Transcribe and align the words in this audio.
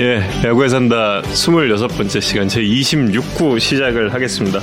예, 0.00 0.22
야구에 0.42 0.68
산다 0.68 1.20
26번째 1.20 2.22
시간 2.22 2.48
제 2.48 2.62
26구 2.62 3.60
시작을 3.60 4.14
하겠습니다. 4.14 4.58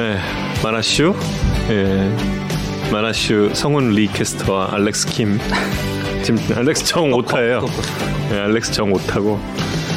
예, 0.00 0.16
마나슈, 0.62 1.14
예, 1.68 2.10
마나슈 2.90 3.50
성훈 3.52 3.90
리 3.90 4.06
캐스터와 4.06 4.72
알렉스 4.72 5.08
킴. 5.08 5.38
지금 6.22 6.42
알렉스 6.56 6.86
정 6.86 7.12
오타예요. 7.12 7.66
예, 8.32 8.38
알렉스 8.38 8.72
정 8.72 8.90
오타고. 8.90 9.38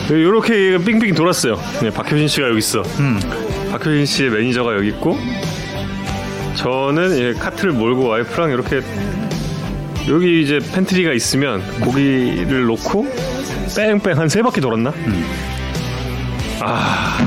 이렇게 0.10 0.78
빙빙 0.78 1.16
돌았어요. 1.16 1.58
예, 1.86 1.90
박효신 1.90 2.28
씨가 2.28 2.50
여기 2.50 2.58
있어. 2.58 2.84
박효신 3.72 4.06
씨의 4.06 4.32
매니저가 4.32 4.76
여기 4.76 4.90
있고, 4.90 5.18
저는 6.56 7.18
예, 7.20 7.34
카트를 7.40 7.72
몰고 7.72 8.06
와이프랑 8.06 8.52
이렇게 8.52 8.82
여기 10.10 10.42
이제 10.42 10.60
pantry가 10.74 11.14
있으면 11.14 11.62
고기를 11.80 12.66
놓고 12.66 13.29
뺑뺑 13.76 14.18
한 14.18 14.28
세 14.30 14.42
바퀴 14.42 14.62
돌았나? 14.62 14.94
아 16.62 17.18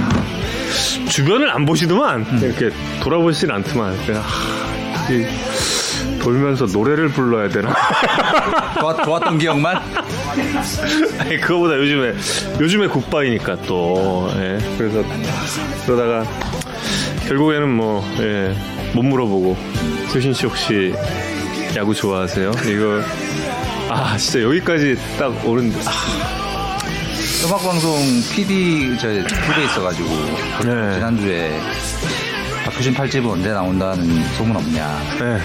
주변을 1.08 1.50
안 1.50 1.64
보시더만 1.66 2.26
이렇게 2.42 2.70
돌아보시진 3.02 3.50
않더만 3.50 3.96
그냥 4.06 4.22
하, 4.22 5.12
이 5.12 6.18
돌면서 6.18 6.66
노래를 6.66 7.08
불러야 7.08 7.48
되나? 7.48 7.74
좋았, 8.80 9.04
좋았 9.04 9.20
던 9.20 9.38
기억만? 9.38 9.76
아니 11.18 11.40
그거보다 11.40 11.76
요즘에 11.76 12.14
요즘에 12.60 12.86
goodbye니까 12.88 13.56
또 13.66 14.30
예, 14.36 14.58
그래서 14.78 15.02
그러다가 15.86 16.24
결국에는 17.28 17.68
뭐 17.68 18.04
예, 18.20 18.54
못 18.94 19.02
물어보고 19.02 19.56
수신 20.08 20.32
씨 20.32 20.46
혹시 20.46 20.94
야구 21.76 21.94
좋아하세요? 21.94 22.50
이거 22.66 23.00
아 23.94 24.16
진짜 24.16 24.40
여기까지 24.42 24.96
딱 25.18 25.46
오는 25.46 25.70
아, 25.84 26.78
음악방송 27.44 28.22
PD 28.34 28.96
저 28.98 29.08
후배 29.10 29.64
있어가지고 29.64 30.08
네. 30.64 30.94
지난주에 30.94 31.60
박효신 32.64 32.94
팔집은 32.94 33.28
언제 33.28 33.50
나온다는 33.50 34.24
소문 34.38 34.56
없냐. 34.56 34.98
네. 35.20 35.38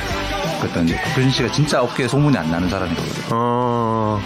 그랬더니 0.62 0.96
박효신 0.96 1.30
씨가 1.30 1.52
진짜 1.52 1.82
업계에 1.82 2.08
소문이 2.08 2.38
안 2.38 2.50
나는 2.50 2.70
사람이거든요. 2.70 3.26
어 3.32 4.22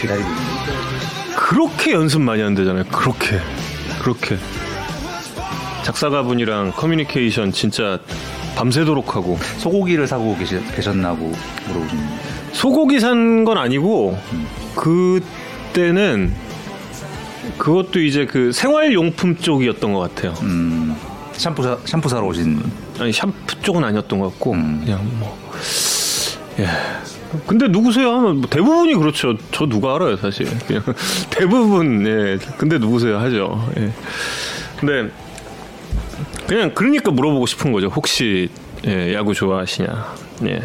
기다리고 0.00 0.28
있는 0.28 0.42
그렇게 1.34 1.92
연습 1.94 2.20
많이 2.20 2.42
한대잖아요. 2.42 2.84
그렇게. 2.84 3.40
그렇게. 4.00 4.38
작사가 5.82 6.22
분이랑 6.22 6.70
커뮤니케이션 6.76 7.50
진짜 7.50 7.98
밤새도록 8.54 9.16
하고. 9.16 9.36
소고기를 9.58 10.06
사고 10.06 10.36
계시, 10.38 10.60
계셨나고 10.76 11.32
물어보시는 11.66 12.31
소고기 12.62 13.00
산 13.00 13.44
건 13.44 13.58
아니고 13.58 14.16
그때는 14.76 16.32
그것도 17.58 18.00
이제 18.00 18.24
그 18.24 18.52
생활용품 18.52 19.36
쪽이었던 19.38 19.92
것 19.92 19.98
같아요. 20.14 20.32
음, 20.42 20.94
샴푸, 21.32 21.64
사, 21.64 21.76
샴푸 21.84 22.08
사러 22.08 22.24
오신 22.26 22.62
아니 23.00 23.10
샴푸 23.12 23.60
쪽은 23.62 23.82
아니었던 23.82 24.16
것 24.20 24.28
같고 24.30 24.52
음. 24.52 24.80
그냥 24.84 25.00
뭐 25.18 25.36
예. 26.60 26.68
근데 27.48 27.66
누구세요 27.66 28.12
하면 28.12 28.36
뭐 28.42 28.48
대부분이 28.48 28.94
그렇죠. 28.94 29.36
저 29.50 29.66
누가 29.66 29.96
알아요 29.96 30.16
사실. 30.18 30.46
그냥 30.68 30.84
대부분 31.30 32.06
예. 32.06 32.38
근데 32.58 32.78
누구세요 32.78 33.18
하죠. 33.18 33.68
예. 33.78 33.90
근데 34.78 35.10
그냥 36.46 36.70
그러니까 36.76 37.10
물어보고 37.10 37.46
싶은 37.46 37.72
거죠. 37.72 37.88
혹시 37.88 38.50
예, 38.86 39.14
야구 39.14 39.34
좋아하시냐? 39.34 40.14
예. 40.44 40.62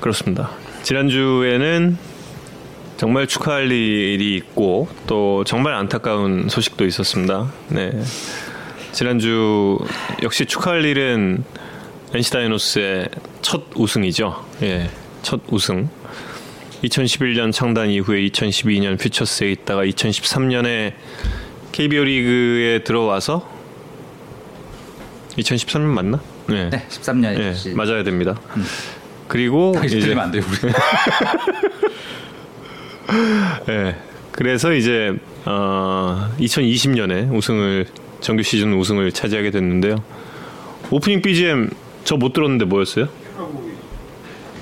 그렇습니다. 0.00 0.50
지난주에는 0.82 1.96
정말 2.96 3.26
축하할 3.26 3.70
일이 3.70 4.36
있고 4.36 4.88
또 5.06 5.44
정말 5.44 5.74
안타까운 5.74 6.48
소식도 6.48 6.86
있었습니다. 6.86 7.52
네. 7.68 7.92
지난주 8.92 9.78
역시 10.22 10.44
축하할 10.44 10.84
일은 10.84 11.44
NC 12.14 12.30
다이노스의 12.30 13.08
첫 13.40 13.64
우승이죠. 13.74 14.44
예, 14.62 14.90
첫 15.22 15.40
우승. 15.48 15.88
2011년 16.84 17.52
창단 17.52 17.88
이후에 17.90 18.20
2012년 18.28 18.98
퓨처스에 19.00 19.50
있다가 19.52 19.84
2013년에 19.84 20.94
KBO 21.70 22.04
리그에 22.04 22.82
들어와서 22.82 23.48
2013년 25.38 25.86
맞나? 25.86 26.20
네. 26.48 26.68
네 26.70 26.86
13년 26.88 27.38
예, 27.40 27.48
역시 27.48 27.70
맞아야 27.70 28.02
됩니다. 28.02 28.38
그리고 29.32 29.72
이제 29.82 30.14
안 30.14 30.30
돼요 30.30 30.42
우리 30.46 30.72
예. 33.72 33.96
그래서 34.30 34.74
이제 34.74 35.14
어, 35.46 36.30
2020년에 36.38 37.34
우승을 37.34 37.86
정규 38.20 38.42
시즌 38.42 38.74
우승을 38.74 39.10
차지하게 39.12 39.50
됐는데요. 39.50 39.96
오프닝 40.90 41.22
BGM 41.22 41.70
저 42.04 42.16
못 42.16 42.34
들었는데 42.34 42.66
뭐였어요? 42.66 43.08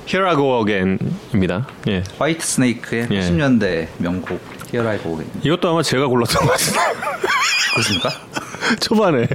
Here 0.07 0.25
I 0.29 0.37
Go 0.37 0.61
Again입니다. 0.65 1.67
예. 1.89 2.05
화이트 2.17 2.47
스네이크의 2.47 3.09
예. 3.11 3.21
80년대 3.21 3.89
명곡 3.99 4.41
히어라이 4.71 4.99
고게 4.99 5.25
이것도 5.43 5.69
아마 5.69 5.83
제가 5.83 6.07
골랐던 6.07 6.47
것 6.47 6.53
같은데 6.53 6.79
그렇습니까? 7.73 8.11
초반에 8.81 9.27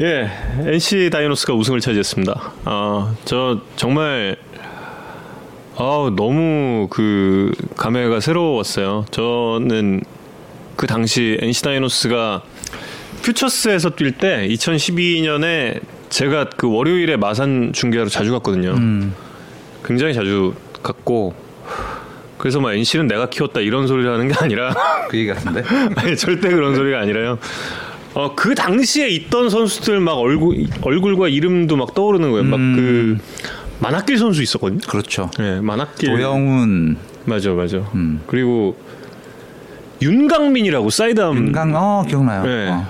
예 0.00 0.30
NC 0.66 1.10
다이노스가 1.10 1.52
우승을 1.54 1.80
차지했습니다. 1.80 2.52
아 2.64 3.14
저 3.24 3.60
정말 3.76 4.36
아 5.76 6.10
너무 6.16 6.88
그 6.90 7.52
감회가 7.76 8.20
새로웠어요. 8.20 9.04
저는 9.10 10.02
그 10.76 10.86
당시 10.86 11.36
NC 11.40 11.62
다이노스가 11.62 12.42
퓨처스에서 13.22 13.90
뛸 13.90 14.16
때 14.16 14.46
2012년에 14.48 15.80
제가 16.08 16.46
그 16.56 16.70
월요일에 16.72 17.16
마산 17.16 17.72
중계하러 17.74 18.08
자주 18.08 18.32
갔거든요. 18.32 18.74
굉장히 19.84 20.14
자주 20.14 20.54
갔고 20.82 21.34
그래서 22.38 22.58
막 22.60 22.72
NC는 22.72 23.06
내가 23.06 23.28
키웠다 23.28 23.60
이런 23.60 23.86
소리를 23.86 24.10
하는 24.10 24.28
게 24.28 24.34
아니라 24.40 24.74
그 25.10 25.18
얘기 25.18 25.28
같은데 25.28 25.62
아니 25.96 26.16
절대 26.16 26.48
그런 26.48 26.74
소리가 26.74 27.00
아니라요. 27.00 27.38
어 28.14 28.34
그 28.34 28.54
당시에 28.54 29.08
있던 29.08 29.50
선수들 29.50 30.00
막 30.00 30.14
얼굴 30.14 30.66
얼굴과 30.82 31.28
이름도 31.28 31.76
막 31.76 31.94
떠오르는 31.94 32.30
거예요. 32.30 32.44
막그 32.44 33.18
만학길 33.80 34.18
선수 34.18 34.42
있었거든요. 34.42 34.80
그렇죠 34.88 35.30
예, 35.40 35.60
만학길. 35.60 36.10
도영훈 36.10 36.96
맞아, 37.24 37.50
맞아. 37.52 37.78
음. 37.94 38.20
그리고 38.26 38.76
윤강민이라고 40.02 40.90
사이드암 40.90 41.36
윤강 41.36 41.74
어 41.74 42.02
기억나요 42.08 42.42
네. 42.44 42.68
어. 42.70 42.86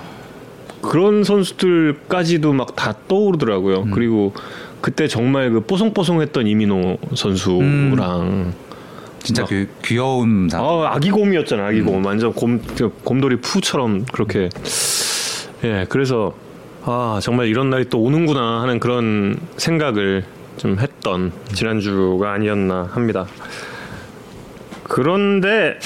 그런 0.81 1.23
선수들까지도 1.23 2.53
막 2.53 2.75
다 2.75 2.95
떠오르더라고요. 3.07 3.83
음. 3.83 3.91
그리고 3.91 4.33
그때 4.81 5.07
정말 5.07 5.51
그 5.51 5.59
뽀송뽀송했던 5.61 6.47
이민호 6.47 6.97
선수랑 7.13 8.53
진짜 9.21 9.45
귀, 9.45 9.67
귀여운 9.85 10.49
사람 10.49 10.65
아, 10.65 10.89
아기 10.95 11.11
곰이었잖아, 11.11 11.67
아기곰. 11.67 12.03
완전 12.03 12.33
곰, 12.33 12.59
그 12.75 12.89
곰돌이 13.03 13.35
푸처럼 13.35 14.05
그렇게. 14.11 14.49
예, 15.63 15.85
그래서, 15.89 16.33
아, 16.83 17.19
정말 17.21 17.47
이런 17.47 17.69
날이 17.69 17.89
또 17.89 17.99
오는구나 18.01 18.61
하는 18.61 18.79
그런 18.79 19.37
생각을 19.57 20.25
좀 20.57 20.77
했던 20.79 21.31
지난주가 21.53 22.33
아니었나 22.33 22.89
합니다. 22.91 23.25
그런데, 24.83 25.77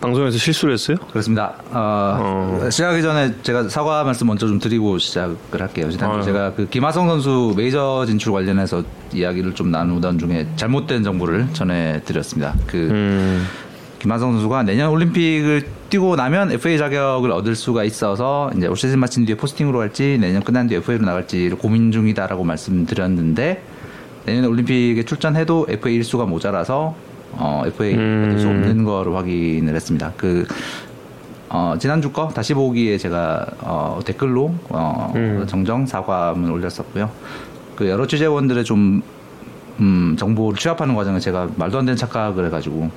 방송에서 0.00 0.36
실수를 0.36 0.74
했어요? 0.74 0.98
그렇습니다. 1.10 1.54
어, 1.70 2.68
시작하기 2.70 3.00
전에 3.00 3.34
제가 3.42 3.70
사과 3.70 4.04
말씀 4.04 4.26
먼저 4.26 4.46
좀 4.46 4.58
드리고 4.58 4.98
시작을 4.98 5.36
할게요. 5.52 5.90
지난주 5.90 6.16
아유. 6.16 6.22
제가 6.24 6.52
그 6.52 6.68
김하성 6.68 7.08
선수 7.08 7.54
메이저 7.56 8.04
진출 8.06 8.32
관련해서 8.32 8.82
이야기를 9.14 9.54
좀 9.54 9.70
나누던 9.70 10.18
중에 10.18 10.46
잘못된 10.56 11.04
정보를 11.04 11.46
전해드렸습니다. 11.54 12.54
그 12.66 12.76
음, 12.90 13.46
김하성 14.04 14.32
선수가 14.32 14.64
내년 14.64 14.90
올림픽을 14.90 15.62
뛰고 15.88 16.14
나면 16.14 16.52
FA 16.52 16.76
자격을 16.76 17.30
얻을 17.30 17.56
수가 17.56 17.84
있어서 17.84 18.50
이제 18.54 18.66
올 18.66 18.76
시즌 18.76 18.98
마친 18.98 19.24
뒤에 19.24 19.34
포스팅으로 19.34 19.78
갈지 19.78 20.18
내년 20.20 20.42
끝난 20.42 20.66
뒤에 20.66 20.76
FA로 20.76 21.06
나갈지를 21.06 21.56
고민 21.56 21.90
중이다라고 21.90 22.44
말씀드렸는데 22.44 23.62
내년 24.26 24.44
올림픽에 24.44 25.04
출전해도 25.04 25.68
FA 25.70 25.94
일수가 25.94 26.26
모자라서 26.26 26.94
어, 27.32 27.62
FA 27.64 27.94
얻을 27.94 28.38
수 28.38 28.46
없는 28.46 28.84
거로 28.84 29.16
확인을 29.16 29.74
했습니다. 29.74 30.12
그 30.18 30.46
어, 31.48 31.76
지난주 31.78 32.12
거 32.12 32.28
다시 32.28 32.52
보기에 32.52 32.98
제가 32.98 33.46
어, 33.60 34.00
댓글로 34.04 34.54
어, 34.68 35.14
정정 35.46 35.86
사과문을 35.86 36.52
올렸었고요. 36.52 37.10
그 37.74 37.88
여러 37.88 38.06
취재원들의 38.06 38.64
좀 38.64 39.02
음, 39.80 40.16
정보를 40.18 40.58
취합하는 40.58 40.94
과정에 40.94 41.18
제가 41.18 41.48
말도 41.56 41.78
안 41.78 41.84
되는 41.84 41.96
착각을 41.96 42.46
해가지고 42.46 42.90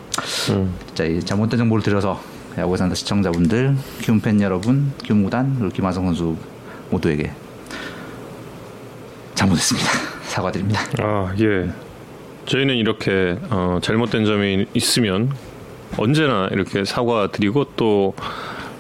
진짜 0.86 1.04
이 1.06 1.20
잘못된 1.20 1.58
정보를 1.58 1.84
드려서 1.84 2.20
야구에 2.58 2.78
산다 2.78 2.96
시청자분들, 2.96 3.76
키움 4.02 4.20
팬 4.20 4.42
여러분, 4.42 4.92
키움 5.04 5.24
구단 5.24 5.56
그리고 5.60 5.74
김하성 5.74 6.06
선수 6.06 6.36
모두에게 6.90 7.32
잘못했습니다. 9.36 9.90
사과드립니다. 10.26 10.82
아, 11.00 11.34
예. 11.40 11.70
저희는 12.46 12.76
이렇게, 12.76 13.38
어, 13.50 13.80
잘못된 13.82 14.26
점이 14.26 14.66
있으면 14.74 15.32
언제나 15.98 16.48
이렇게 16.52 16.84
사과드리고 16.86 17.74
또 17.76 18.16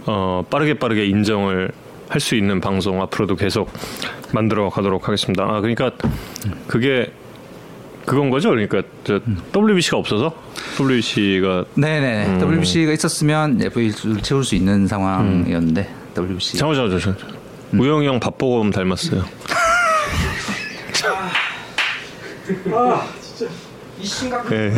어, 0.05 0.43
빠르게 0.49 0.75
빠르게 0.75 1.05
인정을 1.05 1.71
할 2.09 2.21
수 2.21 2.35
있는 2.35 2.61
방송 2.61 3.01
앞으로도 3.01 3.35
계속 3.35 3.69
만들어 4.33 4.69
가도록 4.69 5.07
하겠습니다. 5.07 5.43
아 5.43 5.61
그러니까 5.61 5.91
그게 6.67 7.11
그건 8.07 8.29
거죠. 8.29 8.51
그러니까 8.51 8.81
저 9.03 9.19
WBC가 9.53 9.97
없어서 9.97 10.33
WBC가 10.79 11.65
네네. 11.75 12.25
음. 12.27 12.39
WBC가 12.39 12.93
있었으면 12.93 13.61
FA를 13.61 14.21
채울 14.23 14.45
수 14.45 14.55
있는 14.55 14.87
상황이었는데 14.87 15.93
WBC. 16.17 16.57
잠깐만 16.57 16.89
잠깐만 16.89 17.17
잠깐만. 17.17 17.37
우영이 17.73 18.07
형 18.07 18.17
밥보검 18.21 18.71
닮았어요. 18.71 19.25
아 22.71 23.07
진짜 23.21 23.51
이 23.99 24.05
심각한 24.05 24.53
예. 24.53 24.73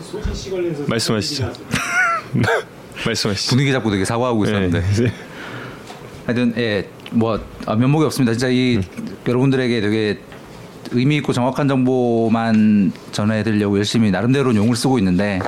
소진 0.00 0.32
씨 0.32 0.50
관련해서 0.52 0.84
말씀하시죠. 0.86 1.52
말씀하시죠. 3.04 3.50
분위기 3.50 3.72
잡고 3.72 3.90
되게 3.90 4.04
사과하고 4.04 4.44
있었는데. 4.44 4.78
예. 4.78 5.12
하여튼 6.24 6.54
예, 6.56 6.88
뭐 7.10 7.44
아, 7.66 7.74
면목이 7.74 8.04
없습니다. 8.04 8.30
진짜 8.32 8.46
이 8.48 8.80
여러분들에게 9.26 9.80
되게 9.80 10.20
의미 10.92 11.16
있고 11.16 11.32
정확한 11.32 11.68
정보만 11.68 12.92
전해드리려고 13.12 13.78
열심히 13.78 14.10
나름대로 14.10 14.54
용을 14.54 14.76
쓰고 14.76 14.98
있는데 14.98 15.40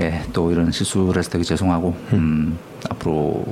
예, 0.00 0.22
또 0.32 0.50
이런 0.52 0.70
실수를 0.70 1.18
해서 1.18 1.30
되게 1.30 1.44
죄송하고 1.44 1.96
음, 2.12 2.58
앞으로 2.90 3.44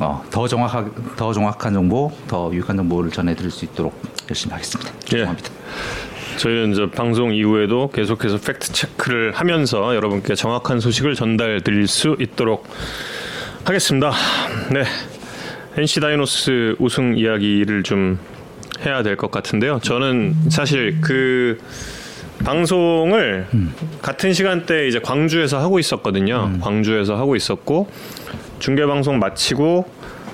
어, 0.00 0.24
더 0.30 0.48
정확하 0.48 0.84
더 1.16 1.32
정확한 1.32 1.72
정보, 1.72 2.10
더 2.26 2.50
유익한 2.52 2.76
정보를 2.76 3.10
전해드릴 3.10 3.50
수 3.50 3.64
있도록 3.64 4.00
열심히 4.28 4.52
하겠습니다. 4.52 4.92
예. 5.06 5.10
죄송합니다. 5.10 5.50
저희는 6.38 6.72
이제 6.72 6.90
방송 6.90 7.32
이후에도 7.32 7.88
계속해서 7.90 8.38
팩트 8.38 8.72
체크를 8.72 9.32
하면서 9.32 9.94
여러분께 9.94 10.34
정확한 10.34 10.80
소식을 10.80 11.14
전달 11.14 11.60
드릴 11.60 11.86
수 11.86 12.16
있도록 12.18 12.66
하겠습니다. 13.64 14.12
네. 14.72 14.84
NC 15.76 16.00
다이노스 16.00 16.76
우승 16.78 17.16
이야기를 17.16 17.82
좀 17.84 18.18
해야 18.86 19.02
될 19.02 19.16
것 19.16 19.30
같은데요. 19.30 19.78
저는 19.82 20.34
사실 20.50 20.98
그 21.00 21.58
방송을 22.44 23.46
같은 24.02 24.32
시간대에 24.32 24.88
이제 24.88 24.98
광주에서 24.98 25.58
하고 25.60 25.78
있었거든요. 25.78 26.52
광주에서 26.60 27.16
하고 27.16 27.36
있었고 27.36 27.88
중계 28.58 28.84
방송 28.86 29.18
마치고 29.18 29.88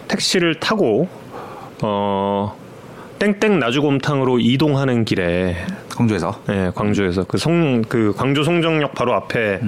택시를 0.08 0.56
타고 0.56 1.08
어 1.82 2.56
땡땡 3.18 3.58
나주곰탕으로 3.58 4.38
이동하는 4.40 5.04
길에 5.04 5.56
광주에서 5.94 6.42
예, 6.48 6.70
광주에서 6.74 7.24
그성그 7.24 8.14
광주 8.16 8.44
송정역 8.44 8.94
바로 8.94 9.14
앞에 9.14 9.60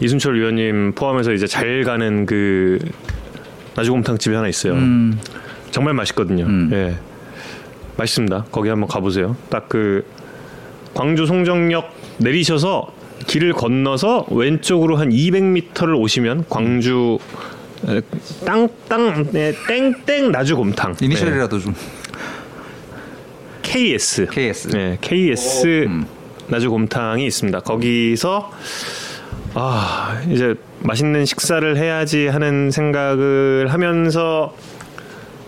이순철 0.00 0.38
위원님 0.38 0.92
포함해서 0.94 1.32
이제 1.32 1.46
잘 1.46 1.82
가는 1.82 2.26
그 2.26 2.78
나주곰탕 3.74 4.18
집이 4.18 4.34
하나 4.36 4.46
있어요. 4.48 4.74
음, 4.74 5.18
정말 5.72 5.94
맛있거든요. 5.94 6.44
음. 6.46 6.70
예. 6.72 6.94
맛있습니다. 7.96 8.46
거기 8.50 8.68
한번 8.68 8.88
가보세요. 8.88 9.36
딱 9.50 9.68
그 9.68 10.04
광주 10.94 11.26
송정역 11.26 11.92
내리셔서 12.18 12.92
길을 13.26 13.52
건너서 13.52 14.26
왼쪽으로 14.30 14.96
한 14.96 15.10
200m를 15.10 15.98
오시면 16.00 16.44
광주 16.48 17.18
에, 17.88 18.00
땅땅 18.46 19.32
네, 19.32 19.52
땡땡 19.66 20.30
나주 20.30 20.56
곰탕 20.56 20.94
네, 20.94 21.06
이니셜이라도 21.06 21.58
좀 21.58 21.74
KS 23.62 24.26
KS. 24.30 24.68
네, 24.68 24.98
KS 25.00 25.84
음. 25.86 26.06
나주 26.46 26.70
곰탕이 26.70 27.26
있습니다. 27.26 27.60
거기서 27.60 28.52
아 29.54 30.22
이제 30.30 30.54
맛있는 30.80 31.24
식사를 31.24 31.76
해야지 31.76 32.28
하는 32.28 32.70
생각을 32.70 33.68
하면서 33.72 34.54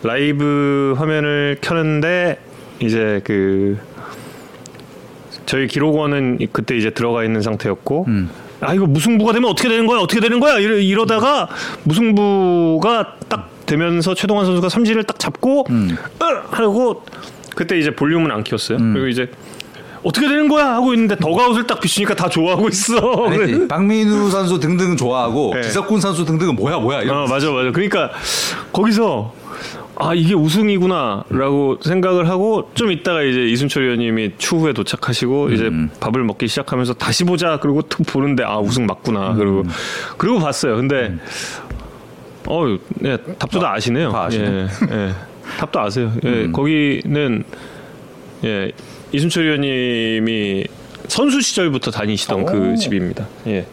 라이브 0.03 0.95
화면을 0.97 1.59
켜는데 1.61 2.39
이제 2.81 3.21
그 3.25 3.79
저희 5.47 5.67
기록원은 5.67 6.39
그때 6.53 6.77
이제 6.77 6.91
들어가 6.91 7.25
있는 7.25 7.41
상태였고 7.43 8.05
음. 8.09 8.31
아 8.61 8.75
이거 8.75 8.87
무승부가 8.87 9.33
되면 9.33 9.51
어떻게 9.51 9.69
되는 9.69 9.87
거야 9.87 10.01
어떻게 10.01 10.21
되는 10.21 10.41
거야 10.41 10.59
이러, 10.59 10.77
이러다가 10.77 11.49
무승부가 11.85 13.17
딱 13.29 13.51
되면서 13.67 14.15
최동환 14.15 14.47
선수가 14.47 14.69
삼진을 14.69 15.05
딱 15.05 15.19
잡고 15.19 15.67
음. 15.71 15.97
으! 16.23 16.25
하고 16.51 17.05
그때 17.55 17.79
이제 17.79 17.91
볼륨은 17.95 18.31
안 18.31 18.45
키웠어요 18.45 18.79
음. 18.79 18.93
그리고 18.93 19.09
이제 19.09 19.31
어떻게 20.03 20.29
되는 20.29 20.49
거야 20.49 20.75
하고 20.75 20.95
있는데 20.95 21.17
더가웃을 21.17 21.67
딱 21.67 21.81
비추니까 21.81 22.15
다 22.15 22.29
좋아하고 22.29 22.69
있어 22.69 23.27
아니지. 23.27 23.67
박민우 23.67 24.31
선수 24.31 24.61
등등 24.61 24.97
좋아하고 24.97 25.53
네. 25.57 25.63
기석군 25.63 26.01
선수 26.01 26.25
등등은 26.25 26.55
뭐야 26.55 26.79
뭐야 26.79 27.03
이런 27.03 27.25
어, 27.25 27.27
맞아, 27.27 27.51
맞아. 27.51 27.73
그러니까 27.73 28.11
거기서 28.73 29.35
아 29.99 30.15
이게 30.15 30.35
우승이구나라고 30.35 31.79
생각을 31.83 32.29
하고 32.29 32.71
좀 32.75 32.93
있다가 32.93 33.23
이제 33.23 33.47
이순철 33.47 33.85
의원님이 33.85 34.33
추후에 34.39 34.73
도착하시고 34.73 35.51
이제 35.51 35.71
밥을 36.01 36.23
먹기 36.23 36.49
시작하면서 36.49 36.95
다시 36.95 37.25
보자 37.25 37.59
그리고 37.61 37.83
툭 37.83 38.07
보는데 38.07 38.45
아 38.45 38.59
우승 38.59 38.87
맞구나 38.87 39.35
그리고 39.35 39.63
그리고 40.19 40.39
봤어요. 40.39 40.77
근데 40.77 41.15
어, 42.47 42.65
네, 42.97 43.17
답도 43.39 43.59
다 43.59 43.73
아시네요. 43.73 44.13
다 44.13 44.25
아시네. 44.25 44.47
예, 44.49 44.69
예. 44.93 45.13
답도 45.59 45.81
아세요. 45.81 46.13
예, 46.25 46.49
거기는 46.49 47.45
예 48.45 48.73
이순철 49.13 49.45
의원님이 49.45 50.65
선수 51.09 51.41
시절부터 51.41 51.91
다니시던 51.91 52.45
그 52.45 52.77
집입니다. 52.77 53.27
예. 53.47 53.67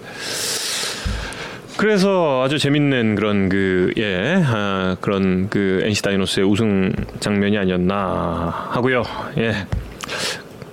그래서 1.78 2.44
아주 2.44 2.60
재밌는 2.60 3.16
그런 3.16 3.50
그, 3.50 3.92
예, 3.98 4.42
아, 4.46 4.96
그런 5.02 5.50
그 5.50 5.82
NC 5.84 6.02
다이노스의 6.04 6.46
우승 6.46 6.94
장면이 7.20 7.58
아니었나 7.58 8.70
하고요. 8.72 9.04
예. 9.38 9.66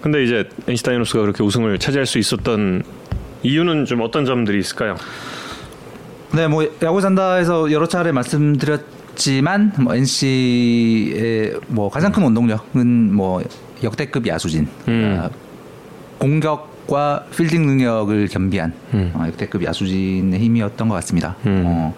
근데 0.03 0.23
이제 0.25 0.49
NC 0.69 0.83
다이노스가 0.83 1.21
그렇게 1.21 1.43
우승을 1.43 1.79
차지할 1.79 2.07
수 2.07 2.19
있었던 2.19 2.83
이유는 3.43 3.87
좀 3.87 4.01
어떤 4.03 4.25
점들이 4.25 4.59
있을까요? 4.59 4.97
네, 6.33 6.47
뭐 6.47 6.65
야구 6.83 7.01
산다에서 7.01 7.73
여러 7.73 7.87
차례 7.87 8.13
말씀드렸지만 8.13 9.73
뭐 9.81 9.95
NC의 9.95 11.55
뭐 11.69 11.91
가장 11.91 12.13
큰 12.13 12.23
원동력은 12.23 13.15
뭐 13.15 13.43
역대급 13.83 14.27
야수진, 14.27 14.69
음. 14.89 15.19
아, 15.21 15.31
공격 16.19 16.70
과 16.91 17.25
필딩 17.37 17.67
능력을 17.67 18.27
겸비한 18.27 18.73
음. 18.95 19.13
어, 19.15 19.25
역대급 19.29 19.63
야수진의 19.63 20.41
힘이었던 20.41 20.89
것 20.89 20.95
같습니다. 20.97 21.37
음. 21.47 21.63
어, 21.65 21.95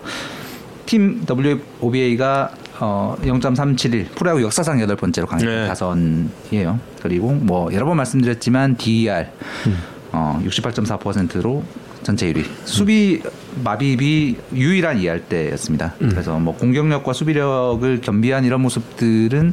팀 0.85 1.25
WOBA가 1.27 2.51
어, 2.79 3.17
0.371 3.23 4.15
프로야구 4.15 4.43
역사상 4.43 4.83
여덟 4.83 4.97
번째로 4.97 5.27
강력 5.27 5.49
네. 5.49 5.67
타선이에요. 5.67 6.79
그리고 7.03 7.33
뭐 7.33 7.73
여러 7.73 7.87
번 7.87 7.97
말씀드렸지만 7.97 8.77
DER 8.77 9.29
음. 9.67 9.79
어, 10.13 10.39
68.4%로 10.45 11.65
전체 12.03 12.33
1위. 12.33 12.45
수비 12.65 13.23
마비비 13.63 14.37
유일한 14.55 14.99
이할 14.99 15.21
때였습니다. 15.21 15.95
음. 16.01 16.09
그래서 16.11 16.39
뭐 16.39 16.57
공격력과 16.57 17.13
수비력을 17.13 18.01
겸비한 18.01 18.45
이런 18.45 18.61
모습들은 18.63 19.53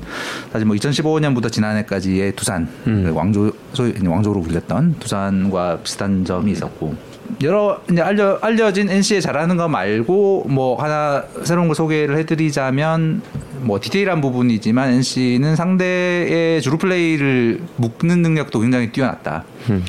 사실 0.51 0.65
뭐 0.65 0.75
2015년부터 0.75 1.51
지난해까지의 1.51 2.35
두산 2.35 2.67
음. 2.87 3.03
그 3.05 3.13
왕조 3.13 3.51
소위 3.73 3.93
왕조로 4.03 4.41
불렸던 4.41 4.95
두산과 4.99 5.79
비슷한 5.83 6.25
점이 6.25 6.51
있었고 6.51 6.95
여러 7.43 7.79
이제 7.91 8.01
알려 8.01 8.39
알려진 8.41 8.89
NC의 8.89 9.21
잘하는 9.21 9.55
거 9.57 9.67
말고 9.67 10.45
뭐 10.49 10.81
하나 10.81 11.23
새로운 11.43 11.67
걸 11.67 11.75
소개를 11.75 12.17
해드리자면 12.17 13.21
뭐 13.61 13.79
디테일한 13.79 14.21
부분이지만 14.21 14.93
NC는 14.93 15.55
상대의 15.55 16.61
주루 16.61 16.77
플레이를 16.77 17.61
묶는 17.75 18.21
능력도 18.21 18.59
굉장히 18.59 18.91
뛰어났다. 18.91 19.43
음. 19.69 19.83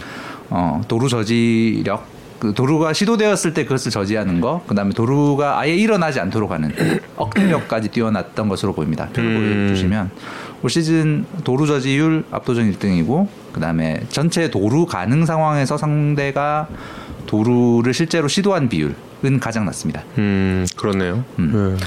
어, 0.51 0.83
도루 0.89 1.09
저지력, 1.09 2.05
그 2.41 2.55
도루가 2.55 2.95
시도되었을 2.95 3.53
때 3.53 3.65
그것을 3.65 3.93
저지하는 3.93 4.41
거, 4.41 4.65
그 4.67 4.75
다음에 4.75 4.93
도루가 4.93 5.61
아예 5.61 5.75
일어나지 5.75 6.19
않도록 6.21 6.51
하는 6.51 6.73
억제력까지 7.17 7.91
뛰어났던 7.91 8.49
것으로 8.49 8.73
보입니다. 8.73 9.09
표를 9.11 9.31
음. 9.31 9.67
보여주시면 9.67 10.11
올 10.63 10.71
시즌 10.71 11.27
도루 11.45 11.67
저지율 11.67 12.25
압도적 12.31 12.65
1등이고, 12.65 13.29
그 13.53 13.61
다음에 13.61 14.01
전체 14.09 14.51
도루 14.51 14.87
가능 14.87 15.27
상황에서 15.27 15.77
상대가 15.77 16.67
도루를 17.27 17.93
실제로 17.93 18.27
시도한 18.27 18.71
비율은 18.71 19.39
가장 19.39 19.67
낮습니다. 19.67 20.03
음, 20.17 20.67
그렇네요. 20.77 21.23
음. 21.39 21.79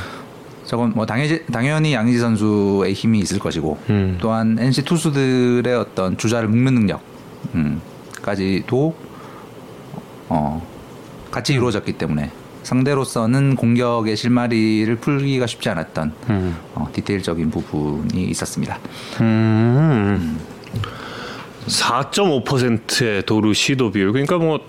저건 0.65 0.93
뭐 0.95 1.05
당연히, 1.05 1.45
당연히 1.51 1.93
양의지 1.93 2.19
선수의 2.19 2.93
힘이 2.93 3.19
있을 3.19 3.39
것이고 3.39 3.77
음. 3.89 4.17
또한 4.21 4.57
NC 4.59 4.85
투수들의 4.85 5.75
어떤 5.75 6.15
주자를 6.15 6.47
묶는 6.47 6.73
능력 6.73 7.01
음, 7.55 7.81
까지도 8.21 8.95
어, 10.33 10.65
같이 11.31 11.53
이루어졌기 11.53 11.93
때문에 11.93 12.31
상대로서는 12.63 13.55
공격의 13.55 14.15
실마리를 14.17 14.95
풀기가 14.95 15.45
쉽지 15.45 15.69
않았던 15.69 16.13
음. 16.29 16.57
어, 16.75 16.87
디테일적인 16.91 17.51
부분이 17.51 18.23
있었습니다. 18.25 18.79
음. 19.21 20.39
4.5%의 21.67 23.23
도루 23.23 23.53
시도 23.53 23.91
비율. 23.91 24.11
그러니까 24.11 24.37
뭐 24.37 24.59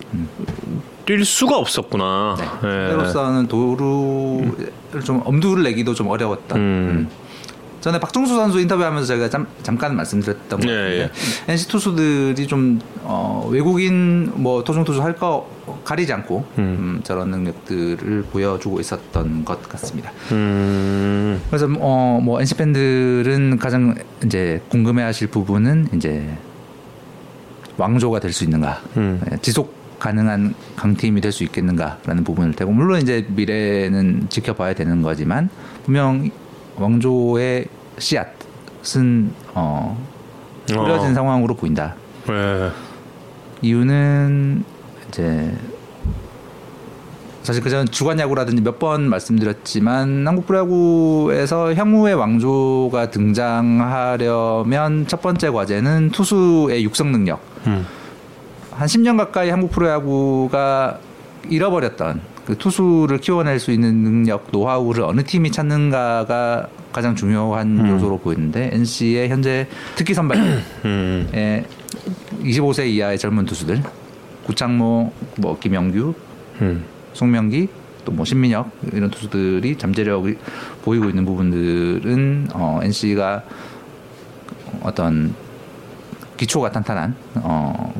뛸 1.06 1.24
수가 1.24 1.58
없었구나. 1.58 2.36
네. 2.38 2.44
예. 2.64 2.88
때로서는 2.88 3.46
도루를 3.46 5.02
좀 5.04 5.20
엄두를 5.24 5.62
내기도 5.64 5.94
좀 5.94 6.08
어려웠던. 6.08 7.08
전에 7.84 8.00
박종수 8.00 8.34
선수 8.34 8.58
인터뷰하면서 8.60 9.06
제가 9.06 9.28
잠, 9.28 9.46
잠깐 9.62 9.94
말씀드렸던 9.94 10.60
것 10.60 10.68
예, 10.70 10.74
같은데 10.74 11.10
예. 11.48 11.52
NC 11.52 11.68
투수들이 11.68 12.46
좀 12.46 12.80
어, 13.02 13.46
외국인 13.50 14.32
뭐 14.36 14.64
토종 14.64 14.84
투수 14.84 15.02
할 15.02 15.14
거 15.16 15.46
가리지 15.84 16.10
않고 16.14 16.46
음. 16.56 16.62
음, 16.62 17.00
저런 17.04 17.30
능력들을 17.30 18.22
보여주고 18.32 18.80
있었던 18.80 19.44
것 19.44 19.62
같습니다. 19.68 20.10
음. 20.32 21.42
그래서 21.50 21.68
어, 21.78 22.20
뭐 22.22 22.40
NC 22.40 22.54
팬들은 22.54 23.58
가장 23.58 23.94
이제 24.24 24.62
궁금해하실 24.70 25.28
부분은 25.28 25.88
이제 25.94 26.38
왕조가 27.76 28.18
될 28.20 28.32
수 28.32 28.44
있는가, 28.44 28.80
음. 28.96 29.20
예, 29.30 29.36
지속 29.42 29.74
가능한 29.98 30.54
강팀이 30.76 31.20
될 31.20 31.32
수 31.32 31.44
있겠는가라는 31.44 32.24
부분을 32.24 32.54
되고 32.54 32.72
물론 32.72 33.02
이제 33.02 33.26
미래는 33.28 34.28
지켜봐야 34.30 34.72
되는 34.74 35.02
거지만 35.02 35.50
분명 35.84 36.30
왕조의 36.76 37.66
씨앗은 37.98 39.32
어, 39.54 39.96
뿌려진 40.66 41.10
어. 41.10 41.14
상황으로 41.14 41.54
보인다. 41.54 41.94
예. 42.28 42.70
이유는 43.62 44.64
이제 45.08 45.52
사실 47.42 47.62
그전 47.62 47.86
주간 47.86 48.18
야구라든지 48.18 48.62
몇 48.62 48.78
번 48.78 49.08
말씀드렸지만 49.08 50.26
한국 50.26 50.46
프로야구에서 50.46 51.74
향후의 51.74 52.14
왕조가 52.14 53.10
등장하려면 53.10 55.06
첫 55.06 55.20
번째 55.22 55.50
과제는 55.50 56.10
투수의 56.10 56.82
육성 56.84 57.12
능력. 57.12 57.40
음. 57.66 57.86
한 58.72 58.88
10년 58.88 59.16
가까이 59.16 59.50
한국 59.50 59.70
프로야구가 59.70 60.98
잃어버렸던 61.48 62.20
그 62.44 62.58
투수를 62.58 63.18
키워낼 63.18 63.58
수 63.58 63.70
있는 63.70 64.02
능력, 64.02 64.48
노하우를 64.50 65.04
어느 65.04 65.22
팀이 65.22 65.50
찾는가가 65.50 66.68
가장 66.92 67.16
중요한 67.16 67.78
음. 67.78 67.88
요소로 67.90 68.18
보이는데 68.18 68.70
NC의 68.72 69.28
현재 69.28 69.66
특기 69.96 70.14
선발 70.14 70.62
음. 70.84 71.28
에 71.34 71.64
25세 72.42 72.86
이하의 72.88 73.18
젊은 73.18 73.44
투수들 73.46 73.82
구창모, 74.44 75.12
뭐 75.38 75.58
김영규, 75.58 76.14
음. 76.60 76.84
송명기, 77.14 77.68
또뭐 78.04 78.24
신민혁 78.24 78.70
이런 78.92 79.10
투수들이 79.10 79.78
잠재력이 79.78 80.36
보이고 80.82 81.08
있는 81.08 81.24
부분들은 81.24 82.48
어, 82.52 82.80
NC가 82.82 83.42
어떤 84.82 85.34
기초가 86.36 86.70
탄탄한 86.70 87.16
어, 87.36 87.94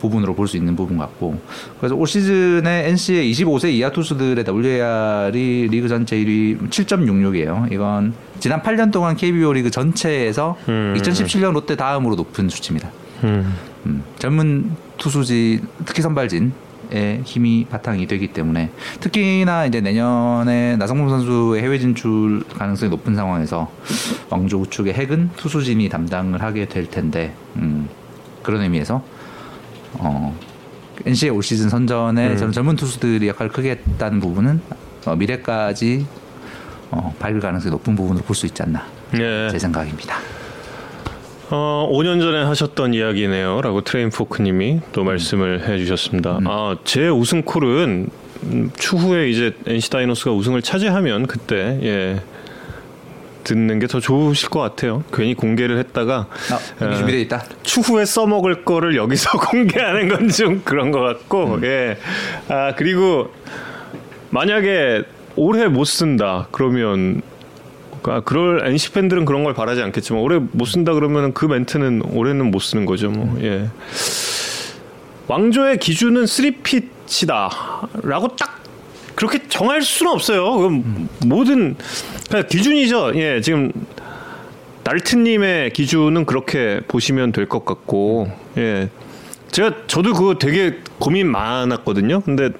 부분으로 0.00 0.34
볼 0.34 0.46
수 0.46 0.56
있는 0.56 0.76
부분 0.76 0.96
같고 0.96 1.40
그래서 1.78 1.96
올 1.96 2.06
시즌에 2.06 2.88
NC의 2.88 3.32
25세 3.32 3.72
이하 3.72 3.90
투수들의 3.90 4.44
WAR이 4.46 5.68
리그 5.70 5.88
전체 5.88 6.16
1위 6.16 6.70
7.66이에요. 6.70 7.72
이건 7.72 8.14
지난 8.38 8.62
8년 8.62 8.92
동안 8.92 9.16
KBO 9.16 9.52
리그 9.52 9.70
전체에서 9.70 10.56
음. 10.68 10.94
2017년 10.96 11.52
롯데 11.52 11.76
다음으로 11.76 12.14
높은 12.14 12.48
수치입니다. 12.48 12.90
음. 13.24 13.54
음, 13.86 14.02
젊은 14.18 14.70
투수지 14.98 15.60
특히 15.84 16.02
선발진 16.02 16.52
의 16.90 17.20
힘이 17.24 17.66
바탕이 17.68 18.06
되기 18.06 18.28
때문에 18.28 18.70
특히나 19.00 19.66
이제 19.66 19.80
내년에 19.80 20.76
나성범 20.76 21.08
선수의 21.08 21.60
해외 21.60 21.80
진출 21.80 22.44
가능성이 22.56 22.90
높은 22.90 23.16
상황에서 23.16 23.68
왕조 24.30 24.60
우측의 24.60 24.94
핵은 24.94 25.30
투수진이 25.36 25.88
담당을 25.88 26.42
하게 26.42 26.68
될 26.68 26.86
텐데 26.88 27.34
음, 27.56 27.88
그런 28.44 28.62
의미에서 28.62 29.02
어, 29.98 30.36
NC의 31.04 31.30
올 31.30 31.42
시즌 31.42 31.68
선전에 31.68 32.30
음. 32.30 32.36
저는 32.36 32.52
젊은 32.52 32.76
투수들이 32.76 33.28
역할을 33.28 33.52
크게 33.52 33.70
했다는 33.70 34.20
부분은 34.20 34.60
어, 35.06 35.14
미래까지 35.16 36.06
어, 36.90 37.14
밝을 37.18 37.40
가능성이 37.40 37.70
높은 37.72 37.94
부분으로 37.96 38.24
볼 38.24 38.34
수 38.34 38.46
있지 38.46 38.62
않나 38.62 38.86
예. 39.14 39.48
제 39.50 39.58
생각입니다. 39.58 40.16
어, 41.50 41.88
5년 41.92 42.20
전에 42.20 42.42
하셨던 42.42 42.92
이야기네요 42.94 43.60
라고 43.62 43.80
트레인 43.82 44.10
포크님이 44.10 44.80
또 44.92 45.04
말씀을 45.04 45.68
해주셨습니다. 45.68 46.40
아, 46.44 46.76
제 46.84 47.08
우승 47.08 47.42
콜은 47.42 48.08
음, 48.44 48.70
추후에 48.76 49.30
이제 49.30 49.54
NC 49.66 49.90
다이노스가 49.90 50.32
우승을 50.32 50.62
차지하면 50.62 51.26
그때 51.26 51.78
예. 51.82 52.20
듣는 53.46 53.78
게 53.78 53.86
더 53.86 54.00
좋으실 54.00 54.48
것 54.48 54.58
같아요. 54.60 55.04
괜히 55.12 55.34
공개를 55.34 55.78
했다가 55.78 56.26
아, 56.80 56.94
준비되어 56.96 57.20
있다. 57.20 57.44
추후에 57.62 58.04
써먹을 58.04 58.64
거를 58.64 58.96
여기서 58.96 59.38
공개하는 59.38 60.08
건 60.08 60.28
좀 60.28 60.60
그런 60.64 60.90
것 60.90 61.00
같고, 61.00 61.60
예. 61.62 61.96
아, 62.48 62.74
그리고 62.76 63.32
만약에 64.30 65.04
올해 65.36 65.68
못 65.68 65.84
쓴다, 65.84 66.48
그러면, 66.50 67.22
아, 68.02 68.20
그럴 68.20 68.66
NC 68.66 68.92
팬들은 68.92 69.24
그런 69.24 69.44
걸 69.44 69.54
바라지 69.54 69.80
않겠지만, 69.82 70.20
올해 70.20 70.38
못 70.40 70.64
쓴다 70.64 70.92
그러면 70.94 71.32
그 71.32 71.44
멘트는 71.46 72.02
올해는 72.12 72.50
못 72.50 72.58
쓰는 72.58 72.84
거죠, 72.86 73.10
뭐, 73.10 73.38
예. 73.42 73.68
왕조의 75.28 75.78
기준은 75.78 76.24
3pit이다. 76.24 77.48
라고 78.02 78.28
딱 78.36 78.60
그렇게 79.16 79.40
정할 79.48 79.82
수는 79.82 80.12
없어요. 80.12 80.56
그럼 80.56 81.08
모든, 81.26 81.74
그냥 82.30 82.46
기준이죠. 82.46 83.12
예, 83.16 83.40
지금 83.40 83.72
날트님의 84.84 85.72
기준은 85.72 86.26
그렇게 86.26 86.80
보시면 86.86 87.32
될 87.32 87.46
것 87.48 87.64
같고, 87.64 88.30
예. 88.56 88.88
제가 89.50 89.72
저도 89.86 90.12
그거 90.12 90.34
되게 90.38 90.78
고민 90.98 91.30
많았거든요. 91.30 92.20
근데 92.20 92.50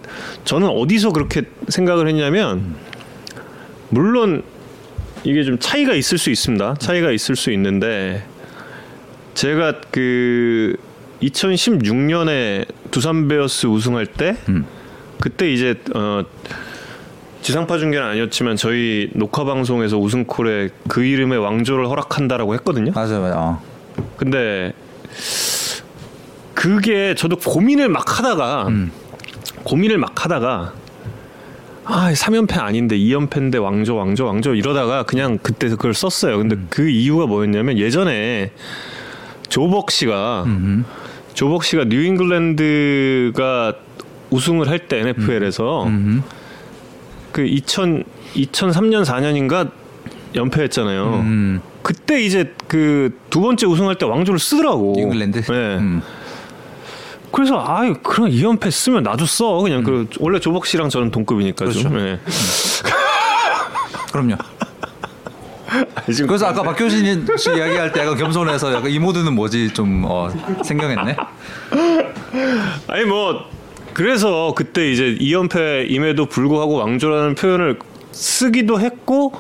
저는 0.45 0.69
어디서 0.69 1.13
그렇게 1.13 1.43
생각을 1.69 2.09
했냐면, 2.09 2.75
물론 3.91 4.43
이게 5.25 5.45
좀 5.45 5.59
차이가 5.59 5.95
있을 5.95 6.17
수 6.19 6.31
있습니다. 6.31 6.77
차이가 6.79 7.11
있을 7.13 7.37
수 7.37 7.53
있는데, 7.53 8.25
제가 9.35 9.81
그 9.91 10.77
2016년에 11.23 12.67
두산 12.91 13.29
베어스 13.29 13.67
우승할 13.67 14.07
때, 14.07 14.37
음. 14.49 14.65
그때 15.21 15.51
이제 15.51 15.75
어 15.95 16.25
지상파 17.43 17.79
중계는 17.79 18.05
아니었지만 18.07 18.57
저희 18.57 19.11
녹화 19.15 19.45
방송에서 19.45 19.99
우승콜에 19.99 20.71
그 20.89 21.05
이름의 21.05 21.39
왕조를 21.39 21.87
허락한다라고 21.87 22.55
했거든요. 22.55 22.93
맞아요, 22.93 23.21
맞아요. 23.21 23.35
어. 23.37 23.63
근데 24.17 24.73
그게 26.55 27.15
저도 27.15 27.37
고민을 27.37 27.89
막 27.89 28.19
하다가 28.19 28.67
음. 28.69 28.91
고민을 29.63 29.99
막 29.99 30.25
하다가 30.25 30.73
아 31.85 32.13
3연패 32.13 32.59
아닌데 32.59 32.99
2연패인데 32.99 33.63
왕조 33.63 33.95
왕조 33.95 34.27
왕조 34.27 34.55
이러다가 34.55 35.05
그냥 35.05 35.39
그때 35.41 35.69
그걸 35.69 35.95
썼어요. 35.95 36.39
근데 36.39 36.57
음. 36.57 36.67
그 36.69 36.89
이유가 36.89 37.27
뭐였냐면 37.27 37.79
예전에 37.79 38.51
조벅 39.49 39.93
씨가 39.93 40.43
음흠. 40.47 40.85
조벅 41.35 41.63
씨가 41.63 41.85
뉴잉글랜드가 41.85 43.75
우승을 44.31 44.69
할 44.69 44.79
때 44.89 45.01
NFL에서 45.01 45.85
음흠. 45.87 46.23
그 47.33 47.43
2000, 47.45 48.05
2003년 48.35 49.05
4년인가 49.05 49.71
연패했잖아요. 50.35 51.05
음. 51.21 51.61
그때 51.83 52.21
이제 52.23 52.53
그 52.67 53.11
두 53.31 53.41
번째 53.41 53.67
우승할 53.67 53.97
때 53.97 54.07
왕조를 54.07 54.39
쓰더라고. 54.41 54.95
잉글랜드. 54.99 55.43
네. 55.43 55.77
음. 55.79 56.03
그래서 57.33 57.59
아 57.59 57.83
그럼 58.03 58.31
2연패 58.31 58.71
쓰면 58.71 59.03
나도 59.03 59.27
써. 59.27 59.59
그냥 59.59 59.83
그 59.85 60.09
원래 60.21 60.41
조벅 60.41 60.65
씨랑 60.67 60.89
저는 60.89 61.11
동급이니까 61.11 61.67
좀. 61.71 61.87
음. 61.87 61.91
그렇죠. 61.91 62.05
네. 62.05 62.21
그럼요. 64.13 64.37
지금 66.13 66.29
그래서 66.29 66.47
아까 66.47 66.63
박효신 66.63 67.27
씨 67.37 67.51
이야기할 67.51 67.93
때 67.93 68.01
약간 68.01 68.17
겸손해서 68.17 68.73
약간 68.73 68.91
이 68.91 68.99
모드는 68.99 69.35
뭐지 69.35 69.75
좀 69.75 70.05
어, 70.07 70.29
생경했네. 70.65 71.17
아니 72.89 73.05
뭐 73.05 73.45
그래서 73.97 74.53
그때 74.55 74.91
이제 74.93 75.17
2연패임에도 75.19 76.29
불구하고 76.29 76.75
왕조라는 76.75 77.35
표현을 77.35 77.79
쓰기도 78.13 78.79
했고 78.79 79.33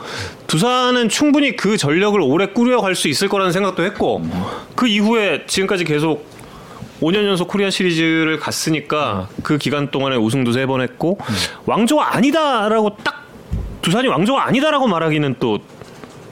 두산은 0.46 1.10
충분히 1.10 1.56
그 1.56 1.76
전력을 1.76 2.18
오래 2.22 2.46
꾸려갈 2.46 2.94
수 2.94 3.08
있을 3.08 3.28
거라는 3.28 3.52
생각도 3.52 3.82
했고 3.84 4.22
그 4.74 4.86
이후에 4.86 5.44
지금까지 5.46 5.84
계속 5.84 6.26
5년 7.02 7.26
연속 7.26 7.48
코리안 7.48 7.70
시리즈를 7.70 8.38
갔으니까 8.38 9.28
그 9.42 9.58
기간 9.58 9.90
동안에 9.90 10.16
우승도 10.16 10.52
세 10.52 10.64
번 10.64 10.80
했고 10.80 11.18
왕조가 11.66 12.16
아니다라고 12.16 12.96
딱 13.04 13.26
두산이 13.82 14.08
왕조가 14.08 14.46
아니다라고 14.46 14.88
말하기는 14.88 15.34
또 15.38 15.58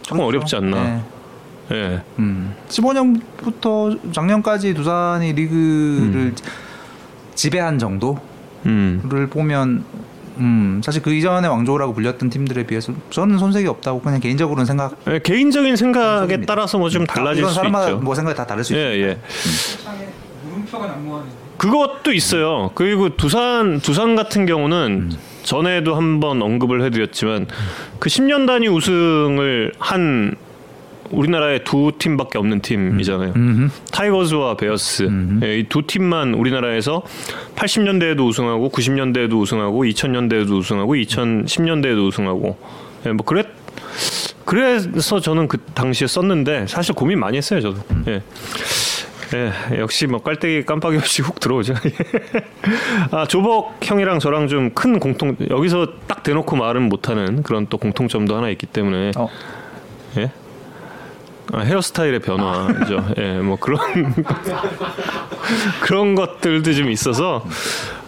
조금 0.01 0.25
어렵지 0.25 0.57
않나. 0.57 0.83
네. 0.83 1.77
예. 1.77 2.03
음. 2.19 2.55
15년부터 2.71 4.15
작년까지 4.15 4.73
두산이 4.73 5.35
리그를 5.35 6.33
지배한 7.35 7.79
정도를 7.79 8.21
음. 8.67 9.29
보면 9.31 9.85
음, 10.37 10.81
사실 10.85 11.01
그 11.01 11.13
이전에 11.13 11.47
왕조라고 11.47 11.95
불렸던 11.95 12.29
팀들에 12.31 12.67
비해서 12.67 12.93
저는 13.11 13.39
손색이 13.39 13.69
없다고 13.69 14.01
그냥 14.01 14.19
개인적으로는 14.21 14.67
생각. 14.67 14.97
예, 15.09 15.21
개인적인 15.21 15.77
생각에 15.77 16.19
생각입니다. 16.19 16.55
따라서 16.55 16.79
뭐 16.79 16.89
좀 16.89 17.07
달라질 17.07 17.45
수 17.47 17.53
사람마다 17.55 17.91
있죠. 17.91 17.99
뭐 18.01 18.15
생각이 18.15 18.37
다 18.37 18.45
다를 18.47 18.65
수 18.65 18.75
예, 18.75 18.97
있어요. 18.97 19.11
예. 19.11 19.19
난무하네. 20.73 21.27
그것도 21.57 22.13
있어요. 22.13 22.73
그리고 22.75 23.11
두산 23.17 23.79
두산 23.81 24.17
같은 24.17 24.45
경우는 24.45 25.13
전에도 25.45 25.95
한번 25.95 26.43
언급을 26.43 26.83
해드렸지만 26.83 27.47
그 28.01 28.09
10년 28.09 28.47
단위 28.47 28.67
우승을 28.67 29.73
한 29.79 30.35
우리나라에 31.15 31.65
두 31.65 31.93
팀밖에 31.99 32.39
없는 32.39 32.61
팀이잖아요. 32.61 33.35
타이거즈와 33.93 34.57
베어스 34.57 35.09
예, 35.43 35.59
이두 35.59 35.83
팀만 35.87 36.35
우리나라에서 36.35 37.03
80년대에도 37.57 38.27
우승하고 38.27 38.71
90년대에도 38.71 39.41
우승하고 39.41 39.85
2000년대에도 39.85 40.59
우승하고 40.59 40.95
2010년대에도 40.95 42.07
우승하고 42.07 42.59
예, 43.07 43.13
뭐 43.13 43.25
그랬 43.25 43.47
그래서 44.45 45.21
저는 45.21 45.49
그 45.49 45.59
당시에 45.75 46.07
썼는데 46.07 46.67
사실 46.69 46.95
고민 46.95 47.19
많이 47.19 47.37
했어요 47.37 47.61
저도. 47.61 47.81
예. 48.09 48.23
예, 49.35 49.53
역시 49.81 50.07
뭐 50.07 50.23
깔때기 50.23 50.65
깜빡이 50.65 50.97
없이 50.97 51.23
훅 51.23 51.41
들어오죠. 51.41 51.75
아, 53.11 53.27
조복 53.27 53.75
형이랑 53.83 54.19
저랑 54.21 54.47
좀 54.49 54.71
큰 54.75 55.01
공통 55.01 55.35
여기서 55.51 55.89
딱 56.07 56.23
대놓고 56.23 56.55
말은 56.57 56.83
못하는 56.89 57.43
그런 57.43 57.67
또 57.69 57.79
공통점도 57.79 58.37
하나 58.37 58.49
있기 58.51 58.67
때문에 58.67 59.13
어, 59.17 59.29
예. 60.19 60.31
아, 61.53 61.61
헤어스타일의 61.61 62.21
변화죠. 62.21 63.05
예, 63.19 63.39
뭐 63.39 63.57
그런 63.57 63.79
그런 65.83 66.15
것들도 66.15 66.73
좀 66.73 66.91
있어서 66.91 67.45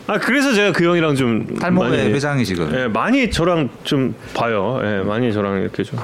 아 0.07 0.19
그래서 0.19 0.53
제가 0.53 0.73
그 0.73 0.85
형이랑 0.85 1.15
좀 1.17 1.57
탈모의 1.59 1.91
많이- 1.91 2.13
회장이 2.13 2.45
지금 2.45 2.73
예, 2.75 2.87
많이 2.89 3.31
저랑 3.31 3.69
좀 3.85 4.15
봐요. 4.35 4.81
예, 4.85 5.03
많이 5.05 5.33
저랑 5.33 5.61
이렇게 5.63 5.83
좀 5.83 5.99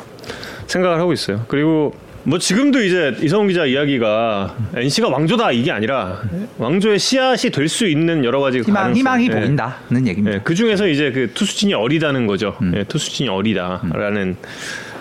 생각을 0.66 0.98
하고 0.98 1.12
있어요. 1.12 1.44
그리고 1.48 1.94
뭐 2.24 2.38
지금도 2.38 2.80
이제 2.82 3.16
이성훈 3.20 3.48
기자 3.48 3.64
이야기가 3.66 4.54
NC가 4.76 5.08
왕조다 5.08 5.50
이게 5.52 5.72
아니라 5.72 6.20
왕조의 6.58 6.98
씨앗이 7.00 7.50
될 7.50 7.68
수 7.68 7.86
있는 7.86 8.24
여러 8.24 8.40
가지 8.40 8.60
희망, 8.60 8.74
가능성. 8.84 8.98
희망이 8.98 9.26
예. 9.26 9.30
보인다는 9.30 10.06
얘기입니다. 10.06 10.36
예, 10.36 10.40
그 10.44 10.54
중에서 10.54 10.86
이제 10.86 11.10
그 11.12 11.32
투수진이 11.34 11.74
어리다는 11.74 12.26
거죠. 12.28 12.56
예, 12.76 12.84
투수진이 12.84 13.28
어리다라는 13.28 14.36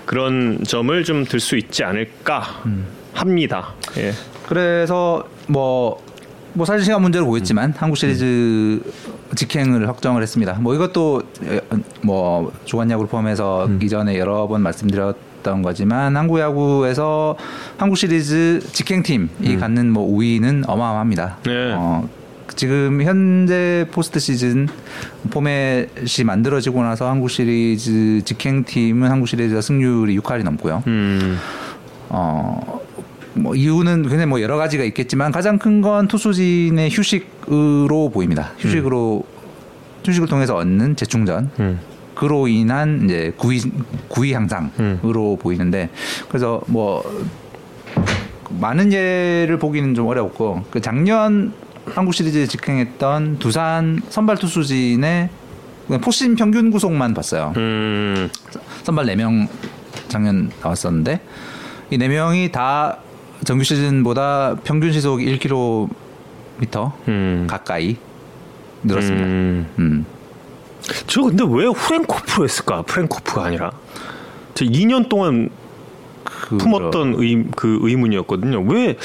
그런 0.06 0.60
점을 0.66 1.04
좀 1.04 1.26
들 1.26 1.40
수 1.40 1.58
있지 1.58 1.84
않을까 1.84 2.42
합니다. 3.14 3.74
예. 3.98 4.12
그래서 4.48 5.24
뭐, 5.48 6.02
뭐 6.54 6.66
사실 6.66 6.84
시간 6.86 7.02
문제로 7.02 7.26
보였지만 7.26 7.74
한국 7.78 7.96
시리즈 7.98 8.82
직행을 9.36 9.88
확정을 9.88 10.22
했습니다. 10.22 10.54
뭐 10.60 10.76
이것도 10.76 11.22
에, 11.46 11.62
뭐 12.02 12.52
조관야구를 12.66 13.10
포함해서 13.10 13.70
이전에 13.82 14.18
여러 14.20 14.48
번 14.48 14.62
말씀드렸던 14.62 15.62
거지만 15.62 16.18
한국 16.18 16.40
야구에서 16.40 17.38
한국 17.78 17.96
시리즈 17.98 18.60
직행팀이 18.74 19.58
갖는 19.60 19.92
뭐 19.92 20.04
우위는 20.04 20.64
어마어마합니다. 20.68 21.38
네. 21.46 21.74
어, 21.76 22.08
지금 22.56 23.02
현재 23.04 23.86
포스트 23.92 24.20
시즌 24.20 24.68
포맷이 25.30 26.24
만들어지고 26.26 26.84
나서 26.84 27.10
한국 27.10 27.30
시리즈 27.30 28.22
직행팀은 28.26 29.10
한국 29.10 29.28
시리즈 29.28 29.60
승률이 29.62 30.18
6할이 30.20 30.44
넘고요. 30.44 30.84
음. 30.88 31.38
어, 32.10 32.80
뭐 33.34 33.56
이유는 33.56 34.02
굉장히 34.04 34.26
뭐 34.26 34.42
여러 34.42 34.58
가지가 34.58 34.84
있겠지만 34.84 35.32
가장 35.32 35.58
큰 35.58 35.82
건 35.82 36.08
투수진의 36.08 36.90
휴식으로 36.92 38.10
보입니다. 38.10 38.52
휴식으로 38.60 39.24
휴식을 40.06 40.28
통해서 40.28 40.56
얻는 40.58 40.96
재충전. 40.96 41.50
음. 41.60 41.80
그로 42.14 42.48
인한 42.48 43.06
이제 43.06 43.34
구위 43.38 43.62
구위 44.10 44.34
향상으로 44.34 45.38
보이는데 45.42 45.90
그래서 46.28 46.62
뭐 46.68 47.02
많은 48.60 48.92
예를 48.92 49.58
보기는 49.58 49.96
좀 49.96 50.08
어렵고 50.08 50.64
그 50.70 50.82
작년 50.82 51.54
한국 51.86 52.14
시리즈에 52.14 52.46
직행했던 52.46 53.40
두산 53.40 54.02
선발 54.10 54.38
투수진의 54.38 55.30
포신 56.02 56.36
평균 56.36 56.72
구속만 56.72 57.14
봤어요. 57.14 57.54
음. 57.58 58.30
선발 58.84 59.06
4명 59.08 59.48
작년 60.08 60.52
나왔었는데 60.62 61.22
이 61.90 61.98
4명이 61.98 62.52
다 62.52 62.98
정규 63.44 63.64
시즌보다 63.64 64.56
평균 64.64 64.92
시속 64.94 65.20
1km 65.20 65.90
음. 67.08 67.48
가까이 67.50 67.98
늘었습니다. 68.84 69.26
음. 69.26 69.68
음. 69.80 70.06
저 71.08 71.24
근데 71.24 71.44
왜 71.48 71.66
후렌코프로 71.68 72.44
했을까? 72.44 72.82
프랭코프가 72.84 73.46
아니라. 73.46 73.72
저 74.54 74.66
2년 74.66 75.10
동안 75.10 75.50
그 76.24 76.58
품었던 76.58 77.16
의, 77.20 77.46
그 77.56 77.80
의문이었거든요. 77.82 78.62
왜, 78.62 78.98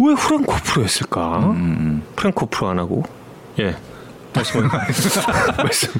왜 0.00 0.12
후렌코프로 0.14 0.84
했을까? 0.84 1.38
음, 1.50 2.02
프랭코프로 2.16 2.68
안 2.68 2.78
하고. 2.78 3.02
예. 3.58 3.74
말씀, 4.34 4.60
말씀. 5.58 5.92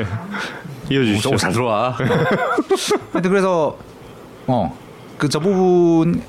예. 0.00 0.94
이어주시죠. 0.94 1.30
오, 1.30 1.36
잘 1.36 1.52
들어와. 1.52 1.90
하여튼 3.12 3.30
그래서 3.30 3.76
어 4.46 4.72
그 5.18 5.28
저 5.28 5.38
부분 5.38 6.22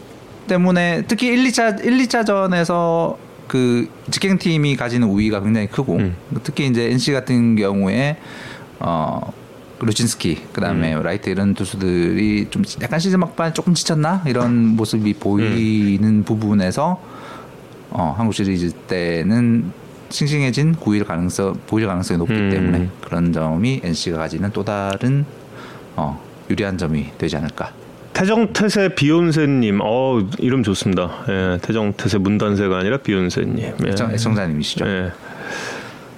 때문에 0.47 1.03
특히 1.07 1.27
1, 1.27 1.45
2차 1.45 1.83
1, 1.85 1.97
2차전에서 2.07 3.15
그 3.47 3.87
직행 4.11 4.37
팀이 4.37 4.75
가지는 4.75 5.07
우위가 5.07 5.41
굉장히 5.41 5.67
크고 5.67 5.95
음. 5.95 6.15
특히 6.43 6.67
이제 6.67 6.91
NC 6.91 7.13
같은 7.13 7.55
경우에 7.55 8.17
어 8.79 9.31
루친스키 9.85 10.47
그다음에 10.53 10.95
라이트 11.01 11.29
이런 11.29 11.53
투수들이 11.53 12.47
좀 12.49 12.63
약간 12.81 12.99
시즌 12.99 13.19
막판 13.19 13.53
조금 13.53 13.73
지쳤나 13.73 14.23
이런 14.27 14.75
모습이 14.75 15.13
보이는 15.15 16.23
부분에서 16.23 17.01
어 17.89 18.15
한국 18.17 18.33
시리즈 18.33 18.71
때는 18.71 19.71
싱싱해진 20.09 20.75
구위일 20.75 21.05
가능성 21.05 21.61
보일 21.67 21.87
가능성이 21.87 22.17
높기 22.17 22.33
음. 22.33 22.49
때문에 22.49 22.89
그런 23.01 23.33
점이 23.33 23.81
NC가 23.83 24.17
가지는 24.17 24.51
또 24.51 24.63
다른 24.63 25.25
어 25.95 26.21
유리한 26.49 26.77
점이 26.77 27.11
되지 27.17 27.37
않을까. 27.37 27.71
태정태세 28.13 28.95
비욘세님, 28.95 29.79
어 29.81 30.21
이름 30.37 30.63
좋습니다. 30.63 31.09
예, 31.29 31.59
태정태세 31.61 32.17
문단세가 32.17 32.79
아니라 32.79 32.97
비욘세님. 32.97 33.59
예. 33.59 33.73
애청, 33.87 34.11
애청자님이시죠. 34.11 34.85
예. 34.85 35.11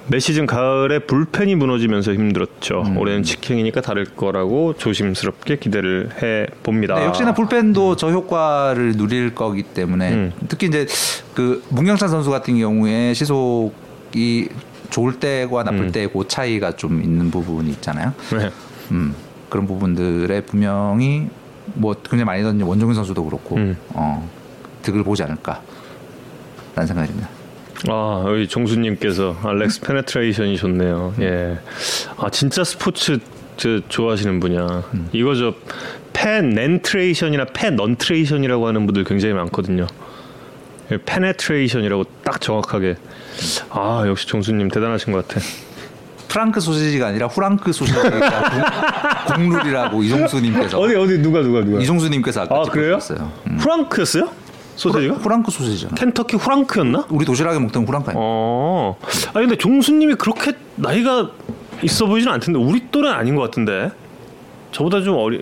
매 0.06 0.18
시즌 0.18 0.46
가을에 0.46 0.98
불펜이 1.00 1.54
무너지면서 1.54 2.12
힘들었죠. 2.12 2.82
음. 2.86 2.98
올해는 2.98 3.22
직행이니까 3.22 3.80
다를 3.80 4.04
거라고 4.04 4.74
조심스럽게 4.74 5.56
기대를 5.56 6.10
해 6.22 6.46
봅니다. 6.62 6.96
네, 6.96 7.06
역시나 7.06 7.32
불펜도 7.32 7.96
저 7.96 8.10
효과를 8.10 8.96
누릴 8.96 9.34
거기 9.34 9.62
때문에 9.62 10.12
음. 10.12 10.32
특히 10.48 10.66
이제 10.66 10.86
그 11.34 11.62
문경찬 11.70 12.08
선수 12.08 12.30
같은 12.30 12.58
경우에 12.58 13.14
시속이 13.14 14.48
좋을 14.90 15.18
때와 15.18 15.64
나쁠 15.64 15.80
음. 15.80 15.92
때그 15.92 16.28
차이가 16.28 16.76
좀 16.76 17.02
있는 17.02 17.30
부분이 17.30 17.70
있잖아요. 17.70 18.12
네. 18.36 18.50
음, 18.92 19.14
그런 19.48 19.66
부분들에 19.66 20.42
분명히 20.42 21.28
뭐 21.74 21.94
굉장히 21.94 22.24
많이 22.24 22.42
던진 22.42 22.66
원종현 22.66 22.94
선수도 22.94 23.24
그렇고 23.24 23.56
음. 23.56 23.76
어, 23.90 24.28
득을 24.82 25.02
보지 25.02 25.22
않을까 25.22 25.62
라는 26.74 26.86
생각이 26.86 27.08
듭니다. 27.08 27.30
아 27.88 28.24
여기 28.28 28.48
종수님께서 28.48 29.36
알렉스 29.42 29.80
penetration이 29.82 30.56
좋네요. 30.56 31.14
예. 31.20 31.58
아 32.16 32.30
진짜 32.30 32.64
스포츠 32.64 33.18
저 33.56 33.80
좋아하시는 33.88 34.40
분이야. 34.40 34.82
음. 34.94 35.08
이거 35.12 35.34
저 35.34 35.54
페넨트레이션이나 36.14 37.44
페넌트레이션이라고 37.46 38.66
하는 38.66 38.86
분들 38.86 39.04
굉장히 39.04 39.34
많거든요. 39.34 39.86
예, 40.92 40.98
penetration이라고 41.04 42.04
딱 42.24 42.40
정확하게. 42.40 42.96
아 43.70 44.04
역시 44.06 44.26
종수님 44.26 44.68
대단하신 44.68 45.12
것 45.12 45.26
같아. 45.28 45.40
프랑크 46.28 46.60
소시지가 46.60 47.08
아니라 47.08 47.26
후랑크 47.28 47.72
소시지가 47.72 48.10
국- 49.26 49.50
국룰이라고 49.50 50.02
이종수님께서 50.02 50.78
어디 50.80 50.96
어디 50.96 51.18
누가 51.18 51.42
누가 51.42 51.60
누가? 51.62 51.80
이종수님께서 51.80 52.42
아까 52.42 52.56
아 52.60 52.62
그래요? 52.64 52.98
짚어주셨어요. 52.98 53.32
후랑크였어요? 53.58 54.30
소세지가? 54.76 55.14
후랑크 55.14 55.50
소시지죠. 55.50 55.88
켄터키 55.94 56.36
후랑크였나? 56.36 57.06
우리 57.10 57.24
도시락에 57.24 57.58
먹던 57.58 57.86
후랑크 57.86 58.10
아니에요? 58.10 58.22
어. 58.24 58.96
아 59.28 59.32
근데 59.34 59.56
종수님이 59.56 60.14
그렇게 60.14 60.52
나이가 60.76 61.30
있어 61.82 62.06
보이진 62.06 62.30
않던데 62.30 62.58
우리 62.58 62.86
또래 62.90 63.10
아닌 63.10 63.36
것 63.36 63.42
같은데. 63.42 63.90
저보다 64.72 65.02
좀 65.02 65.16
어리. 65.18 65.40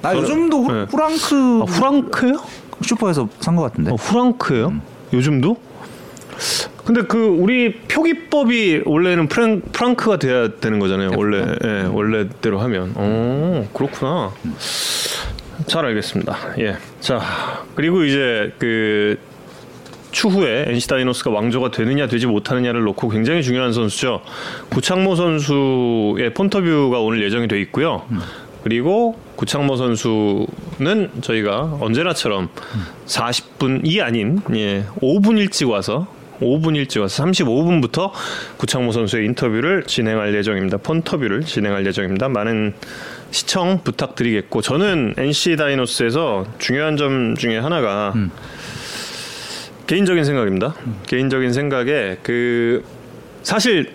나 0.00 0.12
저는- 0.14 0.16
요즘도 0.22 0.62
후, 0.62 0.72
네. 0.72 0.86
후랑크 0.88 1.60
아, 1.62 1.64
후랑크예요? 1.70 2.40
슈퍼에서 2.82 3.28
산 3.40 3.56
것 3.56 3.62
같은데. 3.62 3.90
어, 3.90 3.94
후랑크예요? 3.94 4.68
음. 4.68 4.82
요즘도? 5.12 5.56
근데 6.84 7.02
그 7.02 7.18
우리 7.26 7.74
표기법이 7.88 8.82
원래는 8.86 9.28
프랑, 9.28 9.60
프랑크가 9.72 10.18
돼야 10.18 10.48
되는 10.60 10.78
거잖아요. 10.78 11.10
원래 11.16 11.44
예, 11.64 11.82
원래대로 11.82 12.58
하면. 12.60 12.92
어 12.96 13.68
그렇구나. 13.74 14.30
잘 15.66 15.84
알겠습니다. 15.84 16.36
예. 16.58 16.76
자 17.00 17.20
그리고 17.74 18.04
이제 18.04 18.52
그 18.58 19.18
추후에 20.10 20.64
NC 20.68 20.88
다이노스가 20.88 21.30
왕조가 21.30 21.70
되느냐 21.70 22.08
되지 22.08 22.26
못하느냐를 22.26 22.82
놓고 22.82 23.08
굉장히 23.08 23.42
중요한 23.42 23.72
선수죠. 23.72 24.22
구창모 24.70 25.14
선수의 25.16 26.34
폰터뷰가 26.34 27.00
오늘 27.00 27.22
예정이 27.22 27.48
돼 27.48 27.60
있고요. 27.62 28.04
그리고 28.62 29.18
구창모 29.36 29.76
선수는 29.76 31.10
저희가 31.22 31.78
언제나처럼 31.80 32.48
40분이 33.06 34.02
아닌 34.02 34.40
예, 34.54 34.84
5분 35.00 35.38
일찍 35.38 35.68
와서 35.68 36.06
5분 36.40 36.76
일찍 36.76 37.00
와서 37.00 37.24
35분부터 37.24 38.10
구창모 38.58 38.92
선수의 38.92 39.26
인터뷰를 39.26 39.84
진행할 39.84 40.34
예정입니다. 40.34 40.78
폰터뷰를 40.78 41.44
진행할 41.44 41.86
예정입니다. 41.86 42.28
많은 42.28 42.74
시청 43.30 43.80
부탁드리겠고 43.82 44.60
저는 44.62 45.14
NC 45.16 45.56
다이노스에서 45.56 46.46
중요한 46.58 46.96
점 46.96 47.36
중에 47.36 47.58
하나가 47.58 48.12
개인적인 49.86 50.24
생각입니다. 50.24 50.74
개인적인 51.06 51.52
생각에 51.52 52.18
그 52.22 52.84
사실 53.42 53.92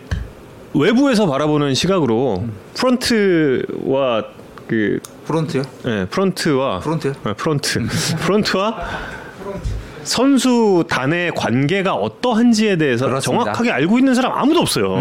외부에서 0.74 1.26
바라보는 1.28 1.74
시각으로 1.74 2.46
프런트와 2.74 4.26
그 4.68 5.00
프론트요? 5.26 5.62
예, 5.86 6.06
프런트와 6.10 6.80
프론트요? 6.80 7.14
예, 7.28 7.34
프런트 7.34 7.80
프런트와 8.26 8.78
선수 10.06 10.86
단의 10.88 11.32
관계가 11.36 11.94
어떠한지에 11.96 12.78
대해서 12.78 13.08
그렇습니다. 13.08 13.44
정확하게 13.44 13.72
알고 13.72 13.98
있는 14.00 14.14
사람 14.16 14.32
아무도 14.34 14.62
없어요. 14.62 14.96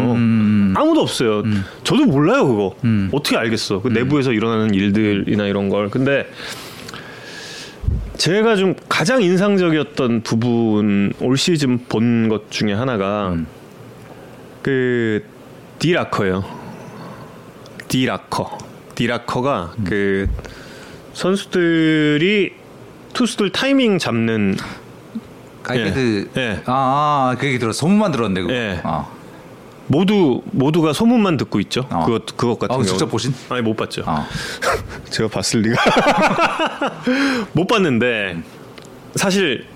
아무도 0.75 1.03
없어요. 1.03 1.43
저도 1.85 2.07
몰라요 2.07 2.47
그거. 2.49 2.75
어떻게 3.13 3.37
알겠어? 3.37 3.81
그 3.83 3.89
내부에서 3.89 4.33
일어나는 4.33 4.75
일들이나 4.75 5.45
이런 5.47 5.69
걸. 5.69 5.91
근데 5.91 6.27
제가 8.17 8.57
좀 8.57 8.75
가장 8.89 9.23
인상적이었던 9.23 10.23
부분 10.23 11.13
올 11.21 11.37
시즌 11.37 11.79
본 11.89 12.29
것 12.29 12.51
중에 12.51 12.73
하나가 12.73 13.37
그 14.63 15.23
디라커예요. 15.79 16.45
디라커. 17.89 18.59
디라커가 18.95 19.75
그 19.85 20.27
선수들이 21.13 22.53
투수들 23.13 23.51
타이밍 23.51 23.99
잡는 23.99 24.57
가이드. 25.65 26.29
예, 26.37 26.41
예. 26.41 26.63
아, 26.67 27.33
아, 27.33 27.37
그 27.39 27.47
얘기 27.47 27.59
들었어. 27.59 27.81
소문만 27.81 28.13
들었는데 28.13 28.43
그거. 28.43 28.55
예. 28.55 28.81
아. 28.85 29.07
모두 29.87 30.41
모두가 30.53 30.93
소문만 30.93 31.37
듣고 31.37 31.61
있죠. 31.61 31.87
어. 31.91 32.05
그것 32.07 32.37
그것 32.37 32.59
같은 32.59 32.75
아, 32.75 32.77
경우. 32.77 32.87
직접 32.87 33.07
보신? 33.11 33.35
아니 33.49 33.61
못 33.63 33.77
봤죠. 33.77 34.03
아. 34.07 34.27
제가 35.11 35.29
봤을 35.29 35.61
리가 35.61 35.77
못 37.53 37.67
봤는데 37.67 38.39
사실 39.17 39.67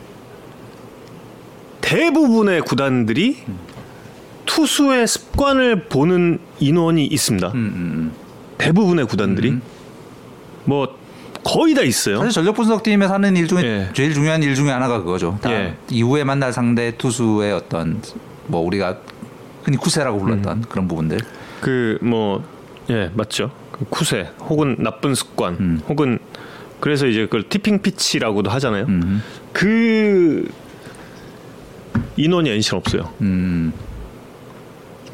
대부분의 1.80 2.62
구단들이 2.62 3.38
투수의 4.46 5.06
습관을 5.06 5.84
보는 5.88 6.38
인원이 6.58 7.06
있습니다. 7.06 7.48
음, 7.48 7.54
음, 7.54 8.12
대부분의 8.56 9.06
구단들이 9.06 9.58
뭐 10.64 10.96
거의 11.44 11.74
다 11.74 11.82
있어요. 11.82 12.18
사실 12.18 12.32
전력 12.32 12.54
분석팀에서 12.56 13.14
하는 13.14 13.36
일 13.36 13.46
중에 13.48 13.62
예. 13.62 13.88
제일 13.94 14.12
중요한 14.14 14.42
일 14.42 14.54
중에 14.54 14.70
하나가 14.70 14.98
그거죠. 15.02 15.38
다 15.40 15.52
예. 15.52 15.76
이후에 15.90 16.24
만날 16.24 16.52
상대 16.52 16.96
투수의 16.96 17.52
어떤 17.52 18.00
뭐 18.46 18.60
우리가 18.60 18.98
흔히 19.64 19.76
쿠세라고 19.76 20.18
불렀던 20.20 20.58
음. 20.58 20.64
그런 20.68 20.88
부분들. 20.88 21.18
그 21.60 21.98
뭐 22.02 22.40
예 22.90 23.10
맞죠. 23.14 23.50
그 23.70 23.84
쿠세 23.90 24.30
혹은 24.48 24.76
나쁜 24.78 25.14
습관 25.14 25.54
음. 25.60 25.80
혹은 25.88 26.18
그래서 26.80 27.06
이제 27.06 27.22
그걸 27.26 27.42
tipping 27.48 27.82
pitch라고도 27.82 28.48
하잖아요. 28.50 28.86
음. 28.88 29.22
그 29.52 30.48
인원이 32.16 32.48
NC는 32.50 32.78
없어요. 32.78 33.12
음. 33.20 33.72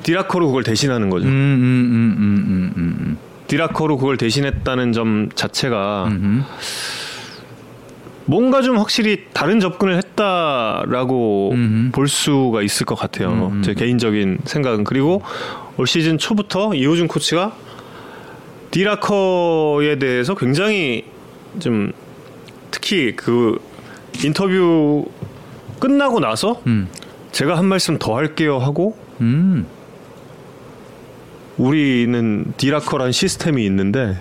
D-Locker로 0.04 0.46
그걸 0.48 0.62
대신하는 0.62 1.10
거죠. 1.10 1.26
음, 1.26 1.30
음, 1.30 1.34
음, 1.34 2.14
음, 2.18 2.72
음, 2.76 2.94
음, 3.00 3.18
D-Locker로 3.46 3.98
그걸 3.98 4.16
대신했다는 4.16 4.92
점 4.92 5.28
자체가 5.34 6.06
음. 6.08 6.44
뭔가 8.26 8.62
좀 8.62 8.78
확실히 8.78 9.26
다른 9.32 9.60
접근을 9.60 9.96
했다라고 9.98 11.50
음흠. 11.52 11.90
볼 11.92 12.08
수가 12.08 12.62
있을 12.62 12.86
것 12.86 12.94
같아요. 12.94 13.50
음. 13.52 13.62
제 13.62 13.74
개인적인 13.74 14.38
생각은 14.44 14.84
그리고 14.84 15.22
올 15.76 15.86
시즌 15.86 16.16
초부터 16.16 16.74
이호준 16.74 17.06
코치가 17.08 17.52
디라커에 18.70 19.98
대해서 19.98 20.34
굉장히 20.34 21.04
좀 21.58 21.92
특히 22.70 23.14
그 23.14 23.58
인터뷰 24.24 25.06
끝나고 25.78 26.20
나서 26.20 26.60
음. 26.66 26.88
제가 27.32 27.58
한 27.58 27.66
말씀 27.66 27.98
더 27.98 28.16
할게요 28.16 28.58
하고 28.58 28.96
음. 29.20 29.66
우리는 31.56 32.44
디라커란 32.56 33.12
시스템이 33.12 33.64
있는데 33.66 34.16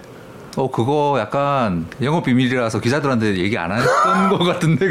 어 0.55 0.69
그거 0.69 1.15
약간 1.19 1.87
영업 2.03 2.25
비밀이라서 2.25 2.79
기자들한테 2.79 3.37
얘기 3.37 3.57
안 3.57 3.71
했던 3.71 4.29
것 4.37 4.43
같은데 4.43 4.89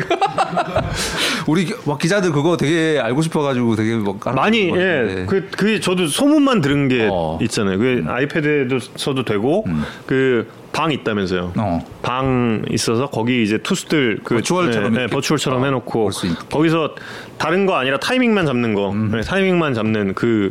우리 1.46 1.64
기- 1.66 1.74
막 1.84 1.98
기자들 2.00 2.32
그거 2.32 2.56
되게 2.56 2.98
알고 3.00 3.22
싶어가지고 3.22 3.76
되게 3.76 3.94
뭐 3.94 4.18
깔아놓은 4.18 4.42
많이 4.42 4.70
것 4.70 4.76
같은데. 4.76 5.20
예. 5.22 5.26
그 5.26 5.48
그게 5.56 5.78
저도 5.80 6.08
소문만 6.08 6.62
들은 6.62 6.88
게 6.88 7.08
어. 7.10 7.38
있잖아요. 7.42 7.78
그 7.78 8.04
아이패드에서도 8.08 9.24
되고 9.24 9.64
그방 10.06 10.90
있다면서요. 10.90 11.52
어. 11.56 11.86
방 12.02 12.64
있어서 12.70 13.06
거기 13.08 13.44
이제 13.44 13.58
투수들 13.58 14.20
그 14.24 14.34
버추얼처럼 14.36 14.96
예, 14.96 15.02
예, 15.02 15.06
버추얼처럼 15.06 15.62
어, 15.62 15.64
해놓고. 15.66 16.10
거기서 16.50 16.96
다른 17.38 17.66
거 17.66 17.76
아니라 17.76 17.98
타이밍만 17.98 18.46
잡는 18.46 18.74
거, 18.74 18.90
음. 18.90 19.12
예, 19.16 19.20
타이밍만 19.20 19.74
잡는 19.74 20.14
그 20.14 20.50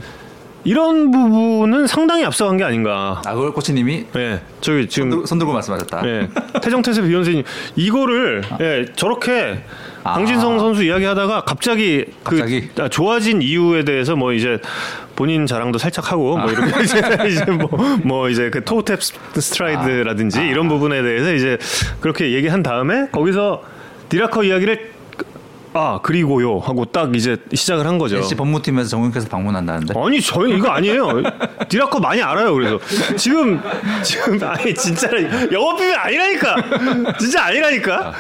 이런 0.64 1.12
부분은 1.12 1.88
상당히 1.88 2.24
앞서간 2.26 2.58
게 2.58 2.64
아닌가. 2.64 3.22
아 3.26 3.34
그걸 3.34 3.52
코치님이 3.52 4.06
예, 4.16 4.42
저기 4.62 4.88
지금 4.88 5.10
손, 5.12 5.20
들, 5.20 5.28
손 5.28 5.40
들고 5.40 5.54
말씀하셨다. 5.54 6.08
예, 6.08 6.30
태정태세 6.62 7.02
비원생님 7.02 7.44
이거를 7.76 8.44
예, 8.60 8.86
저렇게 8.96 9.64
아. 10.04 10.14
강진성 10.14 10.60
선수 10.60 10.84
이야기 10.84 11.06
하다가 11.06 11.42
갑자기, 11.42 12.06
갑자기? 12.24 12.70
그 12.74 12.82
아, 12.84 12.90
좋아진 12.90 13.42
이유에 13.42 13.84
대해서 13.84 14.16
뭐 14.16 14.34
이제 14.34 14.60
본인 15.16 15.46
자랑도 15.46 15.78
살짝 15.78 16.12
하고 16.12 16.38
뭐 16.38 16.52
이렇게 16.52 16.84
이제, 16.84 17.02
이제 17.30 17.46
뭐, 17.52 17.70
뭐 18.04 18.30
이제 18.30 18.50
그 18.50 18.64
toe-tap 18.64 19.00
stride라든지 19.40 20.40
아. 20.40 20.44
이런 20.44 20.68
부분에 20.68 21.02
대해서 21.02 21.34
이제 21.34 21.58
그렇게 22.00 22.34
얘기한 22.34 22.64
다음에 22.64 23.10
거기서 23.12 23.64
D-Locker 24.10 24.44
이야기를 24.44 25.01
아 25.74 26.00
그리고요 26.04 26.60
하고 26.60 26.86
딱 26.86 27.16
이제 27.16 27.38
시작을 27.54 27.86
한 27.88 27.98
거죠. 27.98 28.18
NC 28.18 28.36
법무팀에서 28.36 28.90
정윤께서 28.90 29.30
방문한다는데. 29.30 29.94
아니 29.98 30.22
저 30.22 30.46
이거 30.48 30.70
아니에요. 30.70 31.22
D-Locker 31.70 32.00
많이 32.00 32.22
알아요. 32.22 32.54
그래서 32.54 32.80
지금 33.16 33.62
지금 34.04 34.38
아니 34.44 34.74
진짜 34.76 35.08
영업 35.52 35.78
비밀 35.78 35.96
아니라니까. 35.98 36.56
진짜 37.20 37.46
아니라니까. 37.46 38.14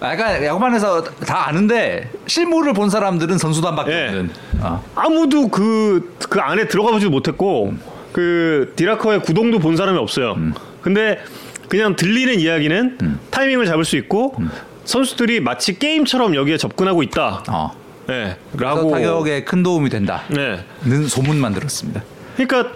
아, 0.00 0.12
약간 0.12 0.44
야구반에서 0.44 1.02
다 1.02 1.48
아는데 1.48 2.10
실물을 2.26 2.72
본 2.74 2.90
사람들은 2.90 3.38
선수단밖에 3.38 3.92
예. 3.92 4.06
없는. 4.06 4.30
아. 4.60 4.80
아무도 4.94 5.48
그그 5.48 6.38
안에 6.40 6.68
들어가 6.68 6.92
보지도 6.92 7.10
못했고 7.10 7.74
그 8.12 8.72
디라커의 8.76 9.22
구동도 9.22 9.58
본 9.58 9.76
사람이 9.76 9.98
없어요. 9.98 10.36
근데 10.80 11.18
그냥 11.68 11.96
들리는 11.96 12.38
이야기는 12.38 13.18
타이밍을 13.30 13.66
잡을 13.66 13.84
수 13.84 13.96
있고 13.96 14.36
선수들이 14.84 15.40
마치 15.40 15.78
게임처럼 15.78 16.34
여기에 16.34 16.56
접근하고 16.56 17.02
있다. 17.02 17.42
어. 17.48 17.70
네. 18.06 18.36
라고. 18.56 18.90
타격에 18.90 19.44
큰 19.44 19.62
도움이 19.62 19.88
된다는 19.88 20.24
네. 20.84 21.06
소문만 21.08 21.54
들었습니다. 21.54 22.02
그러니까 22.36 22.72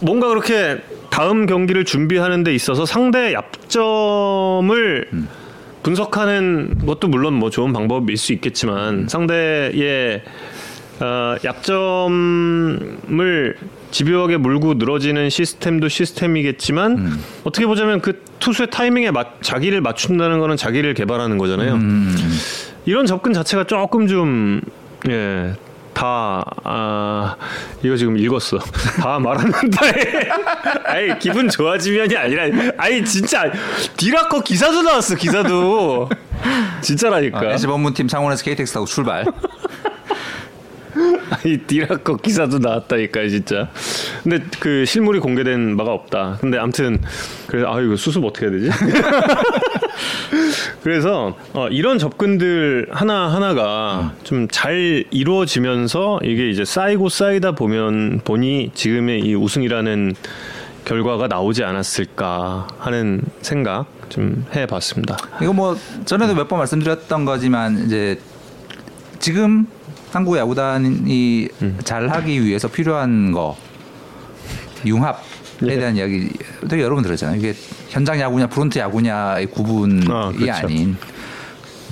뭔가 0.00 0.28
그렇게 0.28 0.78
다음 1.10 1.46
경기를 1.46 1.84
준비하는 1.84 2.44
데 2.44 2.54
있어서 2.54 2.86
상대 2.86 3.32
약점을 3.32 5.08
분석하는 5.82 6.86
것도 6.86 7.08
물론 7.08 7.34
뭐 7.34 7.50
좋은 7.50 7.72
방법일 7.72 8.16
수 8.16 8.32
있겠지만 8.32 9.08
상대의 9.08 10.22
어, 11.00 11.36
약점을 11.42 12.76
집요하게 13.90 14.36
물고 14.36 14.74
늘어지는 14.74 15.30
시스템도 15.30 15.88
시스템이겠지만 15.88 17.18
어떻게 17.44 17.66
보자면 17.66 18.00
그 18.00 18.22
투수의 18.38 18.70
타이밍에 18.70 19.10
맞, 19.10 19.42
자기를 19.42 19.80
맞춘다는 19.80 20.38
거는 20.38 20.56
자기를 20.56 20.94
개발하는 20.94 21.38
거잖아요. 21.38 21.78
이런 22.86 23.06
접근 23.06 23.32
자체가 23.32 23.64
조금 23.64 24.06
좀 24.06 24.60
예. 25.08 25.54
다, 25.92 26.42
아, 26.64 27.36
이거 27.82 27.94
지금 27.96 28.16
읽었어. 28.16 28.58
다 28.58 29.18
말하는데. 29.20 30.30
아니, 30.86 31.18
기분 31.18 31.48
좋아지면이 31.48 32.16
아니라, 32.16 32.44
아니, 32.78 33.04
진짜, 33.04 33.50
디라커 33.98 34.40
기사도 34.42 34.80
나왔어, 34.82 35.16
기사도. 35.16 36.08
진짜라니까. 36.80 37.52
NC 37.52 37.66
법무팀 37.66 38.08
창원에서 38.08 38.42
KTX 38.44 38.72
타고 38.72 38.86
출발. 38.86 39.26
아니 41.44 41.58
디라커 41.58 42.16
기사도 42.16 42.58
나왔다니까 42.58 43.28
진짜. 43.28 43.70
근데 44.22 44.44
그 44.58 44.84
실물이 44.84 45.20
공개된 45.20 45.76
바가 45.76 45.92
없다. 45.92 46.38
근데 46.40 46.58
아무튼 46.58 47.00
그래 47.46 47.64
아 47.66 47.80
이거 47.80 47.96
수습 47.96 48.24
어떻게 48.24 48.46
해야 48.46 48.52
되지? 48.52 48.70
그래서 50.82 51.36
어, 51.52 51.68
이런 51.68 51.98
접근들 51.98 52.88
하나 52.90 53.32
하나가 53.32 54.14
좀잘 54.24 55.04
이루어지면서 55.10 56.20
이게 56.22 56.50
이제 56.50 56.64
쌓이고 56.64 57.08
쌓이다 57.08 57.52
보면 57.52 58.20
보니 58.24 58.70
지금의 58.74 59.20
이 59.20 59.34
우승이라는 59.34 60.14
결과가 60.84 61.28
나오지 61.28 61.62
않았을까 61.64 62.68
하는 62.78 63.20
생각 63.42 63.86
좀 64.08 64.46
해봤습니다. 64.54 65.16
이거 65.42 65.52
뭐 65.52 65.76
전에도 66.04 66.34
몇 66.34 66.48
번 66.48 66.58
말씀드렸던 66.58 67.24
거지만 67.26 67.84
이제 67.84 68.18
지금 69.18 69.66
한국 70.10 70.36
야구단이 70.36 71.48
음. 71.62 71.78
잘하기 71.84 72.44
위해서 72.44 72.68
필요한 72.68 73.32
거 73.32 73.56
융합에 74.84 75.18
예. 75.64 75.78
대한 75.78 75.96
이야기 75.96 76.30
되게 76.68 76.82
여러 76.82 76.94
번 76.94 77.04
들었잖아요. 77.04 77.38
이게 77.38 77.54
현장 77.88 78.18
야구냐 78.18 78.48
프론트 78.48 78.78
야구냐의 78.78 79.46
구분이 79.46 80.06
아, 80.08 80.32
그렇죠. 80.34 80.52
아닌 80.52 80.96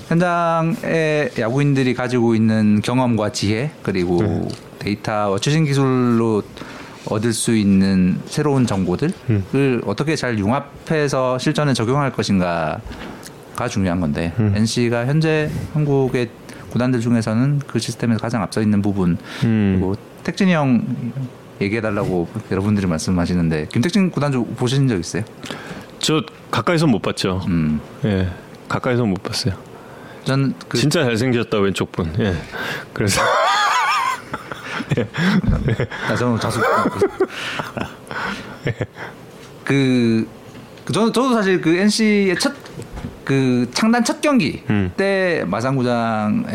현장의 0.08 1.32
야구인들이 1.38 1.94
가지고 1.94 2.34
있는 2.34 2.80
경험과 2.80 3.30
지혜 3.32 3.70
그리고 3.82 4.22
네. 4.22 4.48
데이터와 4.78 5.38
최신 5.38 5.64
기술로 5.64 6.42
얻을 7.06 7.32
수 7.32 7.54
있는 7.54 8.18
새로운 8.26 8.66
정보들을 8.66 9.12
음. 9.30 9.80
어떻게 9.86 10.16
잘 10.16 10.38
융합해서 10.38 11.38
실전에 11.38 11.74
적용할 11.74 12.10
것인가가 12.12 12.80
중요한 13.70 14.00
건데 14.00 14.32
음. 14.38 14.54
NC가 14.56 15.06
현재 15.06 15.50
한국의 15.74 16.30
구단들 16.70 17.00
중에서는 17.00 17.60
그 17.66 17.78
시스템에서 17.78 18.20
가장 18.20 18.42
앞서 18.42 18.60
있는 18.60 18.82
부분 18.82 19.18
음. 19.44 19.76
그리고 19.78 19.94
택진이 20.24 20.52
형 20.52 20.84
얘기해달라고 21.60 22.28
여러분들이 22.50 22.86
말씀하시는데 22.86 23.68
김택진 23.72 24.10
구단주 24.10 24.44
보신 24.56 24.88
적 24.88 24.98
있어요? 24.98 25.22
저 25.98 26.22
가까이서 26.50 26.86
못 26.86 27.02
봤죠. 27.02 27.42
음, 27.48 27.80
예, 28.04 28.28
가까이서 28.68 29.04
못 29.04 29.22
봤어요. 29.22 29.54
저는 30.24 30.54
그 30.68 30.78
진짜 30.78 31.04
잘생겼다 31.04 31.58
왼쪽 31.58 31.90
분. 31.90 32.12
예, 32.20 32.34
그래서 32.92 33.20
아, 36.08 36.14
저는 36.16 36.38
자수. 36.38 36.60
그, 39.64 40.28
그 40.84 40.92
저는 40.92 41.12
저도 41.12 41.34
사실 41.34 41.60
그 41.60 41.76
NC의 41.76 42.38
첫 42.38 42.54
그 43.28 43.68
창단 43.74 44.04
첫 44.04 44.22
경기 44.22 44.62
음. 44.70 44.90
때 44.96 45.44
마산구장에서 45.48 46.48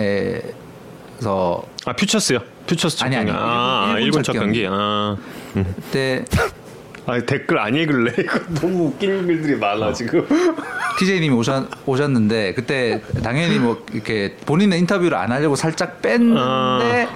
아 1.86 1.94
퓨처스요. 1.94 2.40
퓨처스 2.66 2.98
첫 2.98 3.06
아니, 3.06 3.16
아니, 3.16 3.28
경기. 3.28 3.40
아, 3.40 3.84
일본- 3.90 4.02
일본 4.02 4.04
일본 4.06 4.24
첫첫 4.24 4.42
경기. 4.42 4.68
아, 4.68 5.16
그때 5.54 6.26
아 7.06 7.20
댓글 7.20 7.60
안 7.60 7.76
읽을래? 7.76 8.12
이거 8.18 8.40
너무 8.56 8.86
웃긴 8.88 9.28
글들이 9.28 9.56
많아 9.60 9.94
지금. 9.94 10.26
TJ님이 10.98 11.30
오셨, 11.36 11.70
오셨는데 11.86 12.56
그때 12.56 13.04
당연히 13.22 13.60
뭐 13.60 13.86
이렇게 13.94 14.36
본인의 14.48 14.80
인터뷰를 14.80 15.16
안 15.16 15.32
하려고 15.32 15.56
살짝 15.56 16.02
뺐는데 16.02 16.40
아. 16.40 17.10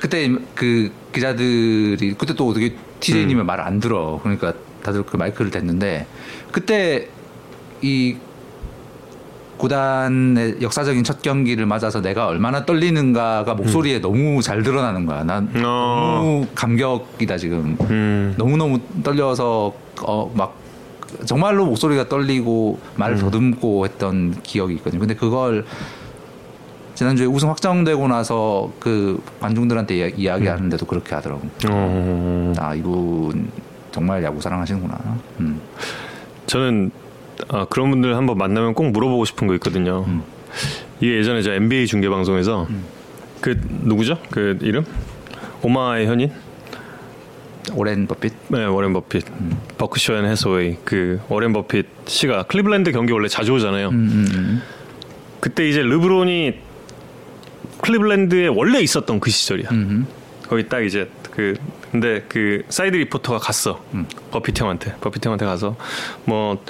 그때 0.00 0.30
그 0.54 0.90
기자들이 1.12 2.14
그때 2.16 2.32
또 2.34 2.48
어떻게 2.48 2.68
음. 2.68 2.78
TJ님의 3.00 3.44
말안 3.44 3.80
들어 3.80 4.18
그러니까 4.22 4.54
다들 4.82 5.02
그 5.02 5.18
마이크를 5.18 5.50
댔는데 5.50 6.06
그때 6.52 7.08
이 7.82 8.16
구단의 9.60 10.56
역사적인 10.62 11.04
첫 11.04 11.20
경기를 11.22 11.66
맞아서 11.66 12.00
내가 12.00 12.26
얼마나 12.26 12.64
떨리는가가 12.64 13.54
목소리에 13.54 14.00
너무 14.00 14.40
잘 14.42 14.62
드러나는 14.62 15.04
거야. 15.06 15.22
난 15.24 15.50
음. 15.54 15.62
어. 15.64 16.14
너무 16.22 16.46
감격이다 16.54 17.36
지금. 17.36 17.76
음. 17.82 18.34
너무 18.38 18.56
너무 18.56 18.80
떨려서 19.02 19.72
어 20.02 20.30
막 20.34 20.58
정말로 21.26 21.66
목소리가 21.66 22.08
떨리고 22.08 22.78
말을 22.96 23.16
음. 23.16 23.20
더듬고 23.20 23.84
했던 23.84 24.32
기억이 24.42 24.74
있거든요. 24.74 25.00
근데 25.00 25.14
그걸 25.14 25.64
지난주에 26.94 27.26
우승 27.26 27.48
확정되고 27.48 28.06
나서 28.08 28.70
그 28.78 29.20
관중들한테 29.40 29.96
이야- 29.96 30.08
이야기하는데도 30.16 30.86
그렇게 30.86 31.14
하더라고. 31.16 31.42
어, 31.68 32.52
아 32.58 32.74
이분 32.74 33.50
정말 33.90 34.22
야구 34.22 34.40
사랑하시는구나. 34.40 34.98
음. 35.40 35.60
저는 36.46 36.90
아, 37.48 37.66
그런 37.68 37.90
분들 37.90 38.16
한번 38.16 38.38
만나면 38.38 38.74
꼭 38.74 38.90
물어보고 38.90 39.24
싶은 39.24 39.46
거 39.46 39.54
있거든요. 39.54 40.04
음. 40.06 40.22
이게 41.00 41.16
예전에 41.18 41.42
저 41.42 41.52
NBA 41.52 41.86
중계 41.86 42.08
방송에서 42.08 42.66
그 43.40 43.58
누구죠? 43.82 44.18
그 44.30 44.58
이름? 44.60 44.84
오마하의 45.62 46.06
현인? 46.06 46.32
워렌 47.74 48.06
버핏. 48.06 48.32
네, 48.48 48.64
워렌 48.64 48.92
버핏. 48.92 49.24
Berkshire 49.78 50.16
and 50.16 50.24
Hathaway. 50.24 50.76
그 50.84 51.20
워렌 51.28 51.52
버핏 51.52 51.86
씨가 52.06 52.44
클리블랜드 52.44 52.92
경기 52.92 53.12
원래 53.12 53.28
자주 53.28 53.52
오잖아요. 53.52 53.88
음, 53.88 53.94
음, 53.94 54.28
음. 54.34 54.62
그때 55.40 55.68
이제 55.68 55.80
르브론이 55.80 56.54
클리블랜드에 57.80 58.48
원래 58.48 58.80
있었던 58.80 59.20
그 59.20 59.30
시절이야. 59.30 59.68
음, 59.72 60.06
거기 60.48 60.68
딱 60.68 60.80
이제 60.80 61.08
그 61.30 61.54
근데 61.92 62.24
그 62.28 62.62
사이드 62.68 62.96
리포터가 62.96 63.38
갔어. 63.38 63.82
음. 63.94 64.06
버핏 64.30 64.60
형한테. 64.60 64.94
버핏 65.00 65.24
형한테 65.24 65.46
가서 65.46 65.76
뭐 66.24 66.62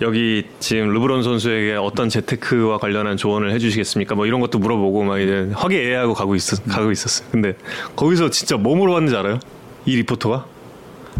여기 0.00 0.46
지금 0.60 0.92
르브론 0.94 1.22
선수에게 1.22 1.74
어떤 1.74 2.08
재테크와 2.08 2.78
관련한 2.78 3.16
조언을 3.16 3.52
해주시겠습니까? 3.52 4.14
뭐 4.14 4.26
이런 4.26 4.40
것도 4.40 4.58
물어보고 4.58 5.04
막 5.04 5.18
이제 5.18 5.50
화기애애하고 5.54 6.14
가고 6.14 6.34
있었 6.34 6.64
가고 6.66 6.90
있었어요. 6.90 7.28
근데 7.30 7.54
거기서 7.96 8.30
진짜 8.30 8.56
뭐 8.56 8.76
물어봤는지 8.76 9.14
알아요? 9.16 9.38
이 9.84 9.96
리포터가? 9.96 10.46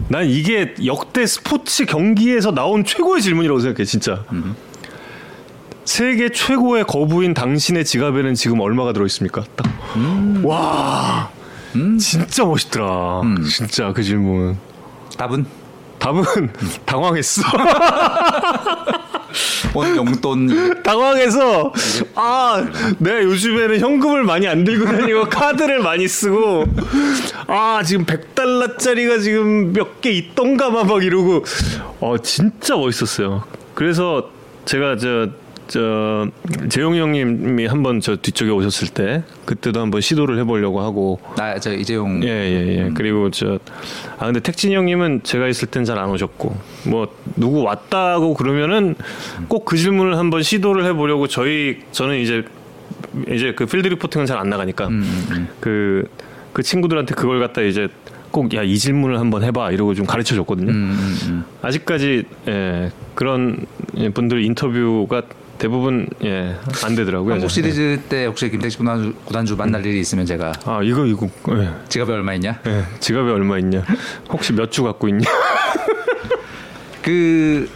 난 0.08 0.24
이게 0.26 0.74
역대 0.86 1.26
스포츠 1.26 1.84
경기에서 1.84 2.52
나온 2.52 2.84
최고의 2.84 3.20
질문이라고 3.20 3.60
생각해, 3.60 3.84
진짜. 3.84 4.24
세계 5.84 6.30
최고의 6.30 6.84
거부인 6.84 7.34
당신의 7.34 7.84
지갑에는 7.84 8.34
지금 8.34 8.60
얼마가 8.60 8.92
들어 8.94 9.04
있습니까? 9.06 9.44
딱. 9.56 9.66
와. 10.42 11.30
진짜 11.98 12.44
멋있더라. 12.44 13.22
진짜 13.48 13.92
그 13.92 14.02
질문. 14.02 14.56
답은 15.18 15.44
답은 16.00 16.24
당황했어. 16.84 17.42
원 19.74 19.94
용돈 19.96 20.82
당황해서 20.82 21.72
아, 22.16 22.66
내가 22.98 23.22
요즘에는 23.22 23.78
현금을 23.78 24.24
많이 24.24 24.48
안 24.48 24.64
들고 24.64 24.84
다니고 24.86 25.28
카드를 25.28 25.78
많이 25.80 26.08
쓰고 26.08 26.64
아, 27.46 27.80
지금 27.84 28.04
100달러짜리가 28.04 29.22
지금 29.22 29.72
몇 29.72 30.00
개 30.00 30.10
있던가만 30.10 30.86
막 30.86 31.04
이러고 31.04 31.44
어, 32.00 32.16
진짜 32.22 32.74
멋있었어요. 32.76 33.44
그래서 33.74 34.30
제가 34.64 34.96
저 34.96 35.28
저 35.70 36.26
재용이 36.68 36.98
형님이 36.98 37.66
한번 37.66 38.00
저 38.00 38.16
뒤쪽에 38.16 38.50
오셨을 38.50 38.88
때 38.88 39.22
그때도 39.44 39.78
한번 39.80 40.00
시도를 40.00 40.36
해보려고 40.40 40.80
하고 40.80 41.20
나저 41.36 41.72
이재용 41.74 42.24
예, 42.24 42.28
예, 42.28 42.66
예. 42.86 42.90
그리고 42.92 43.30
저, 43.30 43.60
아, 44.18 44.26
근데 44.26 44.40
택진이 44.40 44.74
형님은 44.74 45.20
제가 45.22 45.46
있을 45.46 45.68
땐 45.68 45.84
잘 45.84 45.98
안 45.98 46.10
오셨고, 46.10 46.56
뭐, 46.88 47.14
누구 47.36 47.62
왔다고 47.62 48.34
그러면은 48.34 48.96
꼭 49.48 49.64
그 49.64 49.76
질문을 49.76 50.18
한번 50.18 50.42
시도를 50.42 50.84
해보려고 50.86 51.28
저희, 51.28 51.78
저는 51.92 52.18
이제, 52.18 52.44
이제 53.28 53.52
그 53.54 53.64
필드 53.66 53.86
리포팅은 53.86 54.26
잘 54.26 54.38
안 54.38 54.50
나가니까, 54.50 54.88
그, 55.60 56.04
그 56.52 56.62
친구들한테 56.64 57.14
그걸 57.14 57.38
갖다 57.38 57.62
이제 57.62 57.86
꼭, 58.32 58.52
야, 58.54 58.62
이 58.64 58.76
질문을 58.76 59.20
한번 59.20 59.44
해봐. 59.44 59.70
이러고 59.70 59.94
좀 59.94 60.04
가르쳐 60.06 60.34
줬거든요. 60.34 60.70
음, 60.72 60.74
음, 60.98 61.18
음. 61.28 61.44
아직까지, 61.62 62.24
예, 62.48 62.90
그런 63.14 63.66
분들 64.14 64.44
인터뷰가 64.44 65.22
대부분, 65.60 66.08
예, 66.24 66.56
안 66.84 66.94
되더라고요. 66.96 67.34
한국. 67.34 67.50
시리즈 67.50 68.00
때 68.08 68.24
혹시 68.24 68.48
김택식 68.50 68.78
구단주, 68.78 69.14
구단주 69.26 69.56
만날 69.56 69.84
일이 69.84 70.00
있으면 70.00 70.24
제가 70.24 70.52
아, 70.64 70.80
이거, 70.82 71.04
이거, 71.04 71.28
예. 71.50 71.68
지갑에 71.88 72.12
얼마 72.14 72.32
있냐? 72.34 72.58
예, 72.66 72.84
지갑에 72.98 73.30
얼마 73.30 73.58
있냐? 73.58 73.84
혹시 74.30 74.54
몇 74.54 74.70
주 74.70 74.82
갖고 74.84 75.06
있냐? 75.08 75.28
그, 77.02 77.68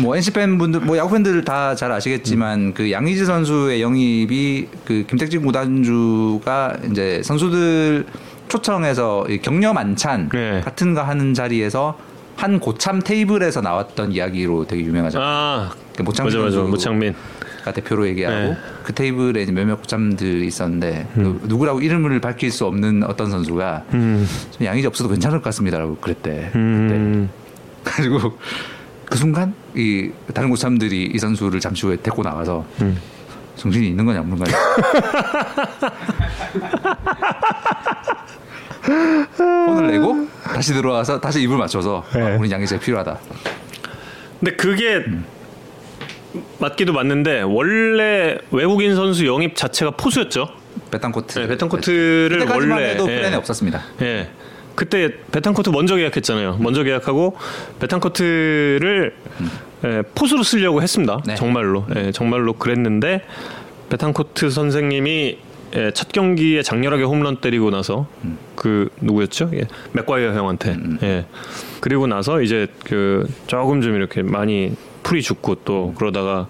뭐, 0.00 0.14
NC 0.14 0.30
팬분들, 0.32 0.80
뭐, 0.80 0.96
야구 0.96 1.10
팬들 1.14 1.42
다 1.44 1.74
잘 1.74 1.90
아시겠지만, 1.90 2.72
그 2.72 2.92
양의지 2.92 3.24
선수의 3.26 3.82
영입이 3.82 4.68
그 4.84 5.04
김택진 5.08 5.42
구단주가 5.44 6.76
이제 6.88 7.20
선수들 7.24 8.06
초청해서 8.46 9.26
이 9.28 9.38
격려 9.38 9.72
만찬 9.72 10.28
네. 10.32 10.60
같은 10.64 10.94
거 10.94 11.02
하는 11.02 11.34
자리에서 11.34 11.98
한 12.36 12.60
고참 12.60 13.00
테이블에서 13.02 13.60
나왔던 13.60 14.12
이야기로 14.12 14.66
되게 14.68 14.84
유명하잖아요. 14.84 15.28
아, 15.28 15.70
그 15.72 15.87
모창민 16.02 16.34
맞아, 16.34 16.44
맞아. 16.58 16.60
모창민. 16.68 17.14
가 17.64 17.72
대표로 17.72 18.06
얘기하고 18.08 18.36
네. 18.36 18.56
그 18.84 18.92
테이블에 18.94 19.44
몇몇 19.46 19.76
고참들이 19.76 20.46
있었는데 20.46 21.08
그 21.14 21.40
누구라고 21.44 21.80
이름을 21.80 22.20
밝힐 22.20 22.50
수 22.50 22.66
없는 22.66 23.02
어떤 23.04 23.30
선수가 23.30 23.84
음, 23.94 24.26
좀 24.52 24.66
양의지 24.66 24.86
없어도 24.86 25.10
괜찮을 25.10 25.38
것 25.38 25.44
같습니다라고 25.44 25.96
그랬대. 25.96 26.52
음, 26.54 27.28
그리고 27.82 28.38
그 29.04 29.18
순간 29.18 29.54
이 29.74 30.10
다른 30.34 30.50
고참들이 30.50 31.10
이 31.14 31.18
선수를 31.18 31.60
잠시 31.60 31.86
후에 31.86 31.96
데리고 31.96 32.22
나가서 32.22 32.64
음. 32.82 32.96
정신이 33.56 33.88
있는 33.88 34.04
거냐 34.04 34.20
없는 34.20 34.38
거냐. 34.38 34.56
혼을 39.66 39.90
내고 39.90 40.28
다시 40.44 40.72
들어와서 40.72 41.20
다시 41.20 41.42
입을 41.42 41.56
맞춰서 41.58 42.04
네. 42.14 42.22
아, 42.22 42.36
우리 42.38 42.50
양의지가 42.50 42.80
필요하다. 42.80 43.18
근데 44.40 44.56
그게 44.56 45.04
맞기도 46.58 46.92
맞는데 46.92 47.42
원래 47.42 48.38
외국인 48.50 48.94
선수 48.94 49.26
영입 49.26 49.56
자체가 49.56 49.92
포수였죠. 49.92 50.48
베탄코트. 50.90 51.38
네, 51.38 51.46
베탄코트를 51.48 52.46
원래 52.48 52.90
해도 52.90 53.10
예. 53.10 53.16
플랜에 53.16 53.36
없었습니다. 53.36 53.82
예. 54.02 54.28
그때 54.74 55.12
베탄코트 55.32 55.70
먼저 55.70 55.96
계약했잖아요. 55.96 56.58
먼저 56.60 56.84
계약하고 56.84 57.36
베탄코트를 57.80 59.14
예, 59.84 60.02
포수로 60.14 60.42
쓰려고 60.42 60.82
했습니다. 60.82 61.20
네. 61.26 61.34
정말로. 61.34 61.84
예, 61.96 62.12
정말로 62.12 62.52
그랬는데 62.52 63.24
베탄코트 63.90 64.50
선생님이 64.50 65.38
예, 65.74 65.90
첫 65.92 66.12
경기에 66.12 66.62
장렬하게 66.62 67.02
홈런 67.02 67.36
때리고 67.40 67.70
나서 67.70 68.06
그 68.54 68.88
누구였죠? 69.00 69.50
예, 69.54 69.62
맥과이어 69.92 70.32
형한테. 70.32 70.76
예. 71.02 71.26
그리고 71.80 72.06
나서 72.06 72.40
이제 72.40 72.68
그 72.84 73.26
조금 73.46 73.80
좀 73.80 73.94
이렇게 73.94 74.22
많이 74.22 74.76
풀이 75.08 75.22
죽고 75.22 75.54
또 75.64 75.94
그러다가 75.96 76.48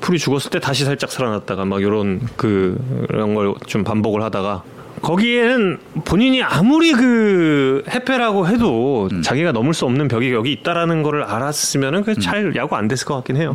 풀이 0.00 0.18
죽었을 0.18 0.50
때 0.50 0.60
다시 0.60 0.86
살짝 0.86 1.10
살아났다가 1.12 1.66
막 1.66 1.82
이런 1.82 2.20
그런 2.36 3.34
걸 3.34 3.54
좀 3.66 3.84
반복을 3.84 4.22
하다가 4.22 4.62
거기에는 5.02 5.78
본인이 6.06 6.42
아무리 6.42 6.92
그 6.92 7.84
해패라고 7.90 8.48
해도 8.48 9.10
자기가 9.22 9.52
넘을 9.52 9.74
수 9.74 9.84
없는 9.84 10.08
벽이 10.08 10.32
여기 10.32 10.52
있다라는 10.52 11.02
거를 11.02 11.22
알았으면은 11.22 12.02
그잘 12.02 12.56
야구 12.56 12.76
안 12.76 12.88
됐을 12.88 13.06
것 13.06 13.14
같긴 13.16 13.36
해요. 13.36 13.54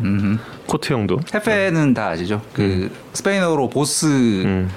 코트 0.68 0.94
형도. 0.94 1.20
헤페는 1.34 1.96
다 1.96 2.10
아시죠? 2.10 2.40
그 2.54 2.92
스페인어로 3.14 3.70
보스를 3.70 4.46
음. 4.46 4.70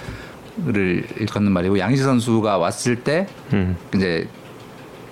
일컫는 1.20 1.52
말이고 1.52 1.78
양희지 1.78 2.02
선수가 2.02 2.56
왔을 2.56 2.96
때 2.96 3.26
음. 3.52 3.76
이제 3.94 4.26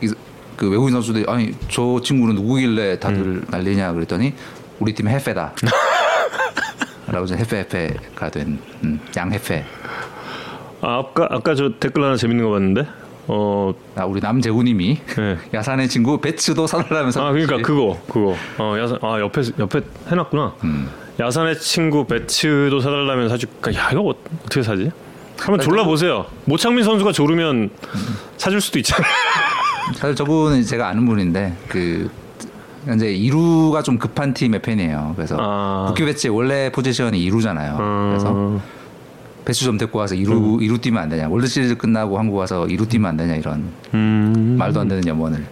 이- 0.03 0.11
그 0.57 0.70
외국인 0.70 0.92
선수들이 0.92 1.24
아니 1.29 1.53
저 1.68 2.00
친구는 2.03 2.37
누구길래 2.37 2.98
다들 3.00 3.18
음. 3.20 3.44
난리냐 3.50 3.92
그랬더니 3.92 4.35
우리 4.80 4.94
팀 4.94 5.08
헤페다. 5.08 5.52
라고 7.08 7.24
이제 7.26 7.37
헤페 7.37 7.58
헤페가 7.58 8.30
된 8.30 8.58
음, 8.82 9.00
양헤페. 9.16 9.64
아, 10.80 10.98
아까 10.98 11.28
아까 11.30 11.54
저 11.54 11.70
댓글 11.78 12.04
하나 12.04 12.16
재밌는 12.16 12.44
거 12.44 12.50
봤는데. 12.52 12.87
어, 13.26 13.72
아, 13.96 14.04
우리 14.04 14.20
남재구님이 14.20 15.00
네. 15.16 15.38
야산의 15.54 15.88
친구 15.88 16.20
배츠도 16.20 16.66
사달라면서 16.66 17.26
아 17.26 17.32
그러니까 17.32 17.56
그거 17.56 17.98
그거 18.06 18.37
어 18.58 18.78
야산 18.78 18.98
아 19.00 19.18
옆에 19.18 19.40
옆에 19.58 19.80
해놨구나 20.10 20.52
음. 20.64 20.90
야산의 21.18 21.58
친구 21.58 22.06
베츠도 22.07 22.81
사달라면 22.80 23.30
사줄까 23.30 23.72
야 23.74 23.88
이거 23.92 24.02
어- 24.02 24.14
어떻게 24.44 24.62
사지 24.62 24.90
한번 25.38 25.58
졸라 25.60 25.84
보세요 25.84 26.26
모창민 26.44 26.84
선수가 26.84 27.12
조르면 27.12 27.70
사줄 28.37 28.60
수도 28.60 28.78
있잖아 28.78 29.06
사실 29.94 30.14
저분은 30.14 30.62
제가 30.62 30.88
아는 30.88 31.06
분인데 31.06 31.56
그 31.68 32.10
현재 32.85 33.07
2루가 33.12 33.83
좀 33.83 33.99
급한 33.99 34.35
팀의 34.35 34.61
팬이에요. 34.62 35.12
그래서 35.16 35.37
아. 35.38 35.85
무키 35.88 36.05
베츠 36.05 36.29
원래 36.29 36.70
포지션이 36.70 37.18
2루잖아요. 37.31 37.77
그래서 38.11 38.33
음, 38.33 38.61
베츠 39.44 39.64
좀 39.64 39.79
데리고 39.79 39.99
와서 39.99 40.14
2루 40.14 40.61
2루 40.61 40.81
뛰면 40.81 41.03
안 41.03 41.09
되냐. 41.09 41.29
월드 41.29 41.47
시리즈 41.47 41.77
끝나고 41.77 42.18
한국 42.18 42.37
와서 42.37 42.64
2루 42.66 42.88
뛰면 42.88 43.11
안 43.11 43.16
되냐 43.16 43.35
이런 43.37 43.73
음 43.94 44.57
말도 44.59 44.81
안 44.81 44.88
되는 44.88 45.07
염원을 45.07 45.44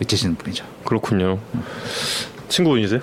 외치시는 0.00 0.36
분이죠. 0.36 0.64
그렇군요 0.84 1.38
친구분이세요 2.48 3.00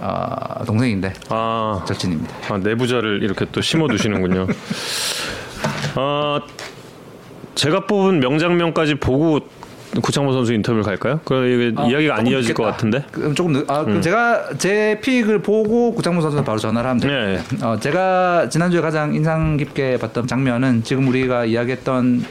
아, 0.00 0.64
동생인데 0.64 1.12
아, 1.28 1.82
절친입니다. 1.86 2.54
아 2.54 2.58
내부자를 2.58 3.22
이렇게 3.22 3.44
또 3.50 3.60
심어 3.60 3.88
두시는군요 3.88 4.46
아 5.96 6.40
제가 7.54 7.86
뽑은 7.86 8.20
명장면까지 8.20 8.94
보고 8.96 9.40
구창모 10.02 10.32
선수 10.32 10.52
인터뷰를 10.52 10.82
갈까요? 10.84 11.20
그 11.24 11.46
이게 11.46 11.88
이야기가 11.90 12.16
안 12.16 12.26
이어질 12.26 12.54
것 12.54 12.64
늦겠다. 12.64 12.70
같은데 12.72 13.04
그럼 13.10 13.34
조금 13.34 13.52
늦, 13.54 13.64
아, 13.70 13.84
그럼 13.84 14.00
제가 14.02 14.56
제 14.58 14.98
픽을 15.02 15.40
보고 15.42 15.94
구창모 15.94 16.20
선수한테 16.20 16.46
바로 16.46 16.58
전화를 16.58 16.90
하면 16.90 17.00
돼요. 17.00 17.12
네. 17.58 17.64
어, 17.64 17.78
제가 17.80 18.48
지난주에 18.48 18.80
가장 18.80 19.14
인상 19.14 19.56
깊게 19.56 19.98
봤던 19.98 20.26
장면은 20.26 20.82
지금 20.84 21.08
우리가 21.08 21.46
이야기했던 21.46 22.24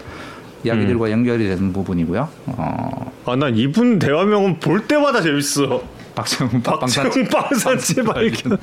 이야기들과 0.63 1.11
연결이 1.11 1.47
되는 1.47 1.73
부분이고요. 1.73 2.29
어, 2.45 3.11
아난 3.25 3.55
이분 3.57 3.99
대화명은 3.99 4.59
볼 4.59 4.87
때마다 4.87 5.21
재밌어 5.21 5.81
박재홍 6.15 6.61
빵산 6.63 7.05
박재홍 7.05 7.27
빵산치 7.27 8.03
발견. 8.03 8.57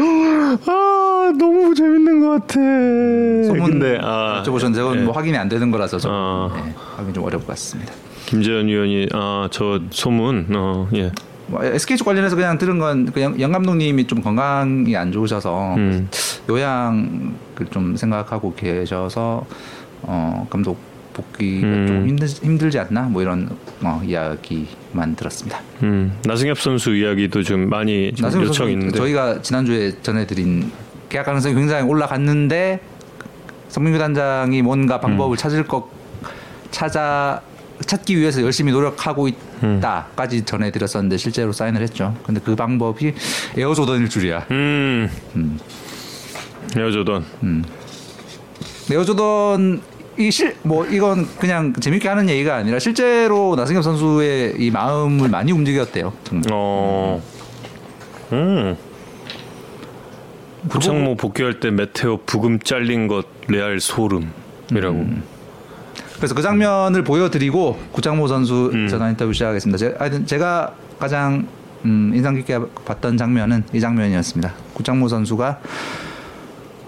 아 0.00 1.32
너무 1.38 1.74
재밌는 1.74 2.20
것 2.20 2.30
같아. 2.30 2.54
소문 2.54 3.70
근데 3.70 3.98
아 4.00 4.42
여쭤보셨는데 4.44 4.74
저건 4.76 4.98
예. 4.98 5.02
뭐 5.02 5.12
확인이 5.14 5.36
안 5.36 5.48
되는 5.48 5.70
거라서 5.70 5.98
좀 5.98 6.10
아. 6.12 6.50
네, 6.54 6.72
확인 6.96 7.12
좀 7.14 7.24
어려울 7.24 7.40
것 7.42 7.48
같습니다. 7.48 7.92
김재현 8.26 8.66
위원이 8.68 9.08
아 9.12 9.48
저 9.50 9.80
소문 9.90 10.46
어 10.54 10.88
예. 10.94 11.10
뭐 11.48 11.62
SK 11.64 11.96
쪽 11.98 12.04
관련해서 12.06 12.36
그냥 12.36 12.56
들은 12.56 12.78
건영 12.78 13.38
영 13.40 13.52
감독님이 13.52 14.06
좀 14.06 14.22
건강이 14.22 14.96
안 14.96 15.12
좋으셔서 15.12 15.74
음. 15.76 16.08
요양을 16.48 17.66
좀 17.70 17.96
생각하고 17.96 18.54
계셔서 18.54 19.44
어 20.02 20.46
감독 20.48 20.78
복귀가 21.12 21.66
음. 21.66 21.86
조금 21.86 22.08
힘들, 22.08 22.26
힘들지 22.28 22.78
않나 22.78 23.02
뭐 23.02 23.22
이런 23.22 23.48
어, 23.82 24.00
이야기만 24.04 25.16
들었습니다. 25.16 25.60
음 25.82 26.18
나승엽 26.24 26.58
선수 26.58 26.94
이야기도 26.94 27.42
좀 27.42 27.68
많이 27.68 28.12
좀 28.14 28.26
나승엽 28.26 28.46
요청 28.46 28.70
있는데. 28.70 28.96
저희가 28.98 29.42
지난주에 29.42 29.92
전해드린 30.02 30.70
계약 31.08 31.26
가능성이 31.26 31.54
굉장히 31.54 31.88
올라갔는데 31.88 32.80
성민규 33.68 33.98
단장이 33.98 34.62
뭔가 34.62 34.96
음. 34.96 35.00
방법을 35.00 35.36
찾을 35.36 35.66
것 35.66 35.88
찾아 36.70 37.40
찾기 37.86 38.16
위해서 38.16 38.42
열심히 38.42 38.72
노력하고 38.72 39.28
음. 39.62 39.76
있다까지 39.78 40.44
전해드렸었는데 40.44 41.16
실제로 41.16 41.52
사인을 41.52 41.82
했죠. 41.82 42.16
근데 42.24 42.40
그 42.42 42.54
방법이 42.54 43.12
에어조던일 43.56 44.08
줄이야. 44.08 44.46
음. 44.50 45.10
에어조던. 46.76 47.24
에어조던 48.90 49.82
이실뭐 50.18 50.86
이건 50.86 51.26
그냥 51.38 51.72
재밌게 51.72 52.08
하는 52.08 52.28
얘기가 52.28 52.56
아니라 52.56 52.78
실제로 52.78 53.54
나승엽 53.56 53.82
선수의 53.82 54.54
이 54.58 54.70
마음을 54.70 55.28
많이 55.28 55.52
움직였대요. 55.52 56.12
정말. 56.24 56.50
어. 56.52 57.22
음. 58.32 58.76
구창모 60.68 61.16
복귀할 61.16 61.60
때 61.60 61.70
메테오 61.70 62.20
부금 62.24 62.58
잘린 62.60 63.08
것 63.08 63.26
레알 63.48 63.80
소름이라고. 63.80 64.98
음. 64.98 65.22
그래서 66.16 66.34
그 66.36 66.42
장면을 66.42 67.02
보여드리고 67.02 67.80
구창모 67.90 68.28
선수 68.28 68.70
음. 68.72 68.86
전화 68.86 69.08
인터뷰 69.10 69.32
시작하겠습니다. 69.32 69.76
제, 69.76 69.94
하여튼 69.98 70.24
제가 70.24 70.74
가장 70.98 71.48
음, 71.84 72.12
인상 72.14 72.36
깊게 72.36 72.60
봤던 72.84 73.16
장면은 73.16 73.64
이 73.72 73.80
장면이었습니다. 73.80 74.54
구창모 74.74 75.08
선수가 75.08 75.60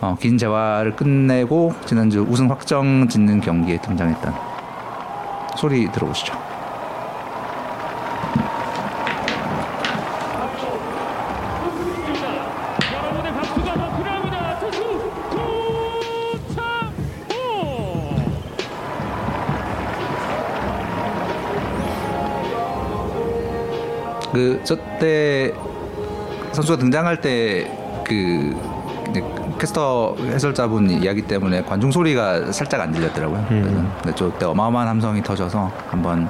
어, 0.04 0.14
긴 0.20 0.36
재활을 0.36 0.94
끝내고 0.96 1.72
지난주 1.86 2.26
우승 2.28 2.50
확정 2.50 3.08
짓는 3.08 3.40
경기에 3.40 3.80
등장했던 3.80 4.34
소리 5.56 5.90
들어보시죠. 5.90 6.34
그 24.34 24.60
저때 24.64 25.54
선수가 26.52 26.78
등장할 26.78 27.22
때그 27.22 28.73
캐스터 29.64 30.16
해설자분 30.20 30.90
이야기 30.90 31.22
때문에 31.22 31.62
관중 31.62 31.90
소리가 31.90 32.52
살짝 32.52 32.82
안 32.82 32.92
들렸더라고요. 32.92 33.46
그래서 33.48 33.82
근데 34.02 34.14
저때 34.14 34.44
어마어마한 34.46 34.88
함성이 34.88 35.22
터져서 35.22 35.72
한번 35.88 36.28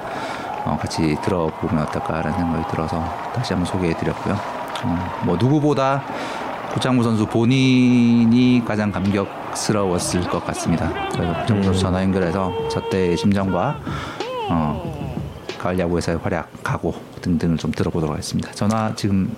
어, 0.64 0.78
같이 0.80 1.16
들어보면 1.22 1.84
어떨까라는 1.84 2.32
생각이 2.32 2.64
들어서 2.70 3.02
다시 3.34 3.52
한번 3.52 3.66
소개해드렸고요. 3.66 4.34
어, 4.84 5.22
뭐 5.24 5.36
누구보다 5.36 6.04
구창모 6.72 7.02
선수 7.02 7.26
본인이 7.26 8.62
가장 8.64 8.92
감격스러웠을 8.92 10.22
것 10.22 10.44
같습니다. 10.46 10.92
그래서 11.12 11.40
구창모 11.40 11.62
선수 11.64 11.80
전화 11.80 12.02
연결해서 12.02 12.52
저때의 12.68 13.16
심정과 13.16 13.80
어, 14.50 15.14
가을 15.58 15.78
야구에서의 15.78 16.18
활약, 16.18 16.48
각오 16.62 16.94
등등을 17.20 17.56
좀 17.56 17.72
들어보도록 17.72 18.12
하겠습니다. 18.12 18.52
전화 18.52 18.92
지금 18.94 19.34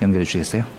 연결해 0.00 0.24
주시겠어요? 0.24 0.77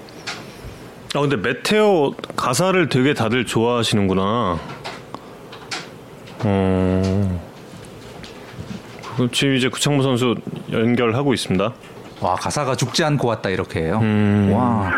아 1.16 1.22
근데 1.22 1.36
메테오 1.38 2.14
가사를 2.36 2.88
되게 2.90 3.14
다들 3.14 3.46
좋아하시는구나. 3.46 4.60
어. 6.46 7.42
그 9.18 9.30
지금 9.32 9.56
이제 9.56 9.70
구창모 9.70 10.04
선수 10.04 10.36
연결하고 10.72 11.34
있습니다. 11.34 11.74
와 12.22 12.36
가사가 12.36 12.76
죽지 12.76 13.04
않고 13.04 13.28
왔다 13.28 13.50
이렇게 13.50 13.82
해요. 13.82 14.00
음. 14.02 14.52
와 14.54 14.92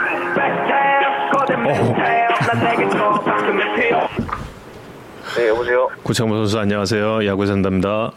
네, 5.38 5.48
여보세요. 5.48 5.88
구창모 6.04 6.36
선수 6.36 6.60
안녕하세요. 6.60 7.26
야구 7.26 7.46
산답니다. 7.46 8.12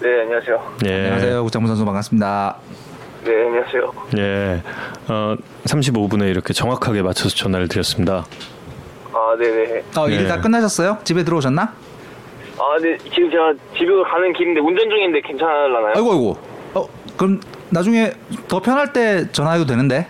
네, 0.00 0.22
안녕하세요. 0.22 0.76
예. 0.86 0.94
안녕하세요 0.94 1.44
구창모 1.44 1.68
선수 1.68 1.84
반갑습니다. 1.84 2.56
네, 3.24 3.46
안녕하세요. 3.46 3.92
예. 4.18 4.62
어 5.08 5.36
35분에 5.64 6.30
이렇게 6.30 6.52
정확하게 6.52 7.02
맞춰서 7.02 7.34
전화를 7.34 7.68
드렸습니다. 7.68 8.24
아, 9.12 9.36
네네. 9.38 9.82
어, 9.96 10.08
일 10.08 10.22
네. 10.22 10.28
다 10.28 10.40
끝나셨어요? 10.40 10.98
집에 11.04 11.24
들어오셨나? 11.24 11.62
아, 11.62 12.78
네, 12.80 12.96
지금 13.12 13.30
제가 13.30 13.52
집에 13.76 13.86
가는 14.10 14.32
길인데 14.32 14.60
운전 14.60 14.88
중인데 14.88 15.20
괜찮을라나요? 15.22 15.92
아이고 15.96 16.12
아이고. 16.12 16.38
어 16.74 16.86
그럼 17.16 17.40
나중에 17.70 18.12
더 18.48 18.60
편할 18.60 18.92
때 18.92 19.30
전화해도 19.32 19.66
되는데. 19.66 20.06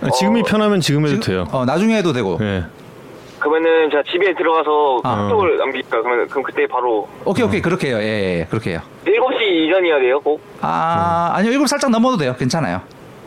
아, 0.00 0.10
지금이 0.10 0.42
편하면 0.42 0.80
지금 0.80 1.06
해도 1.06 1.20
돼요. 1.20 1.46
어, 1.52 1.64
나중에 1.64 1.96
해도 1.96 2.12
되고. 2.12 2.38
예. 2.40 2.64
그러면은 3.48 3.90
제가 3.90 4.02
집에 4.10 4.32
들어가서 4.34 5.00
아. 5.04 5.16
카톡을 5.16 5.58
남길까요? 5.58 6.02
그러면 6.02 6.26
그럼 6.28 6.42
그때 6.44 6.66
바로 6.66 7.06
오케이 7.26 7.44
오케이 7.44 7.60
그렇게 7.60 7.88
해요. 7.88 7.98
예, 7.98 8.02
예, 8.04 8.40
예, 8.40 8.46
그렇게 8.48 8.70
해요. 8.70 8.80
7시 9.04 9.42
이전이어야 9.42 10.00
돼요, 10.00 10.18
꼭? 10.20 10.40
아 10.62 11.32
아니요 11.34 11.52
일곱 11.52 11.66
살짝 11.66 11.90
넘어도 11.90 12.16
돼요. 12.16 12.34
괜찮아요. 12.38 12.80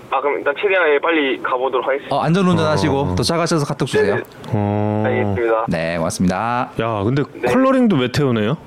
아, 0.09 0.20
그럼 0.22 0.38
일단 0.39 0.55
최대한 0.59 0.99
빨리 1.01 1.39
가보도록 1.43 1.86
하겠습니다. 1.86 2.15
어, 2.15 2.22
안전운전 2.22 2.65
하시고 2.65 2.97
어. 2.99 3.15
도착하셔서 3.15 3.65
카톡 3.65 3.86
주세요. 3.86 4.18
어. 4.49 5.03
알겠습니다. 5.05 5.65
네 5.68 5.97
고맙습니다. 5.97 6.72
야, 6.82 7.03
근데 7.03 7.24
네. 7.34 7.51
컬러링도 7.51 7.95
메테오네요. 7.97 8.57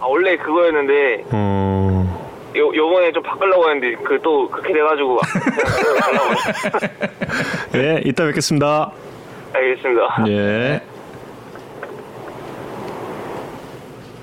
아, 0.00 0.06
원래 0.06 0.36
그거였는데 0.36 1.24
어. 1.32 2.30
요, 2.56 2.70
요번에 2.74 3.12
좀 3.12 3.22
바꾸려고 3.22 3.68
했는데 3.70 3.94
그 4.02 4.18
또 4.22 4.48
그렇게 4.48 4.72
돼가지고 4.72 5.18
예, 7.74 8.00
이따 8.06 8.24
뵙겠습니다. 8.24 8.90
알겠습니다. 9.54 10.24
예. 10.28 10.80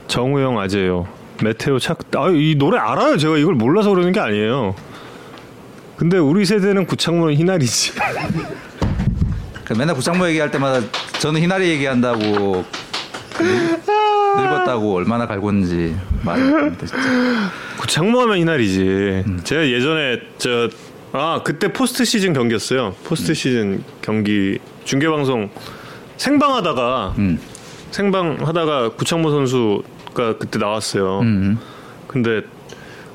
정우영 0.07 0.59
아재요. 0.59 1.07
메테오 1.43 1.79
착. 1.79 1.99
아, 2.15 2.29
이 2.33 2.55
노래 2.57 2.77
알아요. 2.79 3.17
제가 3.17 3.37
이걸 3.37 3.53
몰라서 3.55 3.89
그러는 3.91 4.11
게 4.11 4.19
아니에요. 4.19 4.75
근데 5.97 6.17
우리 6.17 6.45
세대는 6.45 6.85
구창모는 6.85 7.35
희날이지. 7.35 7.93
그 9.65 9.73
맨날 9.73 9.95
구창모 9.95 10.27
얘기할 10.29 10.49
때마다 10.49 10.79
저는 11.19 11.41
희나리 11.41 11.69
얘기한다고 11.69 12.19
늙- 13.39 13.85
늙었다고 14.37 14.95
얼마나 14.95 15.27
갈궜는지 15.27 15.95
말을 16.23 16.43
못합니다, 16.45 16.85
진짜. 16.87 17.03
구창모 17.79 18.21
하면 18.21 18.37
희날이지. 18.37 19.23
제가 19.43 19.67
예전에 19.67 20.21
저 20.39 20.69
아, 21.11 21.41
그때 21.43 21.71
포스트 21.73 22.05
시즌 22.05 22.33
경기였어요. 22.33 22.95
포스트 23.03 23.33
시즌 23.33 23.83
경기 24.01 24.59
중계 24.83 25.07
방송 25.07 25.49
생방하다가 26.17 27.15
음. 27.17 27.39
생방하다가 27.91 28.89
구창모 28.89 29.31
선수가 29.31 30.37
그때 30.37 30.59
나왔어요. 30.59 31.19
음. 31.21 31.59
근데 32.07 32.41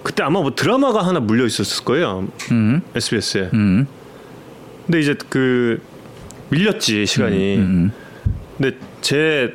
그때 0.03 0.23
아마 0.23 0.41
뭐 0.41 0.55
드라마가 0.55 1.07
하나 1.07 1.21
물려 1.21 1.47
있었을 1.47 1.85
거예요. 1.85 2.27
음. 2.51 2.83
SBS에. 2.95 3.51
음. 3.55 3.87
근데 4.87 5.01
이제 5.01 5.15
그 5.29 5.81
밀렸지 6.51 7.07
시간이. 7.07 7.57
음. 7.57 7.93
근데 8.59 8.77
제 9.01 9.55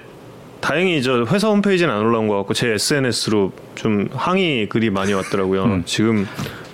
다행히 0.61 1.01
저 1.01 1.25
회사 1.29 1.49
홈페이지는 1.49 1.93
안 1.93 2.01
올라온 2.01 2.27
것 2.27 2.37
같고 2.37 2.53
제 2.53 2.69
SNS로 2.69 3.51
좀 3.75 4.09
항의 4.13 4.67
글이 4.69 4.89
많이 4.89 5.13
왔더라고요. 5.13 5.63
음. 5.65 5.83
지금 5.85 6.27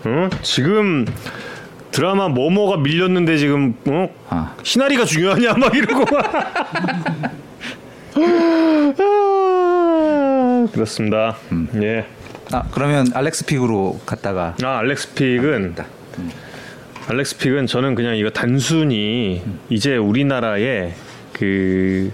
어? 0.06 0.30
지금 0.42 1.06
드라마 1.96 2.28
뭐뭐가 2.28 2.76
밀렸는데 2.82 3.38
지금 3.38 3.74
어? 3.88 4.10
아. 4.28 4.54
시나리가 4.64 5.06
중요하냐 5.06 5.54
막 5.54 5.74
이러고 5.74 6.04
아, 8.98 10.68
그렇습니다. 10.74 11.38
음. 11.54 11.70
예. 11.82 12.06
아 12.52 12.64
그러면 12.72 13.08
알렉스 13.14 13.46
픽으로 13.46 14.02
갔다가 14.06 14.56
아 14.62 14.80
알렉스 14.80 15.14
픽은 15.14 15.76
알렉스 17.08 17.38
픽은 17.38 17.66
저는 17.68 17.96
그냥 17.96 18.18
이거 18.18 18.30
단순히 18.30 19.42
이제 19.70 19.96
우리나라의 19.96 20.94
그 21.32 22.12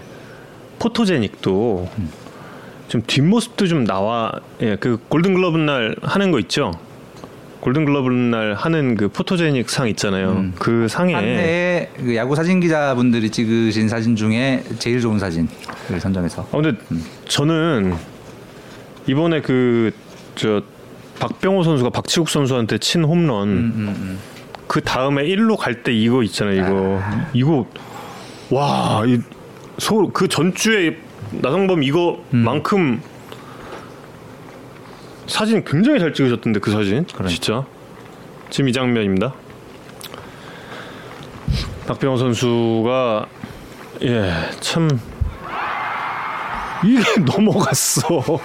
포토제닉도 0.78 1.90
좀 2.88 3.02
뒷모습도 3.04 3.66
좀 3.66 3.84
나와 3.84 4.30
예 4.60 4.76
그 4.78 4.98
골든글러브 5.08 5.58
날 5.58 5.96
하는 6.02 6.30
거 6.30 6.38
있죠 6.38 6.70
골든글러브 7.62 8.10
날 8.10 8.54
하는 8.54 8.96
그 8.96 9.08
포토제닉 9.08 9.70
상 9.70 9.88
있잖아요. 9.88 10.46
그 10.58 10.88
상에 10.88 11.14
한 11.14 11.24
해에 11.24 11.88
그 11.96 12.14
야구 12.16 12.34
사진 12.36 12.60
기자분들이 12.60 13.30
찍으신 13.30 13.88
사진 13.88 14.16
중에 14.16 14.62
제일 14.78 15.00
좋은 15.00 15.18
사진을 15.18 15.48
선정해서. 16.00 16.42
아 16.42 16.60
근데 16.60 16.76
저는 17.28 17.94
이번에 19.06 19.40
그 19.40 19.90
저 20.34 20.62
박병호 21.20 21.62
선수가 21.62 21.90
박치국 21.90 22.28
선수한테 22.28 22.78
친 22.78 23.04
홈런. 23.04 23.48
음, 23.48 24.18
그 24.66 24.80
다음에 24.80 25.24
1루 25.24 25.56
갈 25.56 25.82
때 25.82 25.92
이거 25.92 26.22
있잖아요 26.22 26.62
이거. 26.62 27.00
이거 27.32 27.66
와이소그 29.78 30.28
전주에 30.28 30.96
나성범 31.32 31.82
이거만큼 31.82 33.00
사진 35.26 35.64
굉장히 35.64 35.98
잘 36.00 36.12
찍으셨던데 36.12 36.60
그 36.60 36.70
사진 36.70 37.04
그래. 37.14 37.28
진짜 37.28 37.64
지금 38.50 38.68
이 38.68 38.72
장면입니다 38.72 39.32
박병호 41.86 42.16
선수가 42.16 43.26
예 44.02 44.32
참 44.60 44.88
이게 46.84 47.02
넘어갔어 47.22 48.00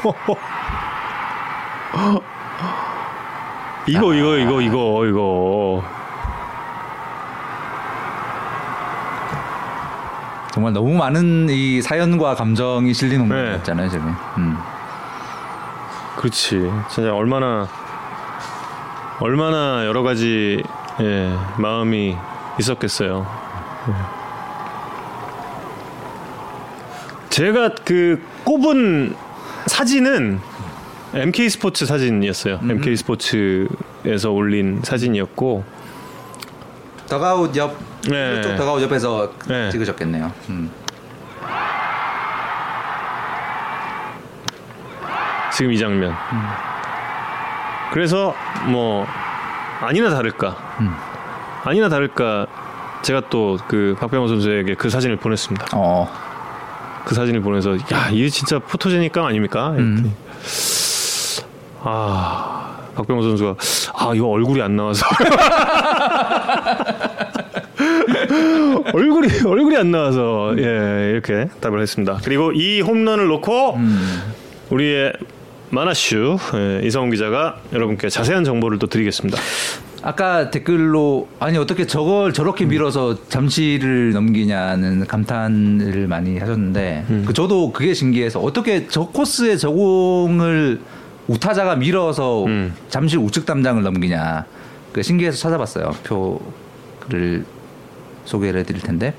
이거 3.88 4.14
이거 4.14 4.38
이거 4.38 4.62
이거 4.62 5.06
이거 5.08 5.84
정말 10.52 10.74
너무 10.74 10.94
많은 10.96 11.48
이 11.50 11.82
사연과 11.82 12.36
감정이 12.36 12.94
실린 12.94 13.28
네. 13.28 13.36
홈런이었잖아요 13.36 13.90
지금. 13.90 14.14
음. 14.38 14.58
그렇지. 16.18 16.70
진짜 16.90 17.14
얼마나 17.16 17.70
얼마나 19.20 19.86
여러 19.86 20.04
가지 20.04 20.62
예, 21.00 21.34
마음이 21.58 22.18
있었겠어요. 22.60 23.26
예. 23.90 23.94
제가 27.30 27.76
그 27.86 28.22
꼽은 28.44 29.16
사진은 29.68 30.40
MK 31.14 31.50
스포츠 31.50 31.86
사진이었어요. 31.86 32.60
MK 32.64 32.96
스포츠에서 32.98 34.32
올린 34.32 34.82
사진이었고 34.84 35.64
더가웃 37.08 37.56
옆 37.56 37.78
네. 38.10 38.42
쪽 38.42 38.56
더가웃 38.56 38.82
옆에서 38.82 39.32
네. 39.48 39.70
찍으셨겠네요. 39.70 40.32
음. 40.50 40.72
지금 45.58 45.72
이 45.72 45.78
장면. 45.80 46.14
그래서 47.92 48.36
뭐 48.68 49.08
아니나 49.82 50.10
다를까, 50.12 50.56
아니나 51.64 51.90
다를까 51.90 52.46
제가 53.02 53.22
또 53.30 53.58
그 53.68 53.96
박병호 54.00 54.28
선수에게 54.28 54.76
그 54.76 54.90
사진을 54.90 55.16
보냈습니다. 55.18 55.68
어. 55.74 56.08
그 57.06 57.16
사진을 57.16 57.42
보내서 57.42 57.76
야 57.76 58.10
이게 58.12 58.30
진짜 58.30 58.60
포토제닉 58.60 59.12
감 59.14 59.26
아닙니까? 59.26 59.74
이랬더니 59.78 60.12
아 61.82 62.78
박병호 62.96 63.22
선수가 63.24 63.56
아 63.96 64.12
이거 64.14 64.28
얼굴이 64.28 64.62
안 64.62 64.76
나와서 64.76 65.06
얼굴이 68.94 69.28
얼굴이 69.46 69.78
안 69.78 69.92
나와서 69.92 70.54
예 70.58 71.10
이렇게 71.12 71.48
답을 71.62 71.80
했습니다. 71.82 72.20
그리고 72.24 72.52
이 72.52 72.82
홈런을 72.82 73.28
놓고 73.28 73.78
우리의 74.70 75.14
마나슈 75.70 76.38
예, 76.56 76.86
이성훈 76.86 77.12
기자가 77.12 77.58
여러분께 77.74 78.10
자세한 78.10 78.44
정보를 78.44 78.80
또 78.80 78.88
드리겠습니다. 78.88 79.38
아까 80.04 80.52
댓글로 80.52 81.28
아니 81.40 81.58
어떻게 81.58 81.86
저걸 81.86 82.32
저렇게 82.32 82.66
밀어서 82.66 83.28
잠시를 83.28 84.14
넘기냐는 84.14 85.06
감탄을 85.06 86.08
많이 86.08 86.38
하셨는데 86.38 87.06
그 87.26 87.34
저도 87.34 87.72
그게 87.74 87.94
신기해서 87.94 88.40
어떻게 88.40 88.88
저 88.88 89.08
코스에 89.08 89.58
저공을 89.58 90.80
우타자가 91.28 91.76
밀어서 91.76 92.46
음. 92.46 92.74
잠실 92.90 93.20
우측 93.20 93.46
담장을 93.46 93.82
넘기냐 93.84 94.46
그 94.94 95.04
신기해서 95.04 95.38
찾아봤어요 95.38 95.92
표를 96.04 97.44
소개를 98.28 98.60
해드릴 98.60 98.82
텐데 98.82 99.14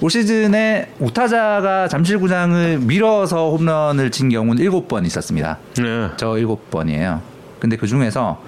올 0.00 0.10
시즌에 0.10 0.88
우타자가 0.98 1.88
잠실구장을 1.88 2.78
밀어서 2.80 3.50
홈런을 3.50 4.10
친 4.10 4.30
경우는 4.30 4.64
7번 4.64 5.06
있었습니다. 5.06 5.58
네. 5.78 6.08
저 6.16 6.36
일곱 6.38 6.70
번이에요. 6.70 7.20
근데 7.60 7.76
그 7.76 7.86
중에서 7.86 8.42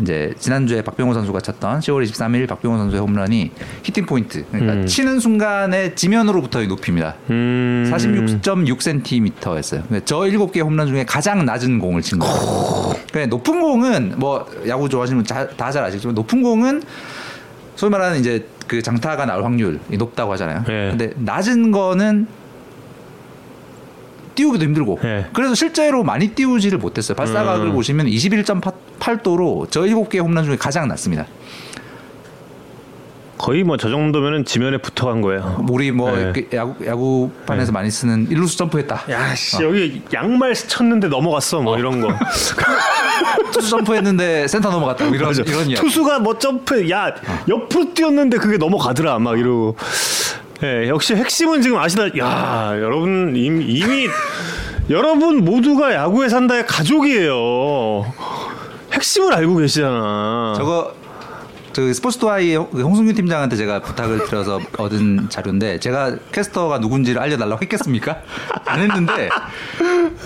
이제 0.00 0.32
지난주에 0.38 0.82
박병호 0.82 1.12
선수가 1.12 1.40
쳤던 1.40 1.80
10월 1.80 2.08
23일 2.08 2.48
박병호 2.48 2.78
선수의 2.78 3.02
홈런이 3.02 3.50
히팅 3.82 4.06
포인트. 4.06 4.44
그러니까 4.50 4.72
음. 4.74 4.86
치는 4.86 5.20
순간에 5.20 5.94
지면으로부터의 5.94 6.68
높이입니다. 6.68 7.16
음. 7.28 7.90
46.6cm였어요. 7.92 10.04
저 10.04 10.26
일곱 10.26 10.52
개 10.52 10.60
홈런 10.60 10.86
중에 10.86 11.04
가장 11.04 11.44
낮은 11.44 11.78
공을 11.78 12.02
친 12.02 12.18
거예요. 12.18 12.94
그러니까 13.10 13.36
높은 13.36 13.60
공은 13.60 14.14
뭐 14.16 14.46
야구 14.68 14.88
좋아하시는 14.88 15.22
분 15.22 15.46
다 15.56 15.70
잘 15.70 15.84
아시겠지만 15.84 16.14
높은 16.14 16.42
공은 16.42 16.82
소위 17.76 17.90
말하는 17.90 18.20
이제 18.20 18.46
그 18.70 18.82
장타가 18.82 19.26
나올 19.26 19.42
확률이 19.42 19.80
높다고 19.90 20.30
하잖아요. 20.34 20.62
네. 20.64 20.90
근데 20.90 21.12
낮은 21.16 21.72
거는 21.72 22.28
띄우기도 24.36 24.64
힘들고 24.64 25.00
네. 25.02 25.26
그래서 25.32 25.56
실제로 25.56 26.04
많이 26.04 26.28
띄우지를 26.28 26.78
못했어요. 26.78 27.16
발사각을 27.16 27.66
음. 27.66 27.72
보시면 27.72 28.06
21.8도로 28.06 29.68
저 29.72 29.80
7개 29.80 30.20
홈런 30.20 30.44
중에 30.44 30.54
가장 30.54 30.86
낮습니다. 30.86 31.26
거의 33.40 33.64
뭐 33.64 33.76
저 33.78 33.88
정도면은 33.88 34.44
지면에 34.44 34.76
붙어간 34.76 35.22
거예요. 35.22 35.64
우리 35.70 35.90
뭐 35.92 36.14
네. 36.14 36.32
야구 36.52 36.74
야구판에서 36.84 37.72
많이 37.72 37.90
쓰는 37.90 38.26
일루수 38.30 38.58
점프했다. 38.58 39.04
야, 39.10 39.34
씨, 39.34 39.62
여기 39.62 40.02
양말 40.12 40.54
스쳤는데 40.54 41.08
넘어갔어, 41.08 41.60
뭐 41.62 41.78
이런 41.78 42.02
거. 42.02 42.08
투수 43.52 43.70
점프했는데 43.70 44.46
센터 44.46 44.70
넘어갔다. 44.70 45.06
뭐 45.06 45.14
이런 45.14 45.28
맞아. 45.28 45.42
이런 45.42 45.60
이야기. 45.70 45.74
투수가 45.76 46.18
뭐 46.18 46.38
점프, 46.38 46.90
야, 46.90 47.14
옆으로 47.48 47.94
뛰었는데 47.94 48.36
그게 48.36 48.58
넘어가더라, 48.58 49.18
막 49.18 49.38
이러고. 49.38 49.76
예, 50.62 50.88
역시 50.88 51.14
핵심은 51.14 51.62
지금 51.62 51.78
아시다. 51.78 52.08
야, 52.18 52.72
여러분 52.78 53.32
이미, 53.34 53.64
이미 53.64 54.06
여러분 54.90 55.44
모두가 55.44 55.94
야구에 55.94 56.28
산다의 56.28 56.66
가족이에요. 56.66 58.04
핵심을 58.92 59.32
알고 59.32 59.56
계시잖아. 59.56 60.52
저거 60.58 60.92
저 61.72 61.92
스포츠 61.92 62.18
도아이 62.18 62.56
홍승규 62.56 63.14
팀장한테 63.14 63.56
제가 63.56 63.80
부탁을 63.80 64.26
드려서 64.26 64.60
얻은 64.76 65.28
자료인데 65.28 65.78
제가 65.78 66.16
캐스터가 66.32 66.78
누군지를 66.78 67.20
알려달라고 67.20 67.62
했겠습니까? 67.62 68.22
안 68.66 68.80
했는데 68.80 69.28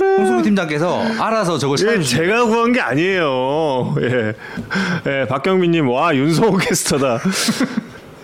홍승규 0.01 0.43
팀장께서 0.43 1.03
알아서 1.21 1.59
저걸 1.59 1.79
예, 1.87 2.03
제가 2.03 2.45
구한 2.45 2.73
게 2.73 2.81
아니에요. 2.81 3.95
예, 4.01 4.35
예 5.07 5.27
박경민님, 5.29 5.89
와 5.89 6.15
윤성호 6.15 6.57
캐스터다. 6.57 7.21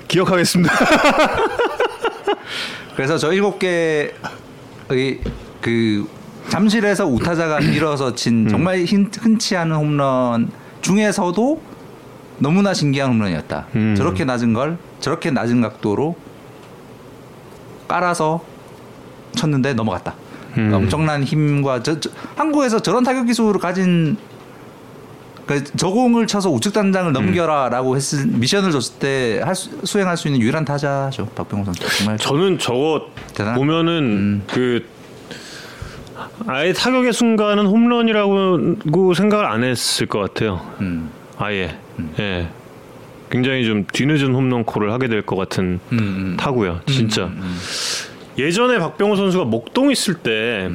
기억하겠습니다. 0.08 0.74
그래서 2.96 3.18
저 3.18 3.32
일곱 3.32 3.58
개의 3.58 4.12
그 5.60 6.08
잠실에서 6.48 7.06
우타자가 7.06 7.60
밀어서 7.60 8.14
친 8.14 8.48
정말 8.48 8.84
흔, 8.84 9.10
흔치 9.20 9.56
않은 9.56 9.76
홈런 9.76 10.50
중에서도 10.82 11.62
너무나 12.40 12.74
신기한 12.74 13.10
홈런이었다. 13.10 13.66
음. 13.76 13.94
저렇게 13.96 14.24
낮은 14.24 14.52
걸 14.54 14.78
저렇게 14.98 15.30
낮은 15.30 15.60
각도로 15.60 16.16
깔아서 17.88 18.42
쳤는데 19.36 19.74
넘어갔다. 19.74 20.14
음. 20.58 20.72
엄청난 20.74 21.22
힘과 21.22 21.82
저, 21.82 22.00
저- 22.00 22.10
한국에서 22.36 22.80
저런 22.80 23.04
타격 23.04 23.26
기술을 23.26 23.60
가진 23.60 24.16
그 25.46 25.64
저공을 25.64 26.26
쳐서 26.26 26.48
우측 26.50 26.72
단장을 26.72 27.12
넘겨라라고 27.12 27.96
했을 27.96 28.26
미션을 28.26 28.70
줬을 28.72 28.98
때 29.00 29.40
할 29.42 29.54
수, 29.54 29.70
수행할 29.84 30.16
수 30.16 30.28
있는 30.28 30.40
유일한 30.40 30.64
타자죠 30.64 31.26
박병호 31.34 31.64
선수 31.64 31.98
정말 31.98 32.16
저는 32.18 32.58
저거 32.58 33.06
대단하다. 33.34 33.56
보면은 33.58 34.42
그 34.46 34.86
아예 36.46 36.72
타격의 36.72 37.12
순간은 37.12 37.66
홈런이라고 37.66 39.14
생각을 39.14 39.44
안 39.44 39.64
했을 39.64 40.06
것 40.06 40.20
같아요. 40.20 40.60
음. 40.80 41.10
아예. 41.40 41.76
예. 42.18 42.48
굉장히 43.30 43.64
좀 43.64 43.84
뒤늦은 43.92 44.34
홈런 44.34 44.64
콜을 44.64 44.92
하게 44.92 45.08
될 45.08 45.22
것 45.22 45.36
같은 45.36 45.80
음, 45.92 45.98
음. 45.98 46.36
타구요 46.38 46.80
진짜. 46.86 47.30
예전에 48.38 48.78
박병호 48.78 49.16
선수가 49.16 49.44
목동 49.44 49.90
있을 49.90 50.14
때 50.14 50.68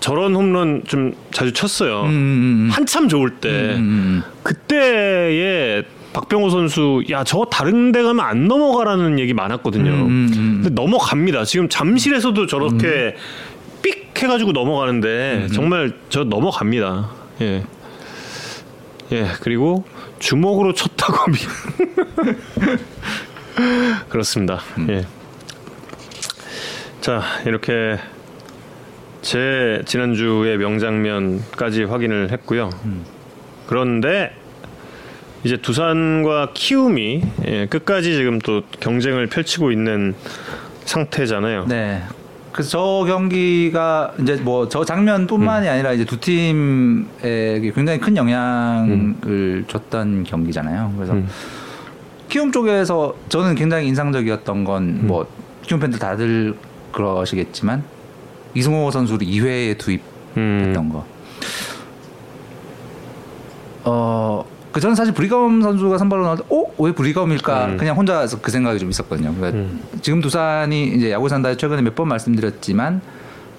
저런 0.00 0.34
홈런 0.34 0.82
좀 0.86 1.14
자주 1.30 1.52
쳤어요. 1.52 2.02
음, 2.02 2.08
음, 2.08 2.10
음. 2.10 2.68
한참 2.72 3.08
좋을 3.08 3.36
때. 3.36 3.48
음, 3.50 3.78
음, 3.78 4.22
그때에 4.42 5.82
박병호 6.12 6.50
선수 6.50 7.02
야 7.10 7.22
저거 7.22 7.44
다른 7.46 7.92
데 7.92 8.02
가면 8.02 8.24
안 8.24 8.48
넘어가라는 8.48 9.18
얘기 9.18 9.32
많았거든요. 9.32 9.90
음, 9.90 10.00
음, 10.00 10.30
음. 10.36 10.60
근데 10.64 10.70
넘어갑니다. 10.82 11.44
지금 11.44 11.68
잠실에서도 11.68 12.46
저렇게 12.46 13.14
삑 13.82 14.10
해가지고 14.22 14.52
넘어가는데 14.52 15.48
정말 15.54 15.92
저 16.08 16.24
넘어갑니다. 16.24 17.10
예. 17.42 17.62
예 19.12 19.26
그리고 19.40 19.84
주먹으로 20.20 20.72
쳤다고 20.72 21.32
미... 21.32 21.38
그렇습니다 24.08 24.60
예. 24.88 25.04
자 27.00 27.22
이렇게 27.44 27.98
제 29.22 29.82
지난주의 29.84 30.56
명장면까지 30.56 31.82
확인을 31.84 32.30
했고요 32.30 32.70
그런데 33.66 34.32
이제 35.44 35.56
두산과 35.56 36.50
키움이 36.52 37.22
예, 37.46 37.66
끝까지 37.66 38.14
지금 38.14 38.38
또 38.40 38.62
경쟁을 38.78 39.26
펼치고 39.26 39.72
있는 39.72 40.14
상태잖아요. 40.84 41.66
네. 41.66 42.02
그래서 42.52 42.70
저 42.70 43.04
경기가 43.06 44.12
이제 44.20 44.36
뭐 44.36 44.68
저 44.68 44.84
장면뿐만이 44.84 45.68
아니라 45.68 45.92
이제 45.92 46.04
두 46.04 46.18
팀에게 46.20 47.72
굉장히 47.74 47.98
큰 48.00 48.16
영향을 48.16 49.64
줬던 49.68 50.24
경기잖아요. 50.24 50.92
그래서 50.96 51.12
음. 51.14 51.28
키움 52.28 52.50
쪽에서 52.52 53.14
저는 53.28 53.54
굉장히 53.54 53.86
인상적이었던 53.88 54.64
건 54.64 55.00
뭐 55.06 55.26
키움 55.62 55.80
팬들 55.80 55.98
다들 55.98 56.54
그러시겠지만 56.92 57.84
이승호 58.54 58.90
선수를 58.90 59.26
2회에 59.26 59.78
투입했던 59.78 60.04
음, 60.36 60.88
거. 60.92 61.04
어, 63.84 64.44
그 64.72 64.80
저는 64.80 64.94
사실 64.94 65.12
브리검 65.12 65.62
선수가 65.62 65.98
선발로 65.98 66.24
나올 66.24 66.36
때, 66.38 66.44
어? 66.48 66.64
왜 66.78 66.92
브리검일까? 66.92 67.66
음. 67.66 67.76
그냥 67.76 67.96
혼자서 67.96 68.40
그 68.40 68.50
생각이 68.50 68.78
좀 68.78 68.88
있었거든요. 68.90 69.34
그러니까 69.34 69.58
음. 69.58 69.80
지금 70.00 70.20
두산이 70.20 70.88
이제 70.94 71.10
야구 71.10 71.28
산다 71.28 71.56
최근에 71.56 71.82
몇 71.82 71.94
번 71.96 72.08
말씀드렸지만 72.08 73.00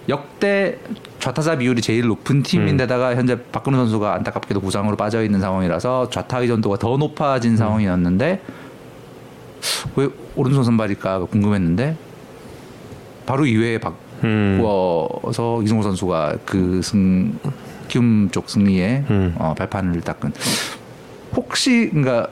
역대 0.09 0.77
좌타자 1.19 1.57
비율이 1.57 1.81
제일 1.81 2.07
높은 2.07 2.41
팀인데다가 2.43 3.15
현재 3.15 3.37
박근호 3.51 3.77
선수가 3.77 4.13
안타깝게도 4.15 4.59
부상으로 4.61 4.95
빠져 4.95 5.23
있는 5.23 5.39
상황이라서 5.41 6.09
좌타 6.09 6.39
의존도가 6.39 6.77
더 6.77 6.97
높아진 6.97 7.55
상황이었는데 7.57 8.41
왜 9.95 10.09
오른손 10.35 10.63
선발일까 10.63 11.25
궁금했는데 11.25 11.95
바로 13.27 13.45
이외에 13.45 13.77
박 13.77 13.95
음, 14.23 14.59
이승호 15.63 15.83
선수가 15.83 16.37
그 16.45 16.79
승 16.81 17.37
키움 17.87 18.29
쪽 18.31 18.49
승리에 18.49 19.03
음. 19.09 19.35
어, 19.37 19.53
발판을 19.57 20.01
닦은 20.01 20.33
혹시 21.35 21.89
그러니까 21.89 22.27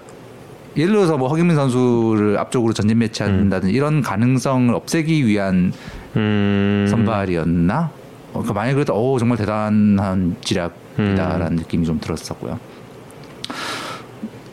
예를 0.77 0.93
들어서 0.93 1.17
뭐 1.17 1.27
허경민 1.27 1.55
선수를 1.55 2.37
앞쪽으로 2.37 2.73
전진 2.73 2.97
매치한다든 2.99 3.69
이런 3.69 4.01
가능성을 4.01 4.73
없애기 4.73 5.25
위한 5.25 5.73
음, 6.15 6.85
선발이었나? 6.89 7.91
어, 8.33 8.43
그 8.43 8.51
만약 8.51 8.73
그래도 8.73 8.93
오 8.93 9.17
정말 9.17 9.37
대단한 9.37 10.35
지략이다라는 10.41 11.47
음. 11.47 11.55
느낌이 11.55 11.85
좀 11.85 11.99
들었었고요. 11.99 12.59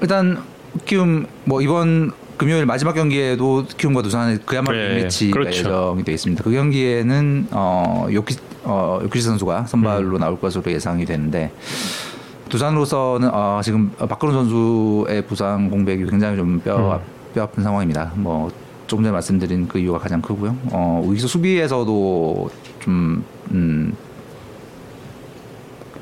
일단 0.00 0.42
키움 0.84 1.26
뭐 1.44 1.60
이번 1.60 2.12
금요일 2.36 2.66
마지막 2.66 2.92
경기에도 2.92 3.64
키움과 3.76 4.02
두산의 4.02 4.40
그야말로 4.44 4.76
네, 4.76 5.02
매치가 5.02 5.32
그렇죠. 5.32 5.58
예정이 5.58 6.04
되어 6.04 6.14
있습니다. 6.14 6.44
그 6.44 6.50
경기에는 6.50 7.48
어 7.50 8.06
요키 8.12 8.36
어 8.64 9.00
요키시 9.02 9.26
선수가 9.26 9.60
음. 9.60 9.66
선발로 9.66 10.18
나올 10.18 10.38
것으로 10.38 10.70
예상이 10.70 11.04
되는데 11.06 11.52
두산으로서는 12.48 13.30
어, 13.32 13.60
지금 13.62 13.90
박근호 13.92 14.32
선수의 14.32 15.26
부상 15.26 15.68
공백이 15.68 16.06
굉장히 16.06 16.36
좀뼈 16.36 17.00
뼈 17.34 17.42
아픈 17.42 17.62
상황입니다. 17.62 18.12
뭐 18.16 18.50
조금 18.86 19.04
전에 19.04 19.12
말씀드린 19.12 19.66
그 19.68 19.78
이유가 19.78 19.98
가장 19.98 20.22
크고요. 20.22 20.56
어, 20.72 21.02
우익수 21.04 21.28
수비에서도 21.28 22.50
좀 22.80 23.24
음, 23.50 23.94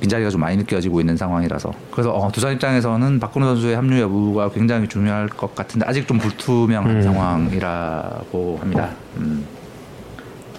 빈자리가 0.01 0.30
좀 0.30 0.40
많이 0.40 0.57
느껴지고 0.59 1.01
있는 1.01 1.16
상황이라서 1.16 1.72
그래서 1.90 2.12
어, 2.12 2.30
두산 2.30 2.53
입장에서는 2.53 3.20
박근호 3.20 3.47
선수의 3.47 3.76
합류 3.76 4.01
여부가 4.01 4.51
굉장히 4.51 4.86
중요할 4.86 5.28
것 5.28 5.55
같은데 5.55 5.86
아직 5.86 6.07
좀 6.07 6.18
불투명한 6.18 6.97
음. 6.97 7.03
상황이라고 7.03 8.59
합니다. 8.61 8.90
음. 9.16 9.47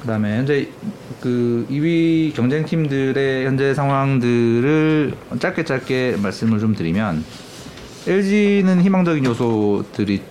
그다음에 0.05 0.37
현재 0.37 0.67
그 1.19 1.65
2위 1.69 2.33
경쟁 2.35 2.63
팀들의 2.63 3.45
현재 3.45 3.73
상황들을 3.73 5.13
짧게 5.39 5.65
짧게 5.65 6.17
말씀을 6.21 6.59
좀 6.59 6.75
드리면 6.75 7.25
LG는 8.07 8.81
희망적인 8.81 9.25
요소들이 9.25 10.21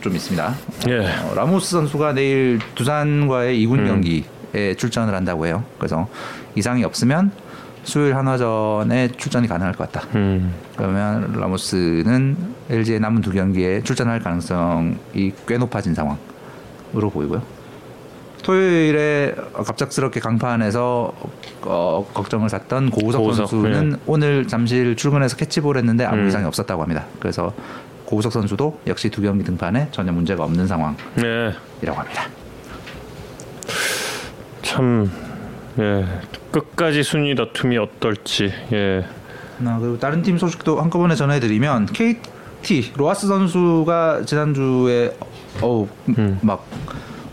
좀 0.00 0.14
있습니다. 0.14 0.54
예. 0.88 0.98
어, 1.24 1.34
라모스 1.34 1.72
선수가 1.72 2.12
내일 2.12 2.60
두산과의 2.76 3.60
2군 3.66 3.80
음. 3.80 3.86
경기에 3.86 4.74
출전을 4.76 5.12
한다고 5.12 5.46
해요. 5.46 5.64
그래서 5.78 6.08
이상이 6.54 6.84
없으면 6.84 7.32
수요일 7.82 8.14
한화전에 8.14 9.08
출전이 9.16 9.48
가능할 9.48 9.72
것 9.74 9.90
같다. 9.90 10.06
음, 10.14 10.54
그러면 10.76 11.32
라모스는 11.32 12.36
LG의 12.70 13.00
남은 13.00 13.22
두 13.22 13.32
경기에 13.32 13.82
출전할 13.82 14.20
가능성이 14.20 15.32
꽤 15.48 15.58
높아진 15.58 15.94
상황으로 15.94 17.10
보이고요. 17.10 17.57
토요일에 18.48 19.34
갑작스럽게 19.52 20.20
강판에서 20.20 21.12
어, 21.64 22.10
걱정을 22.14 22.48
샀던 22.48 22.88
고우석, 22.88 23.20
고우석, 23.20 23.48
선수는 23.50 23.90
네. 23.90 23.96
오늘 24.06 24.48
잠실 24.48 24.96
출근해서 24.96 25.36
캐치볼 25.36 25.76
했는데 25.76 26.06
아무 26.06 26.22
음. 26.22 26.28
이상이 26.28 26.46
없었다고 26.46 26.80
합니다. 26.80 27.04
그래서 27.20 27.52
고우석 28.06 28.32
선수도 28.32 28.80
역시 28.86 29.10
두 29.10 29.20
경기 29.20 29.44
등판에 29.44 29.88
전혀 29.90 30.12
문제가 30.12 30.44
없는 30.44 30.66
상황이라고 30.66 30.96
네. 31.16 31.90
합니다. 31.90 32.22
참, 34.62 35.10
예, 35.78 36.06
끝까지 36.50 37.02
순위 37.02 37.34
다툼이 37.34 37.76
어떨지, 37.76 38.50
예, 38.72 39.04
나 39.58 39.78
그리고 39.78 39.98
다른 39.98 40.22
팀 40.22 40.38
소식도 40.38 40.80
한꺼번에 40.80 41.14
전해드리면 41.16 41.86
KT 41.86 42.94
로하스 42.96 43.26
선수가 43.26 44.22
지난주에 44.24 45.14
어우 45.60 45.86
막 46.40 46.64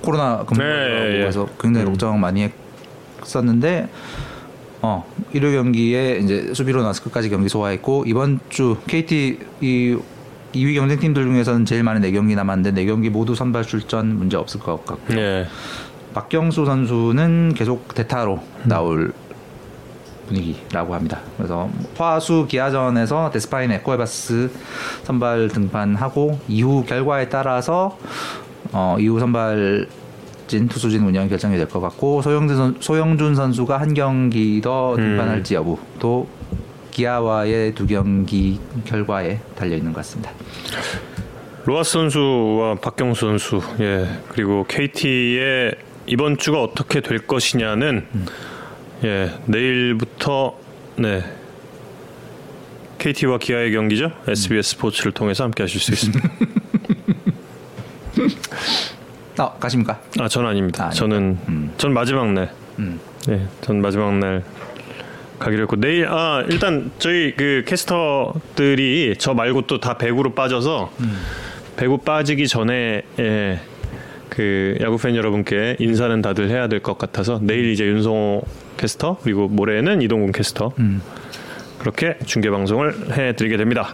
코로나 0.05 0.39
네, 0.39 0.45
근무라고 0.45 1.13
예. 1.13 1.25
해서 1.25 1.47
굉장히 1.59 1.87
음. 1.87 1.91
걱정 1.91 2.19
많이 2.19 2.49
했었는데 3.21 3.89
어 4.81 5.05
일요 5.33 5.51
경기에 5.51 6.19
이제 6.19 6.53
수비로 6.53 6.83
나서 6.83 7.03
끝까지 7.03 7.29
경기 7.29 7.49
소화했고 7.49 8.03
이번 8.07 8.39
주 8.49 8.77
KT 8.87 9.39
이 9.61 9.97
2위 10.53 10.75
경쟁 10.75 10.99
팀들 10.99 11.23
중에서는 11.23 11.65
제일 11.65 11.83
많은 11.83 12.01
4경기 12.01 12.35
남았는데 12.35 12.85
4경기 12.85 13.09
모두 13.09 13.35
선발 13.35 13.63
출전 13.63 14.17
문제 14.17 14.37
없을 14.37 14.59
것 14.59 14.85
같고 14.85 15.13
예. 15.15 15.47
박경수 16.13 16.65
선수는 16.65 17.53
계속 17.55 17.93
대타로 17.93 18.39
나올 18.63 19.13
분위기라고 20.27 20.95
합니다. 20.95 21.19
그래서 21.37 21.69
화수 21.97 22.47
기아전에서 22.49 23.29
데스파이네 23.31 23.71
쿠에바스 23.71 24.49
선발 25.03 25.49
등판하고 25.49 26.39
이후 26.47 26.83
결과에 26.85 27.29
따라서 27.29 27.97
어, 28.77 28.97
이후 28.99 29.17
선발진 29.21 30.67
투수진 30.67 31.01
운영이 31.03 31.29
결정이 31.29 31.55
될 31.55 31.65
것 31.69 31.79
같고 31.79 32.21
소형준, 32.21 32.57
선, 32.57 32.75
소형준 32.81 33.33
선수가 33.33 33.79
한 33.79 33.93
경기 33.93 34.59
더 34.61 34.95
등판할지 34.97 35.55
여부도 35.55 36.27
기아와의 36.91 37.73
두 37.73 37.87
경기 37.87 38.59
결과에 38.83 39.39
달려 39.55 39.77
있는 39.77 39.93
것 39.93 39.97
같습니다. 39.99 40.31
로하스 41.65 41.93
선수와 41.93 42.75
박경수 42.75 43.21
선수, 43.25 43.61
예 43.79 44.07
그리고 44.29 44.65
KT의 44.67 45.75
이번 46.07 46.37
주가 46.37 46.61
어떻게 46.61 46.99
될 47.01 47.19
것이냐는 47.25 48.05
예 49.03 49.31
내일부터 49.45 50.57
네 50.97 51.23
KT와 52.97 53.37
기아의 53.39 53.71
경기죠. 53.71 54.11
SBS 54.27 54.71
스포츠를 54.71 55.11
통해서 55.13 55.43
함께하실 55.45 55.79
수 55.79 55.91
있습니다. 55.93 56.29
어, 59.37 59.53
가십니까? 59.59 59.99
아, 60.19 60.27
전 60.27 60.45
아닙니다. 60.45 60.87
아? 60.87 60.89
저는 60.89 61.37
음. 61.49 61.71
전 61.77 61.93
마지막 61.93 62.31
날. 62.31 62.51
음. 62.79 62.99
네, 63.27 63.47
전 63.61 63.81
마지막 63.81 64.13
날 64.17 64.43
가기로 65.39 65.63
했고 65.63 65.75
내일 65.75 66.07
아 66.07 66.43
일단 66.49 66.91
저희 66.99 67.33
그 67.35 67.63
캐스터들이 67.67 69.15
저 69.17 69.33
말고 69.33 69.63
또 69.67 69.79
다 69.79 69.97
배구로 69.97 70.33
빠져서 70.33 70.91
배구 71.75 71.97
빠지기 71.99 72.47
전에 72.47 73.01
예, 73.19 73.59
그 74.29 74.77
야구 74.81 74.97
팬 74.97 75.15
여러분께 75.15 75.75
인사는 75.79 76.21
다들 76.21 76.49
해야 76.49 76.67
될 76.69 76.79
것 76.81 76.97
같아서 76.97 77.39
내일 77.41 77.71
이제 77.71 77.83
윤성호 77.85 78.43
캐스터 78.77 79.17
그리고 79.23 79.47
모레는 79.49 80.01
이동gun 80.01 80.31
캐스터 80.31 80.71
음. 80.79 81.01
그렇게 81.79 82.17
중계 82.25 82.49
방송을 82.49 83.11
해드리게 83.17 83.57
됩니다. 83.57 83.93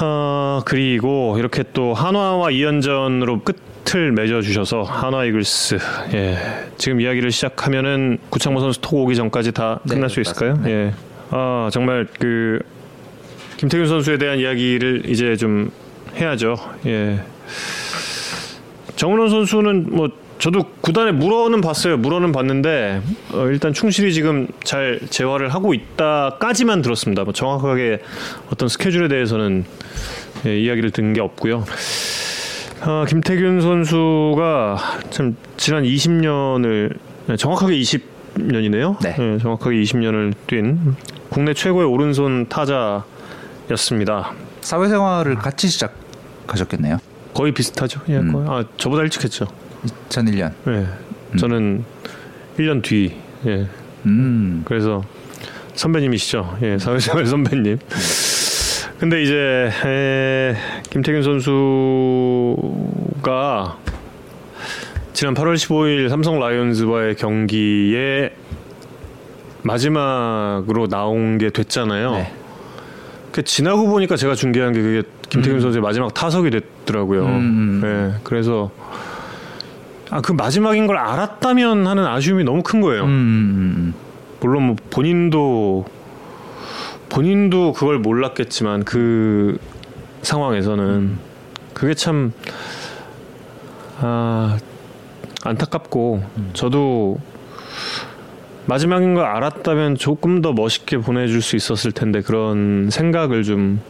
어, 0.00 0.60
그리고 0.64 1.36
이렇게 1.38 1.62
또 1.72 1.94
한화와 1.94 2.48
2연전으로 2.50 3.44
끝을 3.44 4.12
맺어주셔서 4.12 4.82
한화 4.82 5.24
이글스 5.24 5.78
예, 6.14 6.36
지금 6.78 7.00
이야기를 7.00 7.30
시작하면은 7.30 8.18
구창모 8.30 8.60
선수 8.60 8.80
톡 8.80 8.94
오기 9.00 9.14
전까지 9.14 9.52
다 9.52 9.80
네, 9.84 9.94
끝날 9.94 10.10
수 10.10 10.20
있을까요? 10.20 10.56
맞습니다. 10.56 10.70
예, 10.70 10.92
아 11.30 11.68
정말 11.72 12.06
그 12.18 12.58
김태균 13.58 13.86
선수에 13.86 14.18
대한 14.18 14.38
이야기를 14.38 15.02
이제 15.06 15.36
좀 15.36 15.70
해야죠. 16.16 16.56
예, 16.86 17.20
정은원 18.96 19.30
선수는 19.30 19.86
뭐 19.90 20.08
저도 20.38 20.64
구단에 20.80 21.12
물어는 21.12 21.60
봤어요. 21.60 21.96
물어는 21.96 22.32
봤는데 22.32 23.00
어, 23.32 23.46
일단 23.46 23.72
충실히 23.72 24.12
지금 24.12 24.46
잘 24.62 25.00
재활을 25.08 25.54
하고 25.54 25.74
있다까지만 25.74 26.82
들었습니다. 26.82 27.24
뭐 27.24 27.32
정확하게 27.32 28.00
어떤 28.50 28.68
스케줄에 28.68 29.08
대해서는 29.08 29.64
예, 30.46 30.58
이야기를 30.58 30.90
든 30.90 31.12
게 31.14 31.20
없고요. 31.20 31.64
어, 32.82 33.04
김태균 33.08 33.60
선수가 33.60 34.76
참 35.10 35.36
지난 35.56 35.84
20년을 35.84 36.96
정확하게 37.38 37.76
20년이네요. 37.78 38.98
네. 39.02 39.16
예, 39.18 39.38
정확하게 39.38 39.76
20년을 39.76 40.34
뛴 40.46 40.76
국내 41.30 41.54
최고의 41.54 41.86
오른손 41.86 42.46
타자였습니다. 42.48 44.32
사회생활을 44.60 45.36
같이 45.36 45.68
시작하셨겠네요. 45.68 46.98
거의 47.32 47.52
비슷하죠. 47.52 48.00
예, 48.08 48.18
음. 48.18 48.32
거의. 48.32 48.46
아 48.48 48.64
저보다 48.76 49.02
일찍 49.02 49.24
했죠. 49.24 49.46
2001년. 50.08 50.52
예, 50.68 50.86
저는 51.38 51.84
1년 52.58 52.82
뒤. 52.82 53.14
예, 53.46 53.66
음. 54.06 54.62
그래서 54.64 55.02
선배님이시죠. 55.74 56.58
예, 56.62 56.78
사회생활 56.78 57.26
선배님. 57.26 57.78
근데 58.98 59.22
이제 59.22 59.70
에, 59.84 60.56
김태균 60.90 61.22
선수가 61.22 61.44
지난 65.12 65.34
8월 65.34 65.54
15일 65.54 66.08
삼성 66.08 66.38
라이온즈와의 66.38 67.16
경기에 67.16 68.34
마지막으로 69.62 70.86
나온 70.88 71.38
게 71.38 71.50
됐잖아요. 71.50 72.12
네. 72.12 72.32
그 73.32 73.42
지나고 73.42 73.88
보니까 73.88 74.16
제가 74.16 74.34
중계한 74.34 74.72
게 74.72 74.80
그게 74.80 75.02
김태균 75.28 75.60
선수의 75.60 75.82
마지막 75.82 76.14
타석이 76.14 76.50
됐더라고요. 76.50 77.26
음. 77.26 77.80
예, 77.84 78.20
그래서 78.22 78.70
아 80.10 80.20
그 80.20 80.32
마지막인 80.32 80.86
걸 80.86 80.98
알았다면 80.98 81.86
하는 81.86 82.06
아쉬움이 82.06 82.44
너무 82.44 82.62
큰 82.62 82.80
거예요. 82.80 83.04
음, 83.04 83.08
음, 83.08 83.74
음. 83.76 83.94
물론 84.40 84.62
뭐 84.64 84.76
본인도 84.90 85.86
본인도 87.08 87.72
그걸 87.72 87.98
몰랐겠지만 87.98 88.84
그 88.84 89.58
상황에서는 90.22 91.18
그게 91.72 91.94
참 91.94 92.32
아, 94.00 94.58
안타깝고 95.44 96.22
저도 96.52 97.18
마지막인 98.66 99.14
걸 99.14 99.24
알았다면 99.24 99.96
조금 99.96 100.40
더 100.40 100.52
멋있게 100.52 100.98
보내줄 100.98 101.42
수 101.42 101.56
있었을 101.56 101.92
텐데 101.92 102.20
그런 102.20 102.88
생각을 102.90 103.42
좀 103.42 103.80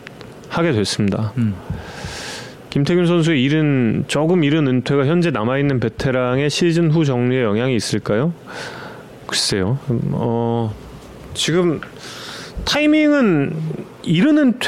하게 0.49 0.73
됐습니다. 0.73 1.33
음. 1.39 1.55
김태균 2.75 3.07
선수의 3.07 3.41
이른 3.41 4.03
조금 4.09 4.43
이른 4.43 4.67
은퇴가 4.67 5.07
현재 5.07 5.31
남아 5.31 5.59
있는 5.59 5.79
베테랑의 5.79 6.51
시즌 6.51 6.91
후 6.91 7.05
정리에 7.05 7.45
영향이 7.45 7.77
있을까요? 7.77 8.33
글쎄요. 9.29 9.79
음, 9.91 10.01
어, 10.11 10.75
지금 11.35 11.81
타이밍은 12.65 13.53
이른 14.03 14.59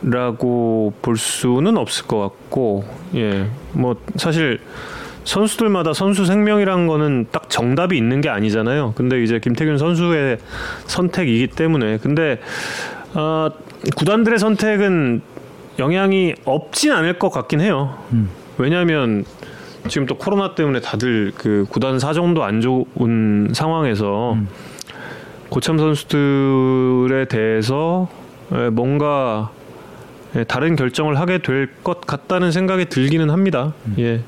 은퇴라고 0.00 0.92
볼 1.00 1.16
수는 1.16 1.78
없을 1.78 2.06
것 2.06 2.18
같고, 2.20 2.84
예, 3.14 3.46
뭐 3.72 3.96
사실 4.16 4.60
선수들마다 5.24 5.94
선수 5.94 6.26
생명이란 6.26 6.86
거는 6.86 7.28
딱 7.32 7.48
정답이 7.48 7.96
있는 7.96 8.20
게 8.20 8.28
아니잖아요. 8.28 8.92
근데 8.94 9.22
이제 9.22 9.38
김태균 9.38 9.78
선수의 9.78 10.36
선택이기 10.84 11.46
때문에, 11.46 11.96
근데 11.96 12.40
어, 13.14 13.48
구단들의 13.96 14.38
선택은 14.38 15.22
영향이 15.78 16.34
없진 16.44 16.92
않을 16.92 17.18
것 17.18 17.30
같긴 17.30 17.60
해요. 17.60 17.96
왜냐하면 18.58 19.24
지금 19.88 20.06
또 20.06 20.16
코로나 20.16 20.54
때문에 20.54 20.80
다들 20.80 21.32
그 21.36 21.66
구단 21.68 21.98
사정도 21.98 22.42
안 22.44 22.60
좋은 22.60 23.50
상황에서 23.52 24.36
고참 25.48 25.78
선수들에 25.78 27.26
대해서 27.28 28.08
에, 28.52 28.70
뭔가 28.70 29.50
에, 30.34 30.44
다른 30.44 30.74
결정을 30.76 31.18
하게 31.20 31.38
될 31.38 31.68
것 31.84 32.00
같다는 32.00 32.50
생각이 32.50 32.86
들기는 32.86 33.30
합니다. 33.30 33.74
예. 33.98 34.22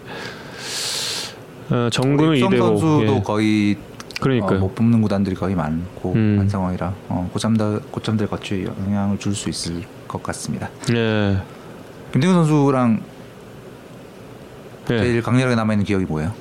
어, 1.71 1.89
정근우 1.91 2.35
육성 2.37 2.53
이대호 2.53 2.67
선수도 2.79 3.15
예. 3.17 3.21
거의 3.23 3.77
그러니까요. 4.21 4.59
어, 4.59 4.61
못 4.61 4.75
뽑는 4.75 5.03
구단들이 5.03 5.35
거의 5.35 5.55
많고 5.55 6.13
음. 6.15 6.37
한 6.39 6.49
상황이라 6.49 6.93
어, 7.09 7.29
고참들 7.33 7.81
고참들 7.91 8.27
거치 8.29 8.67
영향을 8.87 9.19
줄 9.19 9.35
수 9.35 9.49
있을 9.49 9.83
것 10.09 10.23
같습니다. 10.23 10.71
예. 10.93 11.39
김태균 12.13 12.35
선수랑 12.35 13.03
예. 14.91 14.99
제일 14.99 15.23
강렬하게 15.23 15.55
남아 15.55 15.75
있는 15.75 15.85
기억이 15.85 16.07
뭐예요? 16.07 16.33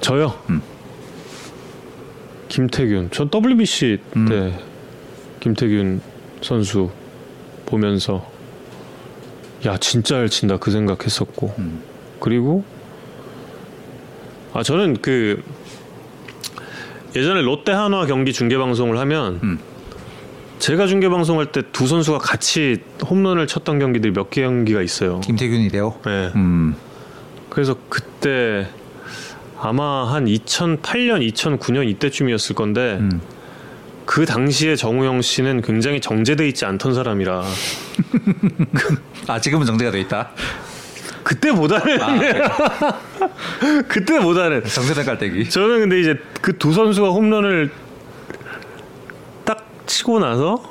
저요. 0.00 0.34
음. 0.50 0.62
김태균. 2.48 3.10
저 3.12 3.28
WBC 3.32 3.98
때 4.12 4.18
음. 4.18 4.58
김태균 5.40 6.00
선수 6.40 6.90
보면서 7.66 8.30
야 9.66 9.76
진짜 9.78 10.16
잘 10.16 10.28
친다 10.28 10.58
그 10.58 10.70
생각했었고 10.70 11.54
음. 11.58 11.82
그리고 12.20 12.64
아 14.52 14.62
저는 14.62 14.98
그 15.00 15.42
예전에 17.16 17.42
롯데 17.42 17.72
한화 17.72 18.06
경기 18.06 18.32
중계 18.32 18.58
방송을 18.58 18.98
하면 18.98 19.40
음. 19.42 19.58
제가 20.58 20.86
중계 20.86 21.08
방송할 21.08 21.46
때 21.46 21.62
두 21.72 21.86
선수가 21.86 22.18
같이 22.18 22.78
홈런을 23.08 23.46
쳤던 23.46 23.78
경기들이 23.78 24.12
몇개 24.12 24.42
경기가 24.42 24.80
있어요. 24.82 25.20
김태균이 25.20 25.68
돼요. 25.68 25.98
네. 26.06 26.30
음. 26.36 26.74
그래서 27.50 27.76
그때 27.88 28.68
아마 29.60 30.12
한 30.12 30.26
2008년, 30.26 31.32
2009년 31.32 31.88
이때쯤이었을 31.88 32.54
건데 32.54 32.98
음. 33.00 33.20
그 34.06 34.26
당시에 34.26 34.76
정우영 34.76 35.22
씨는 35.22 35.62
굉장히 35.62 36.00
정제돼 36.00 36.46
있지 36.48 36.64
않던 36.66 36.92
사람이라 36.94 37.42
아 39.28 39.40
지금은 39.40 39.66
정제가 39.66 39.90
돼 39.90 40.00
있다. 40.00 40.30
그때보다는 41.22 41.98
그때보다는 43.88 44.64
정제된 44.64 45.04
깔때기. 45.06 45.48
저는 45.48 45.80
근데 45.80 46.00
이제 46.00 46.18
그 46.42 46.58
두 46.58 46.72
선수가 46.74 47.08
홈런을 47.10 47.70
딱 47.70 47.83
치고 50.04 50.18
나서 50.18 50.62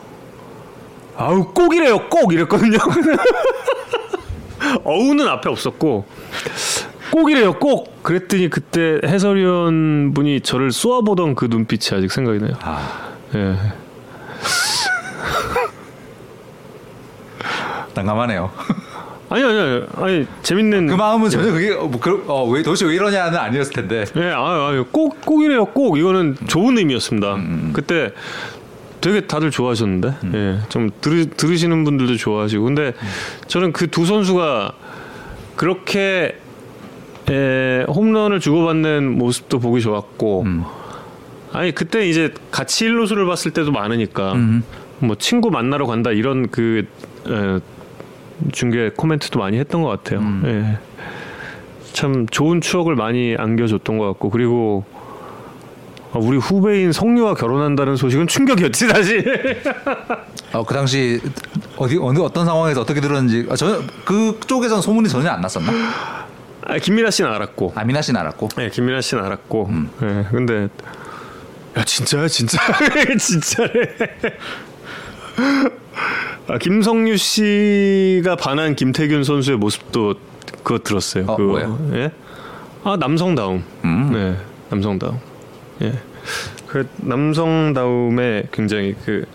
아우 1.17 1.51
꼭이래요 1.53 2.07
꼭 2.09 2.33
이랬거든요. 2.33 2.77
어우는 4.85 5.27
앞에 5.27 5.49
없었고 5.49 6.05
꼭이래요 7.11 7.53
꼭 7.53 8.03
그랬더니 8.03 8.49
그때 8.49 8.99
해설위원 9.03 10.13
분이 10.13 10.41
저를 10.41 10.71
쏘아보던 10.71 11.35
그 11.35 11.45
눈빛이 11.45 11.97
아직 11.97 12.11
생각이 12.11 12.39
나요. 12.39 12.53
아 12.61 13.13
예. 13.35 13.55
난감하네요. 17.95 18.51
아니 19.29 19.43
아니 19.43 19.59
아니, 19.59 19.83
아니 19.95 20.27
재밌는 20.43 20.87
그 20.87 20.93
마음은 20.93 21.29
전혀 21.29 21.51
그게 21.51 21.73
어, 21.73 21.85
뭐, 21.85 21.99
그, 21.99 22.23
어, 22.27 22.47
왜 22.49 22.61
도대체 22.61 22.85
왜 22.85 22.95
이러냐는 22.95 23.37
아니었을 23.37 23.73
텐데. 23.73 24.05
예, 24.15 24.31
아, 24.31 24.37
아, 24.37 24.85
꼭, 24.91 25.21
꼭이래요, 25.25 25.65
꼭. 25.65 25.97
이거는 25.97 26.37
좋은 26.47 26.77
의미였습니다. 26.77 27.35
음, 27.35 27.71
그때 27.73 28.13
되게 29.03 29.27
다들 29.27 29.51
좋아하셨는데, 29.51 30.13
예, 30.33 30.59
좀 30.69 30.89
들으, 31.01 31.25
들으시는 31.29 31.83
분들도 31.83 32.15
좋아하시고. 32.15 32.63
근데 32.63 32.93
저는 33.47 33.73
그 33.73 33.87
두 33.87 34.05
선수가 34.05 34.71
그렇게 35.57 36.37
에, 37.29 37.83
홈런을 37.83 38.39
주고받는 38.39 39.17
모습도 39.17 39.59
보기 39.59 39.81
좋았고, 39.81 40.43
음. 40.43 40.63
아니, 41.51 41.73
그때 41.73 42.07
이제 42.07 42.33
같이 42.49 42.85
일루수를 42.85 43.25
봤을 43.25 43.51
때도 43.51 43.71
많으니까, 43.71 44.33
음. 44.33 44.63
뭐 44.99 45.15
친구 45.17 45.51
만나러 45.51 45.85
간다 45.85 46.11
이런 46.11 46.47
그, 46.49 46.85
에, 47.27 47.59
중계 48.53 48.89
코멘트도 48.89 49.37
많이 49.37 49.57
했던 49.57 49.81
것 49.81 49.89
같아요. 49.89 50.19
음. 50.19 50.41
예. 50.45 50.77
참 51.91 52.25
좋은 52.27 52.61
추억을 52.61 52.95
많이 52.95 53.35
안겨줬던 53.37 53.97
것 53.97 54.07
같고 54.07 54.29
그리고 54.29 54.85
아, 54.91 54.92
우리 56.19 56.37
후배인 56.37 56.91
성유와 56.91 57.33
결혼한다는 57.35 57.95
소식은 57.95 58.27
충격이었지 58.27 58.87
사실. 58.87 59.61
어, 60.53 60.63
그 60.63 60.73
당시 60.73 61.19
어디 61.77 61.97
어느 61.99 62.19
어떤 62.19 62.45
상황에서 62.45 62.81
어떻게 62.81 63.01
들었는지 63.01 63.47
아, 63.49 63.55
전혀 63.55 63.81
그쪽에선 64.05 64.81
소문이 64.81 65.09
전혀 65.09 65.29
안 65.29 65.41
났었나? 65.41 65.71
아, 66.65 66.77
김민아 66.77 67.11
씨는 67.11 67.29
알았고, 67.31 67.73
아미나 67.75 68.01
씨는 68.01 68.19
알았고. 68.21 68.49
네, 68.55 68.69
김민아 68.69 69.01
씨는 69.01 69.23
알았고, 69.25 69.65
음. 69.69 69.89
예, 70.01 70.25
근데 70.31 70.69
야 71.77 71.83
진짜야 71.83 72.27
진짜 72.27 72.57
진짜래. 73.19 73.71
아, 76.47 76.57
김성유 76.57 77.17
씨가 77.17 78.35
반한 78.35 78.75
김태균 78.75 79.23
선수의 79.23 79.57
모습도 79.57 80.15
그거 80.63 80.79
들었어요. 80.79 81.25
어, 81.27 81.35
그거. 81.35 81.51
뭐예요? 81.51 81.89
예? 81.93 82.11
아 82.83 82.95
남성다움. 82.97 83.63
음. 83.83 84.11
네, 84.13 84.37
남성다움. 84.69 85.19
예. 85.81 85.93
그 86.67 86.87
남성다움에 86.97 88.43
굉장히 88.51 88.95
그 89.05 89.25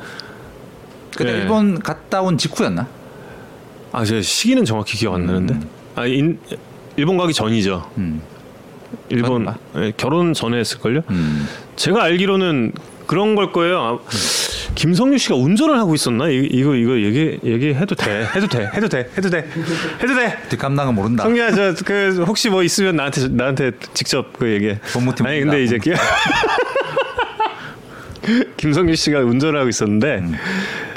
그때 1.16 1.32
예. 1.32 1.39
일본 1.39 1.78
갔다 1.80 2.22
온 2.22 2.39
직후였나? 2.39 2.86
아, 3.93 4.05
제가 4.05 4.22
시기는 4.22 4.64
정확히 4.64 4.97
기억 4.97 5.14
안 5.14 5.26
나는데. 5.26 5.59
아, 5.97 6.07
인, 6.07 6.39
일본 6.97 7.16
가기 7.16 7.32
전이죠. 7.32 7.91
음. 7.99 8.22
일본? 9.09 9.47
예, 9.76 9.93
결혼 9.97 10.32
전에 10.32 10.59
했을걸요. 10.59 11.03
음. 11.11 11.49
제가 11.76 12.03
알기로는 12.05 12.72
그런 13.07 13.34
걸 13.34 13.53
거예요. 13.53 13.80
아, 13.80 13.99
김성유 14.79 15.18
씨가 15.18 15.35
운전을 15.35 15.76
하고 15.76 15.93
있었나? 15.97 16.29
이, 16.29 16.37
이거 16.53 16.76
이거 16.76 16.97
얘기 17.01 17.37
얘기해도 17.43 17.97
돼. 17.97 18.24
해도 18.37 18.47
돼. 18.47 18.70
해도 18.72 18.89
돼. 18.89 19.11
해도 19.16 19.29
돼. 19.29 19.39
해도 20.01 20.14
돼. 20.14 20.39
뒷감당은 20.51 20.95
모른다. 20.95 21.24
성유야 21.24 21.51
저 21.74 21.85
그 21.85 22.22
혹시 22.24 22.49
뭐 22.49 22.62
있으면 22.62 22.95
나한테 22.95 23.26
나한테 23.29 23.72
직접 23.93 24.33
그 24.39 24.49
얘기해. 24.49 24.79
법무팀 24.93 25.26
아니 25.26 25.41
근데 25.41 25.64
이제 25.64 25.79
기- 25.79 25.91
김성유 28.57 28.95
씨가 28.95 29.20
운전을 29.20 29.59
하고 29.59 29.68
있었는데 29.68 30.18
음. 30.18 30.35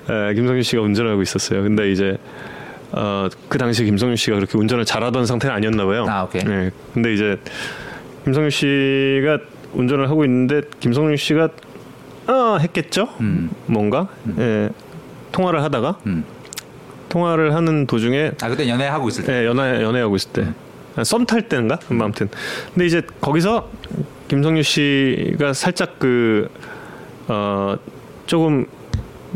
에, 0.09 0.33
김성유 0.35 0.61
씨가 0.61 0.81
운전을 0.83 1.11
하고 1.11 1.23
있었어요. 1.23 1.63
근데 1.63 1.91
이제 1.91 2.17
어, 2.91 3.29
그 3.49 3.57
당시 3.57 3.83
김성유 3.83 4.15
씨가 4.15 4.35
그렇게 4.35 4.57
운전을 4.59 4.85
잘하던 4.85 5.25
상태는 5.25 5.55
아니었나 5.55 5.85
봐요. 5.85 6.05
아, 6.07 6.23
오케이. 6.23 6.43
네. 6.43 6.69
근데 6.93 7.13
이제 7.13 7.37
김성유 8.25 8.51
씨가 8.51 9.39
운전을 9.73 10.07
하고 10.09 10.23
있는데 10.25 10.61
김성유 10.81 11.15
씨가 11.17 11.49
아 12.31 12.57
했겠죠. 12.61 13.09
뭔가 13.65 14.07
예, 14.39 14.69
통화를 15.33 15.61
하다가 15.63 15.97
음. 16.05 16.23
통화를 17.09 17.53
하는 17.53 17.85
도중에 17.87 18.31
아 18.41 18.47
그때 18.47 18.69
연애하고 18.69 19.09
있을 19.09 19.25
때. 19.25 19.41
예, 19.41 19.45
연애 19.45 19.81
연애하고 19.83 20.15
있을 20.15 20.31
때. 20.31 20.47
썸 21.03 21.25
탈 21.25 21.41
때인가? 21.49 21.77
뭐 21.89 22.05
아무튼. 22.05 22.29
근데 22.73 22.85
이제 22.85 23.01
거기서 23.19 23.69
김성유 24.29 24.63
씨가 24.63 25.51
살짝 25.53 25.99
그, 25.99 26.49
어, 27.27 27.75
조금 28.27 28.65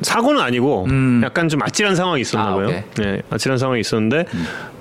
사고는 0.02 0.42
아니고 0.42 0.86
음. 0.90 1.22
약간 1.24 1.50
좀 1.50 1.62
아찔한 1.64 1.96
상황이 1.96 2.22
있었나 2.22 2.48
아, 2.52 2.56
봐요. 2.56 2.68
오케이. 2.68 3.06
예, 3.06 3.22
아찔한 3.30 3.58
상황이 3.58 3.82
있었는데 3.82 4.26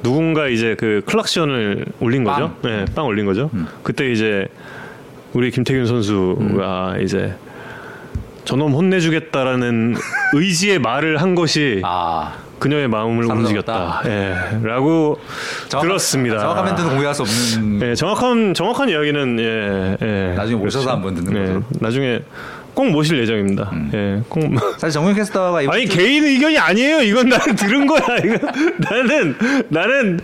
누군가 0.04 0.46
이제 0.48 0.76
그 0.78 1.02
클락션을 1.06 1.86
올린 2.00 2.22
거죠. 2.22 2.54
빵. 2.62 2.70
예, 2.70 2.84
빵 2.94 3.06
올린 3.06 3.26
거죠. 3.26 3.50
음. 3.54 3.66
그때 3.82 4.10
이제 4.12 4.46
우리 5.32 5.50
김태균 5.50 5.86
선수가 5.86 6.98
이제 7.02 7.34
저놈 8.44 8.72
혼내주겠다라는 8.72 9.94
의지의 10.34 10.78
말을 10.78 11.20
한 11.22 11.34
것이 11.34 11.80
아 11.84 12.34
그녀의 12.58 12.88
마음을. 12.88 13.24
움직였다. 13.26 14.02
예, 14.06 14.34
라고 14.62 15.18
정확한- 15.68 15.80
들었습니다. 15.82 16.38
정확한 16.38 16.64
멘트는 16.66 16.90
공개할 16.90 17.14
수 17.14 17.22
없는. 17.22 17.82
예, 17.90 17.94
정확한 17.94 18.54
정확한 18.54 18.88
이야기는 18.88 19.38
예, 19.40 19.96
예. 20.06 20.34
나중에 20.34 20.58
모셔서 20.58 20.90
한번 20.92 21.14
듣는 21.14 21.34
예, 21.36 21.40
것으로. 21.46 21.62
나중에 21.80 22.20
꼭 22.72 22.88
모실 22.90 23.18
예정입니다. 23.20 23.70
예, 23.94 24.22
꼭. 24.28 24.42
사실 24.78 24.90
정우영 24.92 25.14
캐스터가 25.16 25.58
아니 25.70 25.86
주- 25.86 25.96
개인 25.96 26.24
의견이 26.24 26.58
아니에요. 26.58 27.02
이건 27.02 27.28
나는 27.28 27.54
들은 27.56 27.86
거야. 27.86 28.00
이거 28.24 28.38
나는 28.78 29.36
나는 29.68 30.20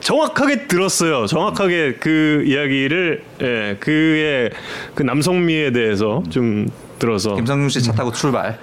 정확하게 0.00 0.66
들었어요. 0.66 1.26
정확하게 1.26 1.96
그 2.00 2.42
이야기를 2.46 3.22
예, 3.42 3.76
그의 3.80 4.50
그 4.94 5.02
남성미에 5.02 5.70
대해서 5.72 6.22
좀 6.30 6.66
들어서 7.04 7.34
김성윤 7.34 7.68
씨차 7.68 7.92
타고 7.92 8.10
출발. 8.12 8.58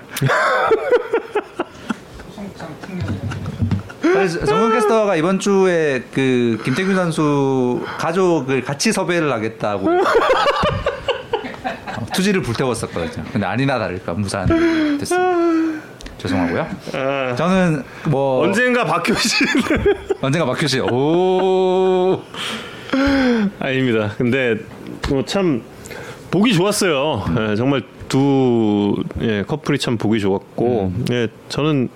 정우영 4.46 4.72
캐스터가 4.74 5.16
이번 5.16 5.40
주에 5.40 6.04
그 6.14 6.60
김태균 6.66 6.96
선수 6.96 7.84
가족을 8.00 8.64
같이 8.64 8.92
섭외를 8.92 9.32
하겠다고 9.32 9.90
어, 9.90 10.02
투지를 12.14 12.42
불태웠었거든요. 12.42 13.24
근데 13.32 13.46
아니나 13.46 13.78
다를까 13.80 14.14
무산 14.14 14.48
됐습니다. 15.00 15.82
죄송하고요. 16.18 16.68
아, 16.94 17.36
저는 17.36 17.84
뭐 18.06 18.44
언젠가 18.44 18.84
박효신 18.86 19.48
언젠가 20.22 20.46
박효 20.46 20.68
씨. 20.68 20.80
오. 20.80 22.22
아닙니다. 23.60 24.12
근데 24.18 24.58
뭐 25.10 25.24
참 25.26 25.62
보기 26.32 26.54
좋았어요. 26.54 27.26
예, 27.38 27.56
정말 27.56 27.84
두 28.08 28.96
예, 29.22 29.44
커플이 29.44 29.78
참 29.78 29.98
보기 29.98 30.20
좋았고, 30.20 30.94
예, 31.12 31.28
저는 31.50 31.90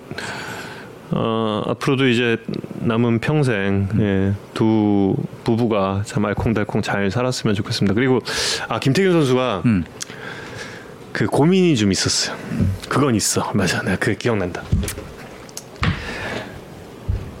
어, 1.10 1.62
앞으로도 1.68 2.08
이제 2.08 2.36
남은 2.80 3.20
평생 3.20 3.88
예, 3.98 4.34
두 4.54 5.16
부부가 5.44 6.02
참 6.04 6.24
알콩달콩 6.26 6.82
잘 6.82 7.10
살았으면 7.10 7.54
좋겠습니다. 7.54 7.94
그리고 7.94 8.20
아 8.68 8.78
김태균 8.78 9.12
선수가 9.12 9.62
음. 9.64 9.84
그 11.12 11.26
고민이 11.26 11.76
좀 11.76 11.92
있었어요. 11.92 12.36
그건 12.88 13.14
있어. 13.14 13.50
맞아, 13.54 13.80
내가 13.82 13.96
그 13.96 14.14
기억난다. 14.16 14.62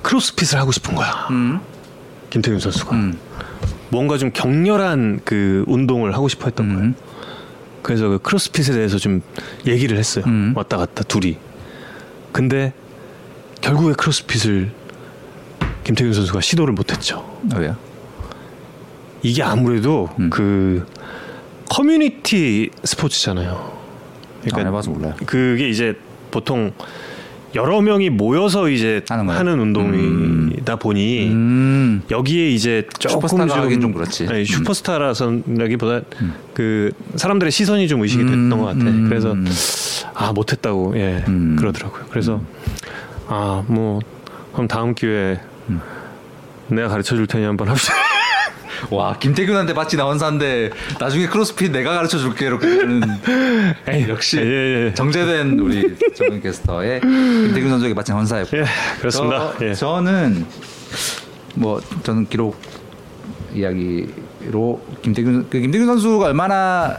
크로스핏을 0.02 0.58
하고 0.58 0.72
싶은 0.72 0.94
거야. 0.94 1.28
음. 1.30 1.60
김태균 2.30 2.58
선수가. 2.60 2.96
음. 2.96 3.18
뭔가 3.90 4.18
좀 4.18 4.30
격렬한 4.32 5.20
그 5.24 5.64
운동을 5.66 6.14
하고 6.14 6.28
싶어 6.28 6.46
했던 6.46 6.68
거예요. 6.68 6.82
음. 6.82 6.94
그래서 7.82 8.08
그 8.08 8.18
크로스핏에 8.18 8.74
대해서 8.74 8.98
좀 8.98 9.22
얘기를 9.66 9.96
했어요. 9.96 10.24
음. 10.26 10.52
왔다 10.56 10.76
갔다 10.76 11.04
둘이. 11.04 11.36
근데 12.32 12.72
결국에 13.60 13.94
크로스핏을 13.94 14.72
김태균 15.84 16.12
선수가 16.12 16.40
시도를 16.40 16.74
못 16.74 16.90
했죠. 16.90 17.40
아, 17.52 17.58
왜요? 17.58 17.76
이게 19.22 19.42
아무래도 19.42 20.08
음. 20.18 20.30
그 20.30 20.86
커뮤니티 21.70 22.70
스포츠잖아요. 22.82 23.76
안 24.52 24.66
해봐서 24.66 24.90
몰라요. 24.90 25.14
그게 25.26 25.68
이제 25.68 25.94
보통 26.30 26.72
여러 27.56 27.80
명이 27.80 28.10
모여서 28.10 28.68
이제 28.68 29.02
하는 29.08 29.28
하는? 29.30 29.58
운동이다 29.58 30.76
보니 30.76 31.28
음. 31.28 32.02
여기에 32.10 32.50
이제 32.50 32.86
조금 32.98 33.16
슈퍼스타가 33.28 33.68
좀, 33.80 33.92
그렇지. 33.92 34.24
음. 34.24 34.28
네, 34.28 34.44
슈퍼스타라서라기보다 34.44 36.00
그 36.54 36.92
사람들의 37.16 37.50
시선이 37.50 37.88
좀 37.88 38.02
의식이 38.02 38.22
됐던 38.24 38.52
음, 38.52 38.58
것 38.58 38.64
같아. 38.66 38.78
음. 38.80 39.06
그래서 39.08 39.34
아 40.14 40.32
못했다고 40.32 40.94
예 40.96 41.24
음. 41.28 41.56
그러더라고요. 41.58 42.04
그래서 42.10 42.40
아 43.28 43.62
뭐 43.66 44.00
그럼 44.52 44.68
다음 44.68 44.94
기회에 44.94 45.40
음. 45.70 45.80
내가 46.68 46.88
가르쳐 46.88 47.16
줄 47.16 47.26
테니 47.26 47.44
한번 47.44 47.68
합시다. 47.68 47.94
와 48.90 49.18
김태균한테 49.18 49.74
받지 49.74 49.96
나온 49.96 50.18
사인데 50.18 50.70
나중에 50.98 51.26
크로스핏 51.26 51.72
내가 51.72 51.94
가르쳐 51.94 52.18
줄게 52.18 52.46
이렇게 52.46 52.66
에이, 53.88 54.06
역시 54.08 54.38
예, 54.38 54.42
예, 54.42 54.86
예. 54.86 54.94
정제된 54.94 55.58
우리 55.58 55.96
정은 56.14 56.40
캐스터의 56.40 57.00
김태균 57.00 57.68
선수에게 57.70 57.94
바친 57.94 58.14
헌사였고 58.14 58.56
예, 58.58 58.64
그렇습니다. 58.98 59.52
저, 59.58 59.66
예. 59.66 59.74
저는 59.74 60.46
뭐 61.54 61.80
저는 62.02 62.26
기록 62.26 62.56
이야기로 63.54 64.80
김태균 65.02 65.46
그 65.48 65.60
김태균 65.60 65.86
선수가 65.86 66.26
얼마나 66.26 66.98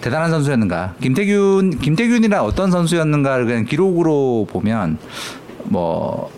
대단한 0.00 0.30
선수였는가 0.30 0.94
김태균 1.00 1.78
김태균이란 1.78 2.40
어떤 2.40 2.70
선수였는가를 2.70 3.46
그냥 3.46 3.64
기록으로 3.64 4.46
보면 4.50 4.98
뭐 5.64 6.30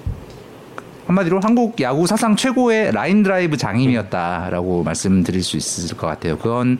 한마디로 1.07 1.41
한국 1.41 1.81
야구 1.81 2.07
사상 2.07 2.35
최고의 2.35 2.93
라인 2.93 3.23
드라이브 3.23 3.57
장인이었다라고 3.57 4.83
말씀드릴 4.83 5.43
수 5.43 5.57
있을 5.57 5.97
것 5.97 6.07
같아요. 6.07 6.37
그건 6.37 6.79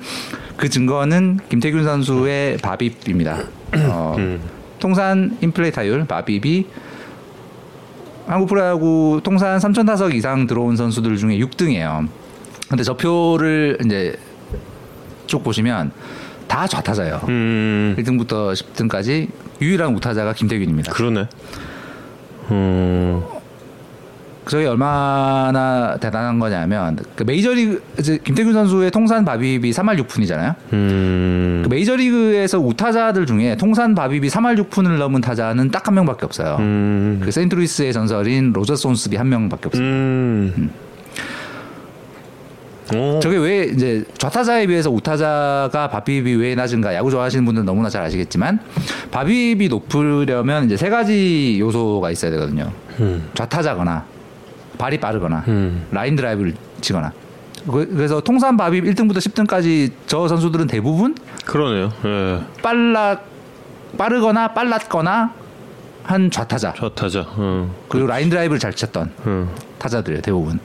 그 0.57 0.69
증거는 0.69 1.41
김태균 1.49 1.85
선수의 1.85 2.59
BABIP입니다. 2.59 3.47
어, 3.89 4.17
통산 4.81 5.37
인플레이 5.41 5.71
타율 5.71 6.05
BABIP이 6.07 6.67
한국 8.27 8.49
프로야구 8.49 9.21
통산 9.23 9.59
3천 9.59 9.87
타석 9.87 10.15
이상 10.15 10.49
들어온 10.49 10.77
선수들 10.77 11.17
중에 11.17 11.39
6등이에요. 11.39 12.09
근데 12.69 12.83
저 12.83 12.97
표를 12.97 13.79
이제 13.85 14.19
쭉 15.29 15.45
보시면 15.45 15.93
다 16.49 16.67
좌타자예요. 16.67 17.21
음 17.29 17.95
1등부터 17.99 18.53
10등까지 18.53 19.29
유일한 19.61 19.95
우타자가 19.95 20.33
김태균입니다. 20.33 20.93
그러네. 20.93 21.29
음 22.51 23.23
저게 24.49 24.67
얼마나 24.67 25.97
대단한 26.01 26.39
거냐면 26.39 26.97
그 27.17 27.25
메이저리그 27.25 27.83
김태균 28.25 28.53
선수의 28.53 28.91
통산 28.93 29.25
바빕이 29.25 29.73
3할 29.73 30.01
6푼이잖아요. 30.07 30.55
음, 30.73 31.63
그 31.65 31.69
메이저리그에서 31.69 32.61
우타자들 32.61 33.27
중에 33.27 33.57
통산 33.57 33.95
바빕이 33.95 34.29
3할 34.31 34.57
6푼을 34.69 34.99
넘은 34.99 35.21
타자는 35.21 35.71
딱 35.71 35.87
한 35.87 35.95
명밖에 35.95 36.25
없어요. 36.27 36.57
음, 36.61 37.21
그 37.25 37.31
세인트루이스의 37.31 37.93
전설인 37.93 38.53
로저 38.53 38.75
손스비 38.77 39.17
한 39.17 39.29
명밖에 39.29 39.67
없어요. 39.69 39.85
음. 39.85 40.71
오, 42.95 43.19
저게 43.21 43.37
왜 43.37 43.65
이제 43.65 44.05
좌타자에 44.17 44.67
비해서 44.69 44.91
우타자가 44.91 45.91
바빕이 45.93 46.39
왜 46.41 46.55
낮은가 46.55 46.95
야구 46.95 47.11
좋아하시는 47.11 47.45
분들은 47.45 47.67
너무나 47.67 47.89
잘 47.89 48.03
아시겠지만 48.05 48.61
바빕이 49.11 49.69
높으려면 49.69 50.67
이제 50.67 50.77
세 50.77 50.89
가지 50.89 51.57
요소가 51.59 52.13
있어야 52.13 52.31
되거든요. 52.33 52.71
음, 53.01 53.29
좌타자거나 53.35 54.05
발이 54.79 54.99
빠르거나 55.01 55.45
음. 55.49 55.87
라인 55.91 56.17
드라이브를 56.17 56.55
치거나 56.81 57.13
그- 57.71 57.89
그래서 57.95 58.21
통산 58.21 58.57
바빕 58.57 58.83
1등부터 58.95 59.17
10등까지 59.17 59.91
저 60.07 60.29
선수들은 60.29 60.67
대부분 60.69 61.15
그러네요. 61.45 61.93
예, 62.05 62.41
빨라 62.63 63.19
빠르거나 63.99 64.49
빨랐거나 64.49 65.33
한 66.05 66.31
좌타자 66.31 66.73
좌타자. 66.75 67.25
어, 67.27 67.75
그리고 67.89 68.07
라인 68.07 68.29
드라이브를 68.31 68.59
잘 68.61 68.73
쳤던 68.73 69.11
어, 69.25 69.55
타자들이에요 69.79 70.23
대부분. 70.23 70.61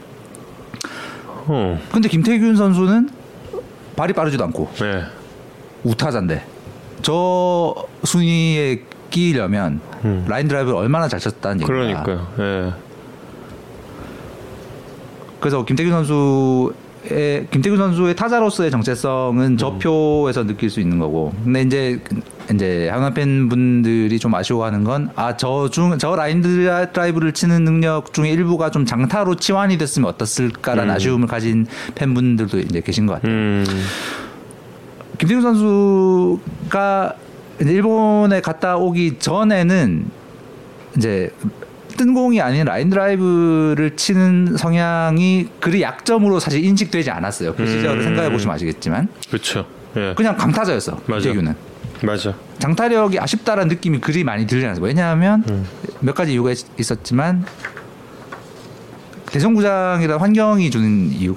어, 1.46 1.78
근데 1.90 2.08
김태균 2.08 2.54
선수는 2.56 3.08
발이 3.96 4.12
빠르지도 4.12 4.44
않고 4.44 4.70
네, 4.80 5.02
우타자인데 5.82 6.44
저 7.02 7.74
순위에 8.04 8.82
끼려면 9.10 9.80
음. 10.04 10.24
라인 10.28 10.46
드라이브를 10.48 10.76
얼마나 10.78 11.08
잘 11.08 11.18
쳤다는 11.20 11.62
얘기입니다. 11.62 12.02
그러니까요. 12.04 12.28
예, 12.38 12.72
그래서 15.42 15.64
김태균 15.64 15.92
선수 15.92 16.72
의 17.10 17.48
김태균 17.50 17.76
선수의 17.78 18.14
타자로서의 18.14 18.70
정체성은 18.70 19.56
저 19.58 19.72
표에서 19.72 20.46
느낄 20.46 20.70
수 20.70 20.78
있는 20.78 21.00
거고. 21.00 21.32
근데 21.42 21.62
이제 21.62 22.00
이제 22.54 22.88
한화 22.90 23.10
팬 23.10 23.48
분들이 23.48 24.20
좀 24.20 24.32
아쉬워하는 24.36 24.84
건 24.84 25.10
아 25.16 25.36
저 25.36 25.68
중 25.68 25.98
저 25.98 26.14
라인 26.14 26.42
드라이브를 26.42 27.32
치는 27.32 27.64
능력 27.64 28.12
중에 28.12 28.30
일부가 28.30 28.70
좀 28.70 28.86
장타로 28.86 29.34
치환이 29.34 29.78
됐으면 29.78 30.10
어떻을까라는 30.10 30.94
아쉬움을 30.94 31.26
가진 31.26 31.66
팬분들도 31.96 32.60
이제 32.60 32.80
계신 32.80 33.06
것 33.06 33.14
같아요. 33.14 33.32
음, 33.32 33.64
김태균 35.18 35.42
선수가 35.42 37.14
일본에 37.60 38.40
갔다 38.40 38.76
오기 38.76 39.18
전에는 39.18 40.04
이제 40.96 41.30
뜬 42.02 42.14
공이 42.14 42.40
아닌 42.40 42.64
라인 42.64 42.90
드라이브를 42.90 43.94
치는 43.94 44.56
성향이 44.56 45.48
그리 45.60 45.82
약점으로 45.82 46.40
사실 46.40 46.64
인식되지 46.64 47.10
않았어요. 47.12 47.54
그 47.54 47.64
시절을 47.64 47.98
음. 48.00 48.02
생각해 48.02 48.30
보시면 48.32 48.56
아시겠지만 48.56 49.06
그렇죠. 49.28 49.64
예, 49.96 50.12
그냥 50.16 50.36
강타자였어. 50.36 50.98
맞아. 51.06 51.20
김태균은 51.28 51.54
맞아. 52.02 52.34
장타력이 52.58 53.20
아쉽다라는 53.20 53.68
느낌이 53.68 54.00
그리 54.00 54.24
많이 54.24 54.48
들지 54.48 54.66
않았어요. 54.66 54.84
왜냐하면 54.84 55.44
음. 55.48 55.64
몇 56.00 56.12
가지 56.16 56.32
이유가 56.32 56.50
있- 56.50 56.66
있었지만 56.76 57.44
대전구장이라는 59.26 60.18
환경이 60.20 60.70
주는 60.72 61.12
이유 61.12 61.36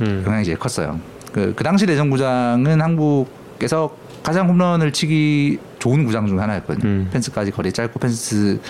음, 0.00 0.24
영향이 0.26 0.44
제일 0.44 0.58
컸어요. 0.58 0.98
그, 1.32 1.54
그 1.54 1.62
당시 1.62 1.86
대전구장은 1.86 2.80
한국에서 2.80 3.96
가장 4.24 4.48
홈런을 4.48 4.92
치기 4.92 5.58
좋은 5.78 6.04
구장 6.04 6.26
중 6.26 6.40
하나였거든요. 6.40 6.84
음. 6.88 7.08
펜스까지 7.12 7.52
거리 7.52 7.72
짧고 7.72 8.00
펜스 8.00 8.60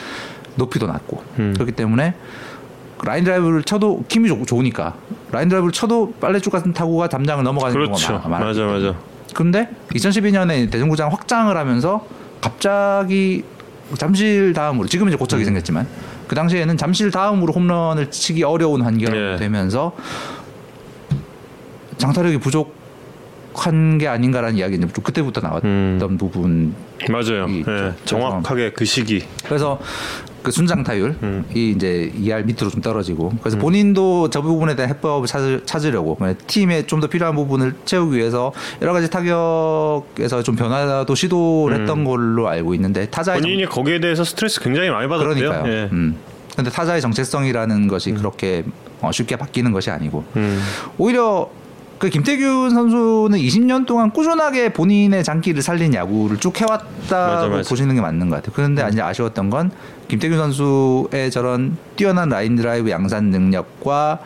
높이도 0.57 0.87
낮고 0.87 1.23
음. 1.39 1.53
그렇기 1.55 1.73
때문에 1.73 2.15
그 2.99 3.07
라인 3.07 3.25
드라이브를 3.25 3.63
쳐도 3.65 4.05
힘이 4.09 4.29
좋, 4.29 4.45
좋으니까 4.47 4.95
라인 5.33 5.49
드라이브를 5.49 5.73
쳐도 5.73 6.15
빨래줄 6.21 6.53
같은 6.53 6.73
타구가 6.73 7.09
담장을 7.09 7.43
넘어가는 7.43 7.75
그렇죠. 7.75 8.07
경우가 8.09 8.29
많, 8.29 8.45
맞아, 8.45 8.63
맞아. 8.65 8.95
그런데 9.35 9.69
2012년에 9.95 10.71
대전구장 10.71 11.11
확장을 11.11 11.57
하면서 11.57 12.07
갑자기 12.41 13.45
잠실 13.97 14.53
다음으로 14.53 14.87
지금 14.89 15.09
이제 15.09 15.17
고착이 15.17 15.45
생겼지만 15.45 15.87
그 16.29 16.35
당시에는 16.35 16.77
잠실 16.77 17.11
다음으로 17.11 17.53
홈런을 17.53 18.11
치기 18.11 18.43
어려운 18.45 18.83
환경이 18.83 19.17
예. 19.17 19.37
되면서 19.37 19.93
장타력이 21.99 22.39
부족한 22.39 23.99
게 23.99 24.09
아닌가라는 24.09 24.57
이야기는 24.57 24.93
좀 24.93 25.05
그때부터 25.05 25.41
나왔던 25.41 25.71
음. 26.03 26.17
부분. 26.19 26.75
맞아요. 27.11 27.47
이- 27.49 27.65
예, 27.67 27.93
저- 28.05 28.17
정확하게 28.19 28.73
그 28.73 28.85
시기. 28.85 29.25
그래서 29.45 29.79
그 30.43 30.51
순장 30.51 30.83
타율이 30.83 31.15
음. 31.23 31.45
이제 31.55 32.13
2할 32.19 32.45
밑으로 32.45 32.69
좀 32.71 32.81
떨어지고 32.81 33.33
그래서 33.41 33.57
본인도 33.59 34.31
저 34.31 34.43
부분에 34.43 34.75
대한 34.75 34.91
해법을 34.91 35.27
찾으, 35.27 35.63
찾으려고 35.65 36.19
팀에 36.47 36.87
좀 36.87 37.01
더 37.03 37.07
필요한 37.09 37.35
부분을 37.35 37.75
채우기 37.85 38.17
위해서 38.17 38.53
여러 38.81 38.93
가지 38.93 39.11
타격에서 39.11 40.43
좀 40.43 40.55
변화도 40.57 41.15
시도를 41.15 41.81
했던 41.81 42.05
걸로 42.05 42.49
알고 42.49 42.75
있는데 42.75 43.07
타자의 43.07 43.41
정- 43.41 43.49
음. 43.51 43.53
본인이 43.55 43.69
거기에 43.69 44.01
대해서 44.01 44.25
스트레스 44.25 44.61
굉장히 44.61 44.91
많이 44.91 45.09
받았대요. 45.09 45.35
그러니까요. 45.35 45.73
예. 45.73 45.89
음. 45.93 46.17
근데 46.55 46.71
타자의 46.71 47.01
정체성이라는 47.01 47.89
것이 47.89 48.13
그렇게 48.13 48.63
어, 49.01 49.11
쉽게 49.11 49.37
바뀌는 49.37 49.73
것이 49.73 49.91
아니고 49.91 50.25
음. 50.37 50.61
오히려 50.99 51.49
그 52.03 52.11
김태균 52.11 52.71
선수는 52.71 53.39
20년 53.39 53.87
동안 53.87 54.11
꾸준하게 54.11 54.73
본인의 54.73 55.23
장기를 55.23 55.63
살린 55.63 55.95
야구를 55.95 56.37
쭉 56.39 56.61
해왔다고 56.61 56.97
맞아, 57.09 57.47
맞아. 57.47 57.69
보시는 57.69 57.95
게 57.95 58.01
맞는 58.01 58.29
것 58.29 58.35
같아요. 58.35 58.53
그런데 58.57 58.85
이제 58.91 59.01
아쉬웠던 59.01 59.51
건 59.51 59.71
김태균 60.09 60.37
선수의 60.37 61.31
저런 61.31 61.77
뛰어난 61.95 62.29
라인 62.29 62.57
드라이브 62.57 62.91
양산 62.91 63.27
능력과 63.27 64.19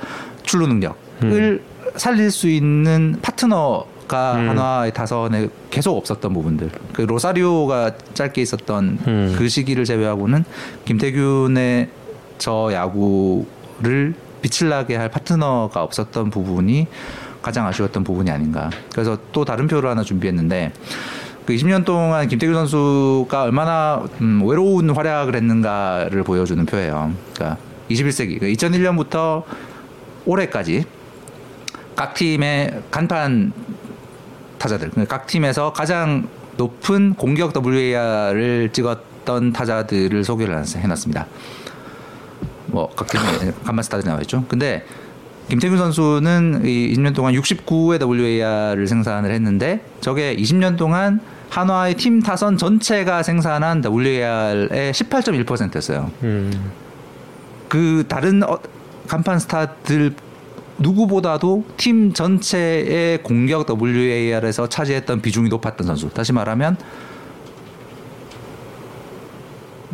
출루 0.45 0.69
능력을 0.69 1.63
살릴 1.97 2.31
수 2.31 2.49
있는 2.49 3.19
파트너 3.21 3.85
가 4.09 4.37
음. 4.37 4.49
한화의 4.49 4.95
타선에 4.95 5.49
계속 5.69 5.99
없었던 5.99 6.33
부분들. 6.33 6.71
그 6.95 7.03
로사리오가 7.03 7.91
짧게 8.15 8.41
있었던 8.41 8.99
음. 9.07 9.35
그 9.37 9.51
시기를 9.51 9.85
제외하고는 9.85 10.47
김태균의 10.87 11.91
저 12.39 12.71
야구를 12.73 14.15
빛을 14.41 14.71
나게 14.71 14.97
할 14.97 15.11
파트너가 15.11 15.83
없었던 15.83 16.31
부분이 16.31 16.87
가장 17.47 17.65
아쉬웠던 17.69 18.03
부분이 18.03 18.29
아닌가. 18.29 18.69
그래서 18.93 19.17
또 19.31 19.45
다른 19.45 19.69
표를 19.69 19.89
하나 19.89 20.03
준비했는데 20.03 20.73
그 21.47 21.55
20년 21.55 21.85
동안 21.85 22.27
김태균 22.27 22.53
선수가 22.57 23.41
얼마나 23.41 24.03
음, 24.21 24.43
외로운 24.45 24.91
활약을 24.91 25.37
했는가를 25.37 26.25
보여주는 26.25 26.67
표예요. 26.67 27.13
그러니까 27.35 27.57
21세기, 27.89 28.41
2001년부터 28.43 29.45
올해까지 30.25 30.85
각 31.95 32.15
팀의 32.15 32.83
간판 32.91 33.53
타자들, 34.59 34.91
그러니까 34.91 35.19
각 35.19 35.29
팀에서 35.29 35.73
가장 35.73 36.27
높은 36.57 37.15
공격 37.15 37.53
WAR을 37.65 38.71
찍었던 38.73 39.53
타자들을 39.53 40.25
소개를 40.25 40.57
해놨- 40.57 40.79
해놨습니다. 40.79 41.27
뭐 42.67 42.91
각종 42.97 43.21
간만 43.63 43.85
스타들이 43.85 44.09
나와 44.09 44.21
있죠. 44.23 44.45
근데 44.49 44.85
김태균 45.49 45.79
선수는 45.79 46.63
이 46.65 46.93
20년 46.95 47.15
동안 47.15 47.35
69의 47.35 48.03
WAR을 48.03 48.89
생산을 48.89 49.31
했는데 49.31 49.85
저게 50.01 50.35
20년 50.37 50.77
동안 50.77 51.21
한화의 51.51 51.95
팀 51.95 52.21
타선 52.21 52.59
전체가 52.59 53.23
생산한 53.23 53.83
WAR의 53.85 54.93
18.1%였어요. 54.93 56.11
음. 56.25 56.73
그 57.69 58.05
다른 58.09 58.43
어, 58.43 58.59
간판 59.07 59.39
스타들 59.39 60.15
누구보다도 60.79 61.65
팀 61.77 62.13
전체의 62.13 63.23
공격 63.23 63.69
WAR에서 63.71 64.69
차지했던 64.69 65.23
비중이 65.23 65.49
높았던 65.49 65.87
선수. 65.87 66.11
다시 66.11 66.33
말하면 66.33 66.77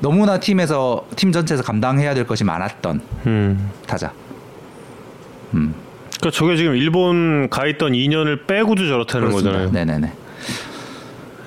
너무나 0.00 0.40
팀에서 0.40 1.06
팀 1.14 1.30
전체에서 1.30 1.62
감당해야 1.62 2.14
될 2.14 2.26
것이 2.26 2.42
많았던 2.42 3.00
음. 3.26 3.70
타자. 3.86 4.12
음, 5.54 5.74
그러니까 6.18 6.30
저게 6.30 6.56
지금 6.56 6.76
일본 6.76 7.48
가 7.50 7.66
있던 7.66 7.92
2년을 7.92 8.46
빼고도 8.46 8.86
저렇다는 8.86 9.28
그렇습니다. 9.28 9.58
거잖아요. 9.66 9.70
네네네. 9.72 10.12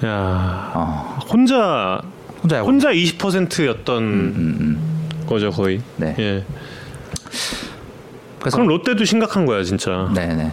야 0.06 0.72
어, 0.74 1.20
혼자 1.32 2.02
혼자. 2.42 2.62
혼자 2.62 2.92
20%였던 2.92 4.04
음, 4.04 4.58
음. 4.60 5.26
거죠 5.28 5.50
거의. 5.52 5.82
네. 5.98 6.16
예. 6.20 6.44
그래서 8.40 8.58
그럼 8.58 8.68
롯데도 8.68 9.06
심각한 9.06 9.46
거야 9.46 9.64
진짜. 9.64 10.12
네네. 10.14 10.52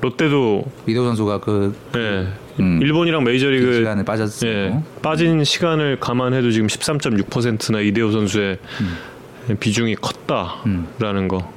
롯데도 0.00 0.64
이도 0.86 1.04
선수가 1.06 1.40
그 1.40 1.74
예. 1.96 2.28
음. 2.60 2.78
일본이랑 2.82 3.24
메이저리그 3.24 3.74
시간에 3.74 4.04
빠졌어요. 4.04 4.50
예. 4.50 4.80
빠진 5.02 5.42
시간을 5.42 5.98
감안해도 5.98 6.52
지금 6.52 6.66
13.6%나 6.68 7.80
이대호 7.80 8.12
선수의 8.12 8.58
비중이 9.58 9.96
컸다라는 9.96 11.26
거. 11.28 11.52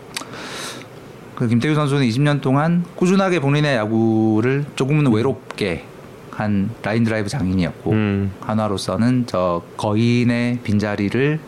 그 1.37 1.47
김태규 1.47 1.75
선수는 1.75 2.01
20년 2.01 2.41
동안 2.41 2.83
꾸준하게 2.95 3.39
본인의 3.41 3.75
야구를 3.75 4.65
조금은 4.75 5.13
외롭게 5.13 5.85
한 6.31 6.71
라인 6.81 7.03
드라이브 7.03 7.29
장인이었고 7.29 7.91
음. 7.91 8.31
한화로서는 8.41 9.25
저 9.27 9.61
거인의 9.77 10.61
빈자리를 10.63 11.39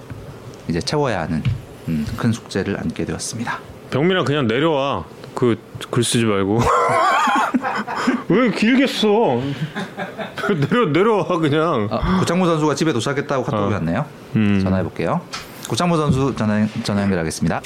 이제 0.67 0.79
채워야 0.79 1.21
하는 1.21 1.41
음, 1.87 2.05
큰 2.17 2.31
숙제를 2.31 2.79
안게 2.79 3.03
되었습니다. 3.05 3.57
병민아 3.89 4.25
그냥 4.25 4.45
내려와. 4.45 5.05
그 5.33 5.55
글 5.89 6.03
쓰지 6.03 6.25
말고. 6.25 6.59
왜 8.29 8.51
길게 8.51 8.85
써? 8.85 9.07
내려 10.69 10.85
내려와 10.85 11.25
그냥. 11.39 11.87
아, 11.89 12.19
고창모 12.19 12.45
선수가 12.45 12.75
집에 12.75 12.93
도착했다고 12.93 13.43
카톡이 13.43 13.73
어. 13.73 13.77
왔네요. 13.77 14.05
음. 14.35 14.59
전화해 14.61 14.83
볼게요. 14.83 15.21
고창모 15.67 15.97
선수 15.97 16.35
전화 16.35 16.67
전화 16.83 17.01
연결하겠습니다. 17.01 17.61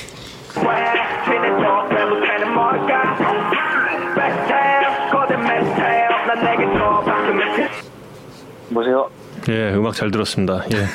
보세요. 8.74 9.10
예, 9.50 9.74
음악 9.74 9.94
잘 9.96 10.12
들었습니다. 10.12 10.64
예. 10.74 10.86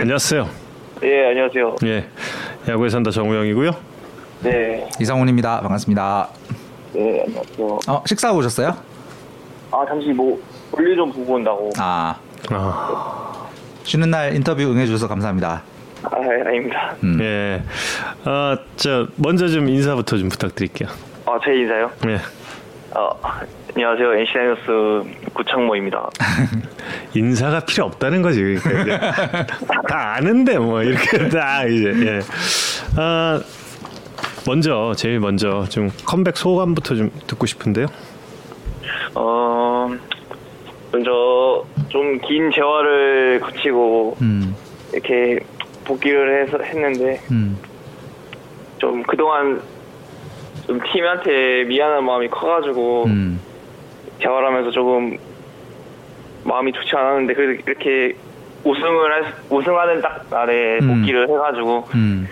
안녕하세요. 0.00 0.48
예, 1.02 1.28
안녕하세요. 1.30 1.76
예. 1.84 2.08
야구에 2.68 2.88
산다 2.88 3.10
정우영이고요. 3.10 3.70
네, 4.42 4.88
이상훈입니다. 5.00 5.60
반갑습니다. 5.60 6.28
네, 6.94 7.24
안녕하세요. 7.26 7.78
어, 7.88 8.02
식사 8.06 8.32
오셨어요? 8.32 8.76
아, 9.70 9.84
잠시 9.88 10.08
뭐 10.08 10.40
볼일 10.70 10.96
좀 10.96 11.12
보고 11.12 11.34
온다고. 11.34 11.70
아, 11.78 12.16
아, 12.50 13.46
쉬는 13.84 14.10
날 14.10 14.34
인터뷰 14.34 14.62
응해 14.62 14.86
주셔서 14.86 15.08
감사합니다. 15.08 15.62
아, 16.04 16.10
아닙니다. 16.46 16.94
음. 17.02 17.18
예. 17.20 17.62
아, 18.24 18.56
저 18.76 19.06
먼저 19.16 19.48
좀 19.48 19.68
인사부터 19.68 20.18
좀 20.18 20.28
부탁드릴게요. 20.28 20.88
아, 21.32 21.38
제 21.42 21.54
인사요? 21.54 21.90
예. 22.08 22.16
어, 22.94 23.18
안녕하세요. 23.74 24.14
NC 24.18 24.32
다이노스 24.34 25.30
구창모입니다. 25.32 26.10
인사가 27.16 27.60
필요 27.60 27.86
없다는 27.86 28.20
거지. 28.20 28.42
그러니까 28.62 28.82
이제 28.82 28.98
다 29.88 30.14
아는데 30.16 30.58
뭐 30.58 30.82
이렇게 30.82 31.28
다 31.30 31.64
이제 31.64 31.90
예. 32.06 32.20
아 32.98 33.40
먼저 34.46 34.92
제일 34.94 35.20
먼저 35.20 35.64
좀 35.70 35.90
컴백 36.04 36.36
소감부터 36.36 36.96
좀 36.96 37.10
듣고 37.26 37.46
싶은데요. 37.46 37.86
어, 39.14 39.88
먼저 40.92 41.64
좀 41.88 42.18
긴 42.20 42.50
재활을 42.50 43.40
거치고 43.40 44.18
음, 44.20 44.54
이렇게 44.92 45.38
복귀를 45.86 46.42
해서 46.46 46.58
했는데 46.62 47.22
음, 47.30 47.56
좀 48.76 49.02
그동안 49.04 49.62
좀 50.72 50.80
팀한테 50.90 51.64
미안한 51.64 52.02
마음이 52.04 52.28
커가지고 52.28 53.04
음, 53.04 53.38
재활하면서 54.22 54.70
조금 54.70 55.18
마음이 56.44 56.72
좋지 56.72 56.96
않았는데 56.96 57.34
그래도 57.34 57.62
이렇게 57.66 58.16
우승을 58.64 59.12
할, 59.12 59.24
수- 59.24 59.54
우승하는 59.54 60.00
딱 60.00 60.24
날에 60.30 60.78
음. 60.80 60.88
복귀를 61.00 61.28
해가지고 61.28 61.84
음. 61.94 62.26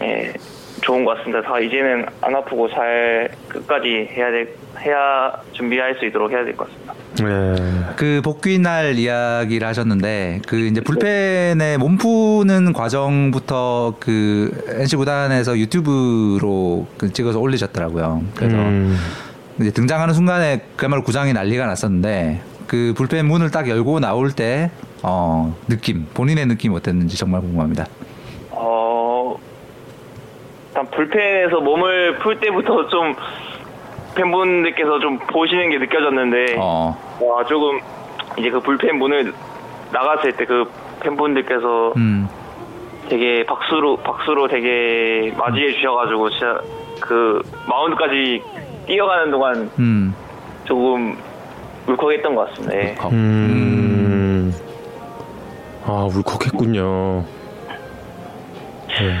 예, 0.00 0.32
좋은 0.80 1.04
것 1.04 1.16
같습니다. 1.18 1.42
다 1.42 1.58
이제는 1.58 2.06
안 2.20 2.34
아프고 2.34 2.68
잘 2.70 3.28
끝까지 3.48 4.08
해야 4.12 4.30
될 4.30 4.48
해야 4.80 5.32
준비할 5.52 5.94
수 5.96 6.06
있도록 6.06 6.30
해야 6.30 6.44
될 6.44 6.56
것 6.56 6.66
같습니다. 6.68 6.94
예. 7.22 7.94
그 7.96 8.20
복귀 8.24 8.58
날 8.58 8.94
이야기를 8.94 9.66
하셨는데 9.66 10.40
그 10.46 10.56
이제 10.56 10.80
불펜에 10.80 11.76
몸 11.76 11.98
푸는 11.98 12.72
과정부터 12.72 13.96
그 14.00 14.50
NC 14.80 14.96
구단에서 14.96 15.58
유튜브로 15.58 16.86
그 16.96 17.12
찍어서 17.12 17.40
올리셨더라고요. 17.40 18.22
그래서 18.36 18.56
음, 18.56 18.96
이제 19.60 19.70
등장하는 19.70 20.14
순간에 20.14 20.62
그야말로 20.76 21.02
구장이 21.02 21.32
난리가 21.32 21.66
났었는데 21.66 22.40
그 22.66 22.94
불펜 22.96 23.26
문을 23.26 23.50
딱 23.50 23.68
열고 23.68 24.00
나올 24.00 24.32
때 24.32 24.70
어, 25.02 25.54
느낌 25.68 26.06
본인의 26.14 26.46
느낌 26.46 26.72
어땠는지 26.72 27.16
정말 27.18 27.40
궁금합니다. 27.40 27.86
불펜에서 31.00 31.60
몸을 31.60 32.18
풀 32.18 32.38
때부터 32.40 32.86
좀 32.88 33.14
팬분들께서 34.14 34.98
좀 34.98 35.18
보시는 35.18 35.70
게 35.70 35.78
느껴졌는데 35.78 36.56
어, 36.58 36.94
와 37.22 37.44
조금 37.44 37.80
이제 38.38 38.50
그 38.50 38.60
불펜 38.60 38.98
문을 38.98 39.32
나갔을 39.92 40.32
때 40.36 40.44
그 40.44 40.70
팬분들께서 41.00 41.94
음, 41.96 42.28
되게 43.08 43.46
박수로 43.46 43.96
박수로 43.98 44.48
되게 44.48 45.32
맞이해 45.38 45.72
주셔가지고 45.72 46.28
진짜 46.30 46.60
그 47.00 47.40
마운드까지 47.66 48.42
뛰어가는 48.86 49.30
동안 49.30 49.70
음, 49.78 50.14
조금 50.64 51.16
울컥했던 51.86 52.34
것 52.34 52.50
같습니다. 52.50 52.76
예. 52.76 52.94
어, 53.00 53.08
음. 53.08 54.52
아 55.86 56.06
울컥했군요. 56.14 57.24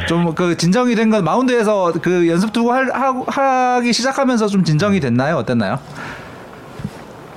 좀그 0.06 0.56
진정이 0.56 0.94
된 0.94 1.10
건 1.10 1.24
마운드에서 1.24 1.92
그 2.02 2.28
연습 2.28 2.52
두고 2.52 2.72
할, 2.72 2.88
하, 2.92 3.74
하기 3.76 3.92
시작하면서 3.92 4.46
좀 4.48 4.62
진정이 4.64 5.00
됐나요? 5.00 5.36
어땠나요? 5.36 5.78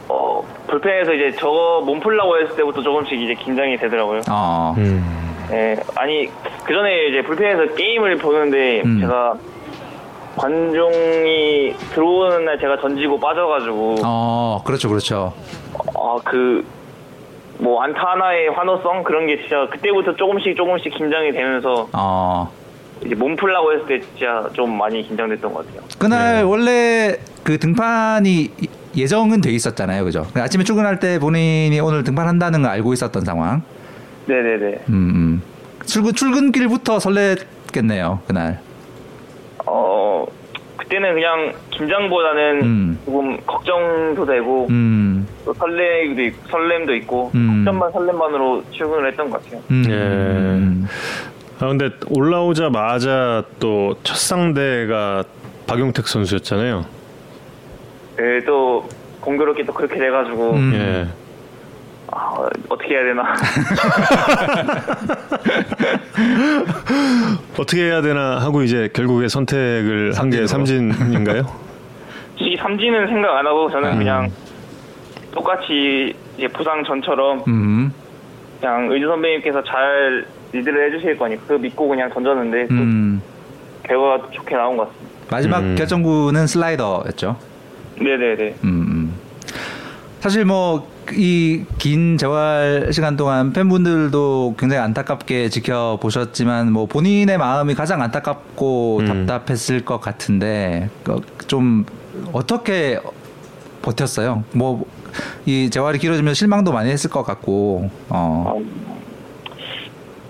어 0.09 0.43
불펜에서 0.67 1.13
이제 1.13 1.35
저거 1.39 1.81
몸 1.85 1.99
풀라고 1.99 2.37
했을 2.39 2.55
때부터 2.55 2.81
조금씩 2.81 3.19
이제 3.21 3.33
긴장이 3.35 3.77
되더라고요. 3.77 4.21
어, 4.29 4.75
음. 4.77 5.23
예, 5.51 5.75
아니 5.95 6.27
그 6.65 6.73
전에 6.73 7.07
이제 7.09 7.21
불펜에서 7.23 7.73
게임을 7.75 8.17
보는데 8.17 8.81
음. 8.85 8.99
제가 9.01 9.33
관중이 10.35 11.73
들어오는 11.93 12.45
날 12.45 12.59
제가 12.59 12.77
던지고 12.81 13.19
빠져가지고 13.19 13.95
어, 14.03 14.61
그렇죠, 14.65 14.89
그렇죠. 14.89 15.33
아 15.95 16.17
그 16.25 16.63
뭐 17.59 17.81
안타 17.83 18.11
하나의 18.11 18.49
환호성 18.49 19.03
그런 19.03 19.27
게 19.27 19.39
진짜 19.41 19.67
그때부터 19.69 20.15
조금씩 20.15 20.55
조금씩 20.55 20.93
긴장이 20.93 21.31
되면서 21.31 21.87
어, 21.93 22.51
이제 23.05 23.15
몸 23.15 23.35
풀라고 23.35 23.73
했을 23.73 23.85
때 23.87 24.01
진짜 24.01 24.49
좀 24.53 24.77
많이 24.77 25.03
긴장됐던 25.03 25.53
것 25.53 25.65
같아요. 25.65 25.83
그날 25.99 26.43
원래 26.43 27.15
그 27.43 27.57
등판이 27.57 28.49
예정은 28.95 29.41
돼 29.41 29.51
있었잖아요, 29.51 30.03
그죠? 30.03 30.25
그 30.33 30.41
아침에 30.41 30.63
출근할 30.63 30.99
때 30.99 31.19
본인이 31.19 31.79
오늘 31.79 32.03
등판한다는 32.03 32.61
걸 32.61 32.71
알고 32.71 32.93
있었던 32.93 33.25
상황. 33.25 33.63
네네네. 34.27 34.83
음, 34.89 34.93
음. 34.93 35.41
출근 35.85 36.13
출근길부터 36.13 36.97
설렜겠네요, 36.97 38.19
그날. 38.27 38.59
어 39.65 40.02
그때는 40.93 41.13
그냥 41.15 41.53
긴장보다는 41.71 42.61
음. 42.61 42.99
조금 43.03 43.37
걱정도 43.47 44.25
되고 44.25 44.67
음, 44.69 45.27
또 45.43 45.51
설렘도 45.55 46.21
있, 46.21 46.33
설렘도 46.49 46.93
있고 46.97 47.31
음. 47.33 47.63
걱정만 47.65 47.91
설렘만으로 47.91 48.63
출근을 48.71 49.09
했던 49.09 49.29
것 49.31 49.43
같아요. 49.43 49.61
음, 49.71 49.83
예. 49.89 49.93
음. 49.95 50.85
아 51.59 51.67
근데 51.67 51.89
올라오자마자 52.09 53.43
또 53.59 53.95
첫 54.03 54.15
상대가 54.17 55.23
박용택 55.65 56.05
선수였잖아요. 56.07 56.85
예, 58.19 58.45
또 58.45 58.87
공교롭게 59.21 59.65
또 59.65 59.73
그렇게 59.73 59.97
돼가지고 59.97 60.51
음. 60.53 60.71
예. 60.75 61.07
아, 62.11 62.35
어떻게 62.69 62.95
해야 62.95 63.03
되나 63.05 63.23
어떻게 67.57 67.83
해야 67.85 68.01
되나 68.01 68.39
하고 68.39 68.63
이제 68.63 68.89
결국에 68.93 69.27
선택을 69.27 70.13
한 70.17 70.29
게 70.29 70.47
삼진인가요? 70.47 71.43
솔직히 72.37 72.57
삼진은 72.57 73.07
생각 73.07 73.37
안 73.37 73.45
하고 73.45 73.69
저는 73.69 73.93
음. 73.93 73.97
그냥 73.99 74.31
똑같이 75.31 76.13
이제 76.37 76.47
부상 76.47 76.83
전처럼 76.83 77.43
음. 77.47 77.93
그냥 78.59 78.91
의주 78.91 79.07
선배님께서 79.07 79.63
잘 79.63 80.25
리드를 80.51 80.87
해주실 80.93 81.17
거니까 81.17 81.41
그 81.47 81.53
믿고 81.53 81.87
그냥 81.87 82.09
던졌는데 82.09 82.67
또 82.67 82.73
음. 82.73 83.21
결과가 83.85 84.29
좋게 84.31 84.55
나온 84.55 84.77
것 84.77 84.87
같습니다. 84.87 85.13
마지막 85.29 85.59
음. 85.59 85.75
결정구는 85.75 86.47
슬라이더였죠. 86.47 87.37
네네네. 87.99 88.55
음, 88.63 88.65
음. 88.65 89.13
사실 90.19 90.45
뭐 90.45 90.87
이 91.11 91.65
긴 91.77 92.17
재활 92.17 92.89
시간 92.91 93.17
동안 93.17 93.51
팬분들도 93.53 94.55
굉장히 94.57 94.81
안타깝게 94.83 95.49
지켜보셨지만 95.49 96.71
뭐 96.71 96.85
본인의 96.85 97.37
마음이 97.37 97.75
가장 97.75 98.01
안타깝고 98.01 98.99
음. 99.01 99.05
답답했을 99.27 99.83
것 99.83 99.99
같은데 99.99 100.89
그좀 101.03 101.85
어떻게 102.31 102.99
버텼어요? 103.81 104.43
뭐 104.53 104.85
이 105.45 105.69
재활이 105.69 105.99
길어지면 105.99 106.33
실망도 106.33 106.71
많이 106.71 106.89
했을 106.89 107.07
것 107.07 107.21
같고 107.21 107.91
어. 108.09 108.59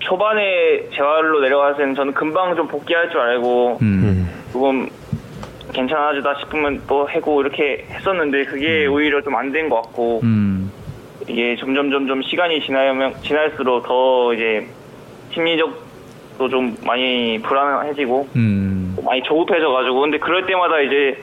초반에 0.00 0.42
재활로 0.94 1.40
내려갔을 1.40 1.78
때는 1.78 1.94
저는 1.94 2.12
금방 2.12 2.54
좀 2.54 2.68
복귀할 2.68 3.08
줄 3.08 3.18
알고 3.18 3.78
음. 3.80 4.28
조금 4.52 4.88
괜찮아지다 5.74 6.36
싶으면 6.40 6.80
또 6.88 7.08
해고 7.10 7.42
이렇게 7.42 7.84
했었는데 7.90 8.44
그게 8.46 8.86
오히려 8.86 9.20
좀 9.22 9.34
안 9.34 9.52
된 9.52 9.68
것 9.68 9.82
같고 9.82 10.20
음. 10.22 10.70
이게 11.28 11.56
점점 11.56 11.90
점점 11.90 12.22
시간이 12.22 12.60
지나면 12.62 13.14
지날수록 13.22 13.86
더 13.86 14.32
이제 14.34 14.66
심리적도 15.32 16.48
좀 16.48 16.76
많이 16.86 17.38
불안해지고 17.42 18.28
음. 18.36 18.96
많이 19.04 19.22
조급해져가지고 19.22 20.00
근데 20.00 20.18
그럴 20.18 20.46
때마다 20.46 20.80
이제 20.80 21.22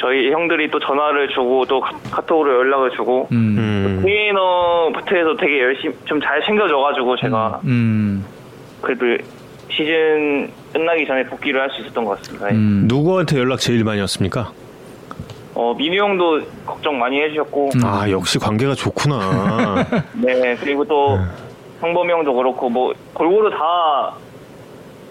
저희 0.00 0.30
형들이 0.30 0.70
또 0.70 0.78
전화를 0.78 1.28
주고 1.30 1.64
또 1.66 1.80
카- 1.80 1.90
카톡으로 2.10 2.54
연락을 2.60 2.90
주고 2.92 3.26
음. 3.32 3.56
음. 3.58 3.98
트레이너부터 4.02 5.16
해서 5.16 5.36
되게 5.36 5.60
열심히 5.60 5.94
좀 6.04 6.20
잘 6.20 6.40
챙겨줘가지고 6.42 7.16
제가 7.16 7.60
음. 7.64 8.24
그래도 8.80 9.06
시즌 9.70 10.50
끝나기 10.72 11.06
전에 11.06 11.24
복귀를 11.24 11.60
할 11.60 11.70
수 11.70 11.80
있었던 11.82 12.04
것 12.04 12.18
같습니다. 12.18 12.48
음. 12.48 12.84
누구한테 12.86 13.38
연락 13.38 13.58
제일 13.60 13.84
많이 13.84 14.00
왔습니까? 14.00 14.52
어 15.54 15.74
민우 15.76 15.96
형도 15.96 16.40
걱정 16.64 16.98
많이 16.98 17.20
해주셨고 17.20 17.70
음. 17.74 17.80
아 17.84 18.08
역시 18.10 18.38
관계가 18.38 18.74
좋구나. 18.74 19.84
네 20.14 20.56
그리고 20.60 20.84
또 20.84 21.18
성범이 21.80 22.12
형도 22.12 22.32
그렇고 22.34 22.68
뭐 22.70 22.92
골고루 23.12 23.50
다 23.50 24.14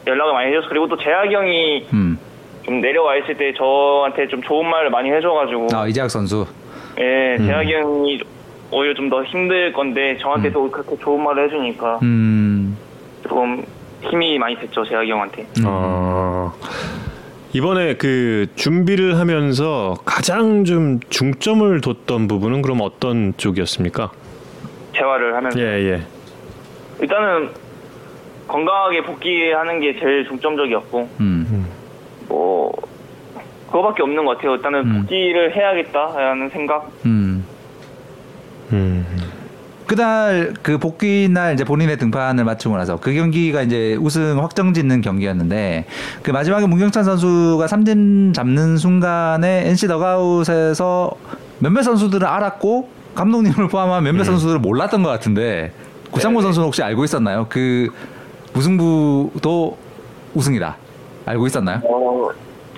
연락을 0.06 0.34
많이 0.34 0.50
해줘서 0.52 0.70
그리고 0.70 0.88
또 0.88 0.98
재학이 0.98 1.34
형이 1.36 1.88
음. 1.94 2.18
좀 2.64 2.80
내려와 2.82 3.18
있을 3.18 3.36
때 3.38 3.54
저한테 3.58 4.28
좀 4.28 4.42
좋은 4.42 4.70
말을 4.70 4.90
많이 4.90 5.10
해줘가지고 5.12 5.68
아 5.74 5.88
이재학 5.88 6.10
선수. 6.10 6.46
예 7.00 7.38
재학이 7.40 7.74
형이 7.74 8.22
오히려 8.72 8.94
좀 8.94 9.10
더 9.10 9.24
힘들 9.24 9.72
건데 9.74 10.18
저한테도 10.22 10.70
그렇게 10.72 10.98
좋은 10.98 11.24
말을 11.24 11.46
해주니까 11.46 12.00
음. 12.04 12.78
조금 13.24 13.66
힘이 14.10 14.38
많이 14.40 14.56
됐죠 14.56 14.86
재학이 14.86 15.12
형한테 15.12 15.48
어, 15.66 16.54
이번에 17.54 17.96
그 17.96 18.48
준비를 18.56 19.18
하면서 19.18 19.96
가장 20.06 20.64
좀 20.64 21.00
중점을 21.10 21.82
뒀던 21.82 22.28
부분은 22.28 22.62
그럼 22.62 22.82
어떤 22.82 23.34
쪽이었습니까? 23.38 24.12
재활을 24.96 25.36
하면서 25.36 25.60
예, 25.60 25.64
예. 25.64 26.02
일단은 27.00 27.52
건강하게 28.48 29.04
복귀하는 29.04 29.80
게 29.80 30.00
제일 30.00 30.26
중점적이었고 30.28 31.10
음. 31.20 31.68
뭐 32.28 32.72
그거밖에 33.68 34.04
없는 34.04 34.26
것 34.26 34.38
같아요. 34.38 34.56
일단은 34.56 34.80
음. 34.80 35.02
복귀를 35.02 35.56
해야겠다라는 35.56 36.50
생각. 36.50 36.86
음. 37.06 37.46
음. 37.46 37.57
그날 39.88 40.54
그 40.62 40.78
복귀 40.78 41.30
날 41.30 41.54
이제 41.54 41.64
본인의 41.64 41.98
등판을 41.98 42.44
마치고 42.44 42.76
나서 42.78 42.98
그 42.98 43.14
경기가 43.14 43.62
이제 43.62 43.96
우승 44.00 44.38
확정 44.44 44.74
짓는 44.74 45.02
경기였는데 45.02 45.86
그 46.24 46.32
마지막에 46.32 46.68
문경찬 46.68 47.06
선수가 47.06 47.66
삼진 47.68 48.34
잡는 48.34 48.78
순간에 48.78 49.68
NC 49.70 49.88
더가웃에서 49.88 51.12
몇몇 51.60 51.84
선수들은 51.84 52.28
알았고 52.28 52.90
감독님을 53.16 53.70
포함한 53.70 54.04
몇몇 54.04 54.26
선수들은 54.26 54.62
몰랐던 54.62 55.04
것 55.04 55.10
같은데 55.10 55.72
구상모 56.12 56.42
선수는 56.42 56.68
혹시 56.68 56.84
알고 56.84 57.04
있었나요? 57.06 57.46
그 57.50 57.90
무승부도 58.54 59.78
우승이다. 60.34 60.76
알고 61.26 61.48
있었나요? 61.48 61.82
어 61.86 62.30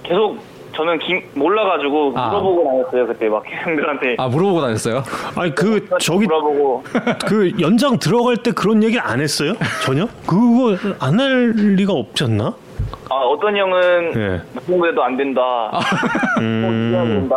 계속 0.04 0.38
저는 0.80 0.98
기- 1.00 1.22
몰라가지고 1.34 2.14
아. 2.16 2.30
물어보고 2.30 2.64
다녔어요 2.64 3.08
그때 3.08 3.28
막 3.28 3.44
형들한테 3.46 4.16
아 4.18 4.28
물어보고 4.30 4.62
다녔어요. 4.62 5.04
아니 5.36 5.54
그 5.54 5.86
저기 6.00 6.26
물어보고 6.26 6.84
그 7.28 7.52
연장 7.60 8.00
들어갈 8.00 8.38
때 8.38 8.52
그런 8.52 8.82
얘기 8.82 8.98
안 8.98 9.20
했어요? 9.20 9.54
전혀? 9.84 10.08
그거 10.26 10.78
안 11.02 11.20
할 11.20 11.50
리가 11.76 11.92
없지 11.92 12.24
않나? 12.24 12.54
아 13.10 13.16
어떤 13.16 13.58
형은 13.58 14.14
예. 14.16 14.42
무승부대도 14.54 15.04
안 15.04 15.18
된다. 15.18 15.42
음. 16.38 16.94
음. 16.94 17.08
된다. 17.10 17.36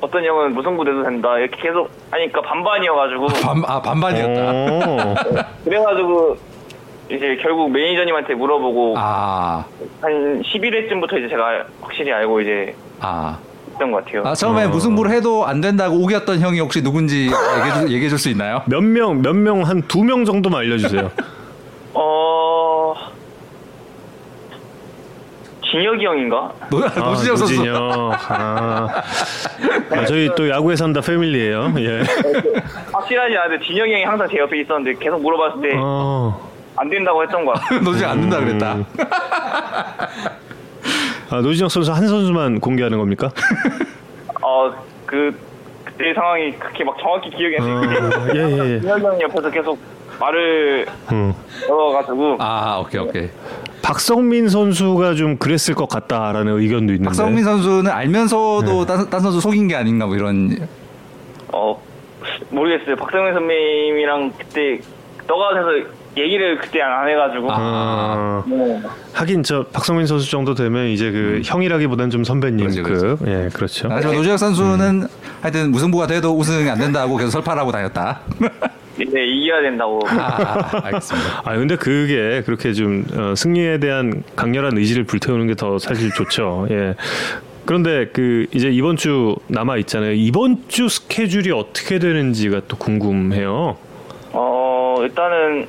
어떤 0.00 0.24
형은 0.24 0.54
무승부대도 0.54 1.04
된다. 1.04 1.38
이렇게 1.38 1.60
계속 1.62 1.88
하니까 2.10 2.40
반반이어가지고 2.40 3.26
반, 3.44 3.62
아 3.66 3.80
반반이었다. 3.80 4.50
어. 4.50 5.14
그래가지고 5.64 6.36
이제 7.10 7.36
결국 7.42 7.70
매니저님한테 7.72 8.34
물어보고 8.34 8.94
아 8.96 9.64
한 10.00 10.42
11회쯤부터 10.42 11.18
이제 11.18 11.28
제가 11.28 11.64
확실히 11.80 12.12
알고 12.12 12.40
이제 12.40 12.74
아. 13.00 13.38
했던 13.72 13.90
것 13.92 14.04
같아요. 14.04 14.22
아, 14.26 14.34
처음에 14.34 14.66
무승부를 14.66 15.10
해도 15.10 15.44
안 15.46 15.60
된다고 15.60 15.96
우겼던 15.96 16.40
형이 16.40 16.60
혹시 16.60 16.82
누군지 16.82 17.24
얘기해, 17.26 17.82
얘기해 17.94 18.08
줄 18.08 18.18
수 18.18 18.28
있나요? 18.30 18.62
몇 18.66 18.80
명, 18.82 19.20
몇 19.22 19.34
명, 19.34 19.62
한 19.62 19.82
두 19.88 20.02
명 20.04 20.24
정도만 20.24 20.60
알려주세요. 20.60 21.10
어 21.94 22.94
진혁이 25.70 26.04
형인가? 26.04 26.52
노, 26.70 26.78
아, 26.84 26.88
노진혁 27.10 27.38
선수. 27.38 27.54
노진혁. 27.56 27.76
아. 28.30 28.88
아, 29.90 30.04
저희 30.06 30.28
또 30.36 30.48
야구에 30.48 30.74
산다 30.76 31.00
패밀리예요. 31.00 31.72
예. 31.78 32.02
확실하지 32.92 33.36
않은데 33.36 33.64
진혁이 33.66 33.92
형이 33.92 34.04
항상 34.04 34.28
제 34.30 34.38
옆에 34.38 34.60
있었는데 34.60 34.98
계속 34.98 35.20
물어봤을 35.22 35.60
때 35.62 35.76
안 36.80 36.86
어. 36.86 36.90
된다고 36.90 37.22
했던 37.22 37.44
것 37.44 37.52
같아요. 37.52 37.80
노진혁 37.80 38.10
안 38.10 38.20
된다 38.22 38.40
그랬다. 38.40 38.78
아, 41.30 41.40
노진혁 41.42 41.70
선수 41.70 41.92
한 41.92 42.08
선수만 42.08 42.58
공개하는 42.58 42.96
겁니까? 42.98 43.30
어그 44.40 45.38
그때 45.84 46.14
상황이 46.14 46.52
그렇게 46.52 46.82
막 46.84 46.96
정확히 46.98 47.28
기억이 47.30 47.56
안 47.58 47.62
어, 47.64 47.80
나는데 47.84 48.34
예, 48.34 48.40
예, 48.40 48.74
예. 48.76 48.80
진혁이 48.80 49.04
형 49.04 49.20
옆에서 49.20 49.50
계속 49.50 49.78
말을 50.18 50.86
음. 51.12 51.34
걸어가지고 51.68 52.36
아 52.40 52.78
오케이 52.78 53.00
오케이. 53.00 53.28
박성민 53.82 54.48
선수가 54.48 55.14
좀 55.14 55.36
그랬을 55.36 55.74
것 55.74 55.86
같다라는 55.88 56.58
의견도 56.58 56.92
있는데. 56.94 57.04
박성민 57.04 57.44
선수는 57.44 57.90
알면서도 57.90 58.86
딴, 58.86 59.10
딴 59.10 59.20
선수 59.20 59.40
속인 59.40 59.68
게 59.68 59.76
아닌가 59.76 60.06
뭐 60.06 60.16
이런. 60.16 60.66
어 61.52 61.80
모르겠어요. 62.50 62.96
박성민 62.96 63.34
선배님이랑 63.34 64.32
그때 64.38 64.80
너가 65.26 65.54
돼서 65.54 65.99
얘기를 66.16 66.58
그때 66.58 66.80
안 66.82 67.08
해가지고 67.08 67.48
아, 67.50 68.42
네. 68.48 68.80
하긴 69.12 69.42
저 69.44 69.62
박성민 69.72 70.06
선수 70.06 70.28
정도 70.30 70.54
되면 70.54 70.86
이제 70.86 71.10
그 71.12 71.40
형이라기보다는 71.44 72.10
좀 72.10 72.24
선배님 72.24 72.58
그렇지, 72.58 72.82
급. 72.82 73.28
예, 73.28 73.48
그렇죠. 73.52 73.88
하지만 73.90 74.16
노진혁 74.16 74.38
선수는 74.38 75.06
하여튼 75.40 75.70
무승부가 75.70 76.06
돼도 76.08 76.36
우승이 76.36 76.68
안 76.68 76.78
된다고 76.78 77.16
계속 77.16 77.30
설파하고 77.30 77.70
다녔다. 77.70 78.20
네, 78.98 79.24
이겨야 79.26 79.62
된다고. 79.62 80.00
아, 80.08 80.80
알겠습니다. 80.84 81.42
아 81.44 81.54
근데 81.56 81.76
그게 81.76 82.42
그렇게 82.44 82.72
좀 82.72 83.04
어, 83.14 83.34
승리에 83.36 83.78
대한 83.78 84.22
강렬한 84.36 84.76
의지를 84.76 85.04
불태우는 85.04 85.46
게 85.46 85.54
더 85.54 85.78
사실 85.78 86.10
좋죠. 86.10 86.66
예. 86.70 86.94
그런데 87.64 88.08
그 88.12 88.46
이제 88.52 88.68
이번 88.68 88.96
주 88.96 89.36
남아 89.46 89.76
있잖아요. 89.78 90.12
이번 90.12 90.64
주 90.68 90.88
스케줄이 90.88 91.52
어떻게 91.52 91.98
되는지가 92.00 92.62
또 92.66 92.76
궁금해요. 92.76 93.76
어 94.32 94.96
일단은 95.02 95.66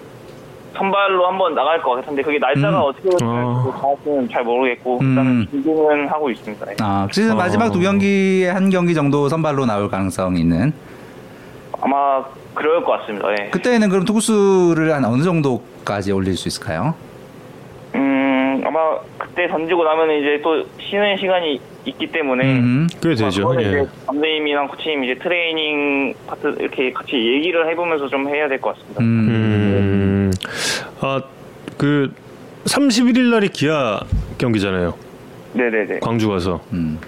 선발로 0.76 1.28
한번 1.28 1.54
나갈 1.54 1.82
것 1.82 1.92
같은데 1.96 2.22
그게 2.22 2.40
날짜가 2.40 2.80
음. 2.80 2.84
어떻게 2.84 3.10
될지 3.10 3.24
어. 3.26 3.74
정확히는 3.80 4.30
잘 4.30 4.44
모르겠고 4.44 5.00
음. 5.02 5.10
일단은 5.10 5.48
준비는 5.52 6.08
하고 6.08 6.30
있습니다. 6.30 6.66
네. 6.66 6.76
아 6.80 7.08
시즌 7.12 7.36
마지막 7.36 7.66
어. 7.66 7.72
두 7.72 7.80
경기에 7.80 8.50
한 8.50 8.70
경기 8.70 8.94
정도 8.94 9.28
선발로 9.30 9.66
나올 9.66 9.90
가능성이 9.90 10.40
있는. 10.42 10.74
아마 11.82 12.24
그럴 12.54 12.84
것 12.84 13.00
같습니다. 13.00 13.28
예. 13.32 13.50
그때는 13.50 13.90
그럼 13.90 14.06
투구수를 14.06 14.94
한 14.94 15.04
어느 15.06 15.24
정도까지 15.24 16.12
올릴 16.12 16.38
수 16.38 16.48
있을까요? 16.48 16.94
음 17.96 18.31
아마 18.66 19.00
그 19.18 19.28
그때 19.32 19.48
던지고 19.48 19.84
나면 19.84 20.12
이제 20.20 20.42
또 20.44 20.64
쉬는 20.80 21.18
시간이 21.18 21.60
있기 21.86 22.08
때문에 22.08 22.44
음. 22.60 22.88
꽤 23.02 23.16
되죠. 23.16 23.56
예. 23.60 23.62
이제 23.62 23.88
감독님이랑 24.06 24.68
코치님 24.68 25.04
이제 25.06 25.16
트레이닝 25.16 26.14
파트 26.28 26.56
이렇게 26.60 26.92
같이 26.92 27.16
얘기를 27.16 27.68
해보면서 27.70 28.08
좀 28.08 28.28
해야 28.28 28.48
될 28.48 28.60
것 28.60 28.76
같습니다. 28.76 29.02
음. 29.02 29.06
음, 29.30 30.32
아, 31.00 31.22
그 31.78 32.14
31일 32.66 33.32
날이 33.32 33.50
기아 33.50 34.00
경기잖아요. 34.38 34.94
네네네. 35.54 36.00
광주 36.00 36.30
가서. 36.30 36.62
음. 36.74 37.00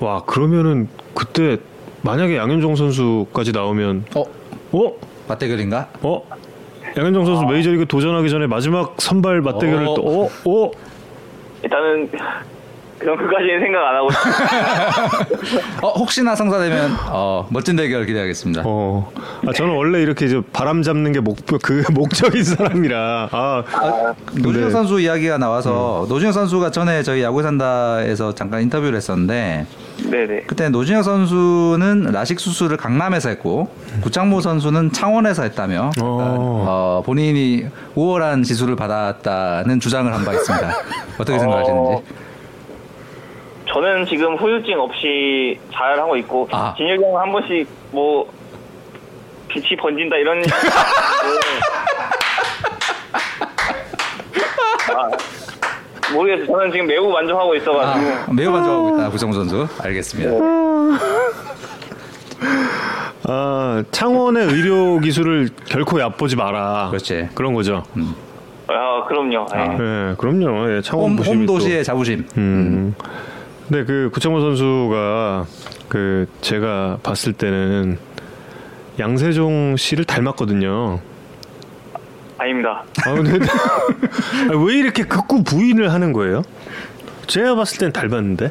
와, 0.00 0.22
그러면은 0.24 0.88
그때 1.14 1.56
만약에 2.02 2.36
양현종 2.36 2.76
선수까지 2.76 3.52
나오면 3.52 4.04
어 4.14 4.22
어? 4.72 4.92
맞대결인가? 5.28 5.88
어? 6.02 6.22
양현종 6.96 7.26
선수 7.26 7.44
메이저리그 7.44 7.86
도전하기 7.86 8.30
전에 8.30 8.46
마지막 8.46 8.94
선발 8.98 9.42
맞대결을 9.42 9.88
어. 9.88 9.94
또 9.94 10.02
어? 10.02 10.30
어? 10.44 10.70
일단은 11.62 12.10
그런 12.98 13.18
것까지는 13.18 13.60
생각 13.60 13.86
안 13.86 13.96
하고 13.96 14.08
어 15.86 15.90
혹시나 15.98 16.34
성사되면 16.34 16.92
어 17.10 17.46
멋진 17.50 17.76
대결 17.76 18.06
기대하겠습니다. 18.06 18.62
어. 18.64 19.12
아, 19.46 19.52
저는 19.52 19.74
원래 19.74 20.00
이렇게 20.00 20.24
이제 20.24 20.40
바람 20.52 20.82
잡는 20.82 21.12
게 21.12 21.20
목표 21.20 21.58
그 21.62 21.84
목적인 21.92 22.42
사람이라. 22.42 23.28
아. 23.30 23.64
노준혁 24.32 24.68
네. 24.68 24.70
선수 24.70 24.98
이야기가 24.98 25.36
나와서 25.36 26.06
노준혁 26.08 26.32
선수가 26.32 26.70
전에 26.70 27.02
저희 27.02 27.22
야구 27.22 27.42
산다에서 27.42 28.34
잠깐 28.34 28.62
인터뷰를 28.62 28.96
했었는데 28.96 29.66
네네. 30.10 30.42
그때 30.46 30.68
노준혁 30.68 31.02
선수는 31.04 32.10
라식 32.12 32.38
수술을 32.38 32.76
강남에서 32.76 33.28
했고 33.30 33.68
구창모 34.02 34.40
선수는 34.40 34.92
창원에서 34.92 35.42
했다며 35.44 35.90
어. 36.00 36.02
어, 36.02 37.02
본인이 37.04 37.66
우월한 37.94 38.42
지수를 38.42 38.76
받았다는 38.76 39.80
주장을 39.80 40.12
한 40.12 40.24
바 40.24 40.32
있습니다. 40.34 40.68
어떻게 41.18 41.38
생각하시는지? 41.38 42.02
저는 43.72 44.06
지금 44.06 44.36
후유증 44.36 44.78
없이 44.80 45.58
잘 45.72 45.98
하고 45.98 46.16
있고 46.16 46.48
아. 46.52 46.74
진혁이 46.76 47.02
형은 47.02 47.20
한 47.20 47.32
번씩 47.32 47.68
뭐 47.90 48.30
빛이 49.48 49.76
번진다 49.76 50.16
이런 50.16 50.40
네. 50.42 50.48
아, 54.94 55.08
모르겠어요. 56.14 56.46
저는 56.46 56.72
지금 56.72 56.86
매우 56.86 57.10
만족하고 57.10 57.54
있어가지고 57.56 58.06
아, 58.06 58.26
매우 58.32 58.50
만족하고 58.52 58.96
있다 58.96 59.10
구창모 59.10 59.34
선수. 59.34 59.66
알겠습니다. 59.82 60.30
아, 63.28 63.82
창원의 63.90 64.46
의료 64.46 64.98
기술을 65.00 65.48
결코 65.66 66.00
얕보지 66.00 66.36
마라. 66.36 66.88
그렇지. 66.90 67.28
그런 67.34 67.54
거죠. 67.54 67.82
아 68.68 69.04
그럼요. 69.08 69.46
예. 69.54 69.58
아. 69.58 69.68
네, 69.76 70.14
그럼요. 70.18 70.76
예, 70.76 70.80
창원 70.82 71.10
홈, 71.10 71.16
부심이 71.16 71.36
홈 71.38 71.46
또- 71.46 71.54
도시의 71.54 71.84
자부심. 71.84 72.26
음. 72.36 72.94
근데 73.68 73.84
그 73.84 74.10
구창모 74.12 74.40
선수가 74.40 75.46
그 75.88 76.26
제가 76.40 76.98
봤을 77.02 77.32
때는 77.32 77.98
양세종 78.98 79.76
씨를 79.76 80.04
닮았거든요. 80.04 81.00
아닙니다. 82.38 82.84
아 83.06 83.14
근데 83.14 83.38
아, 84.52 84.56
왜 84.66 84.74
이렇게 84.74 85.04
극구 85.04 85.44
부인을 85.44 85.92
하는 85.92 86.12
거예요? 86.12 86.42
제가 87.26 87.54
봤을 87.54 87.78
땐 87.78 87.92
닮았는데. 87.92 88.50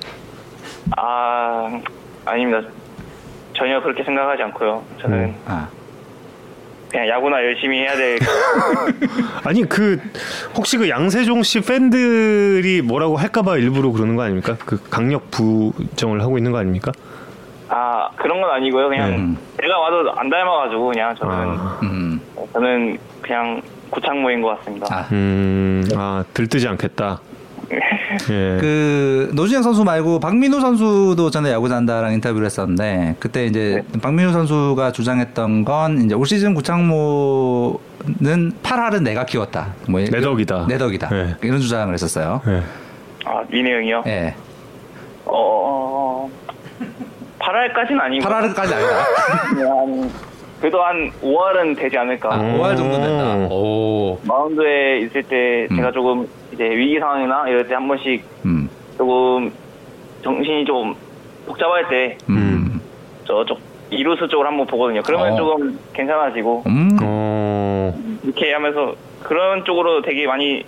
아 0.97 1.79
아닙니다. 2.25 2.67
전혀 3.55 3.81
그렇게 3.81 4.03
생각하지 4.03 4.43
않고요. 4.43 4.83
저는 5.01 5.17
음. 5.17 5.35
아, 5.45 5.67
그냥 6.89 7.07
야구나 7.07 7.37
열심히 7.43 7.79
해야 7.79 7.95
될. 7.95 8.17
아니 9.45 9.63
그 9.63 9.99
혹시 10.55 10.77
그 10.77 10.89
양세종 10.89 11.43
씨 11.43 11.61
팬들이 11.61 12.81
뭐라고 12.81 13.17
할까봐 13.17 13.57
일부러 13.57 13.91
그러는 13.91 14.15
거 14.15 14.23
아닙니까? 14.23 14.57
그 14.65 14.81
강력 14.89 15.29
부정을 15.31 16.21
하고 16.21 16.37
있는 16.37 16.51
거 16.51 16.57
아닙니까? 16.57 16.91
아 17.69 18.09
그런 18.15 18.41
건 18.41 18.49
아니고요. 18.51 18.89
그냥 18.89 19.09
음. 19.13 19.37
내가 19.59 19.79
와도 19.79 20.11
안 20.15 20.29
닮아가지고 20.29 20.87
그냥 20.87 21.15
저는 21.15 21.33
아, 21.33 21.79
음, 21.83 22.21
저는 22.53 22.97
그냥 23.21 23.61
구창모인 23.89 24.41
것 24.41 24.57
같습니다. 24.59 24.87
아. 24.89 25.07
음, 25.11 25.83
아 25.95 26.23
들뜨지 26.33 26.67
않겠다. 26.67 27.21
예. 28.29 28.57
그 28.61 29.31
노준혁 29.33 29.63
선수 29.63 29.83
말고 29.83 30.19
박민우 30.19 30.59
선수도 30.61 31.31
전에 31.31 31.51
야구 31.51 31.67
잔다랑 31.67 32.13
인터뷰를 32.13 32.45
했었는데 32.45 33.15
그때 33.19 33.45
이제 33.47 33.83
박민우 34.01 34.31
선수가 34.31 34.91
주장했던 34.91 35.65
건 35.65 36.03
이제 36.03 36.13
올 36.13 36.25
시즌 36.27 36.53
구창모는 36.53 37.77
8할은 38.61 39.01
내가 39.01 39.25
키웠다. 39.25 39.73
뭐 39.89 39.99
내 40.01 40.21
덕이다. 40.21 40.65
내 40.67 40.77
덕이다. 40.77 41.09
네. 41.09 41.35
이런 41.41 41.59
주장을 41.59 41.91
했었어요. 41.91 42.41
예. 42.47 42.61
아 43.25 43.41
민혜 43.49 43.73
형이요? 43.73 44.03
예. 44.05 44.35
어 45.25 46.29
8할까지는 47.39 47.99
아니고 47.99 48.25
8할까지 48.29 48.73
아니다. 48.73 49.05
그래도 50.65 50.81
한 50.81 51.11
5할은 51.21 51.77
되지 51.77 51.95
않을까. 51.95 52.33
아, 52.33 52.39
5할 52.39 52.75
정도 52.75 52.97
된다. 52.99 53.35
오. 53.53 54.17
마운드에 54.23 54.97
있을 55.01 55.21
때 55.21 55.67
음. 55.69 55.75
제가 55.75 55.91
조금 55.91 56.27
이제 56.51 56.63
위기 56.63 56.97
상황이나 56.97 57.47
이럴 57.47 57.67
때 57.67 57.75
한 57.75 57.87
번씩 57.87 58.23
음. 58.45 58.67
조금 58.97 59.51
정신이 60.23 60.65
좀 60.65 60.95
복잡할 61.45 61.87
때 61.87 62.17
음. 62.29 62.81
저쪽 63.25 63.59
이루스 63.91 64.27
쪽을 64.27 64.47
한번 64.47 64.65
보거든요. 64.65 65.03
그러면 65.05 65.33
어. 65.33 65.35
조금 65.37 65.77
괜찮아지고 65.93 66.63
음. 66.65 66.97
어. 67.03 67.95
이렇게 68.23 68.51
하면서 68.51 68.95
그런 69.21 69.63
쪽으로 69.65 70.01
되게 70.01 70.25
많이 70.25 70.63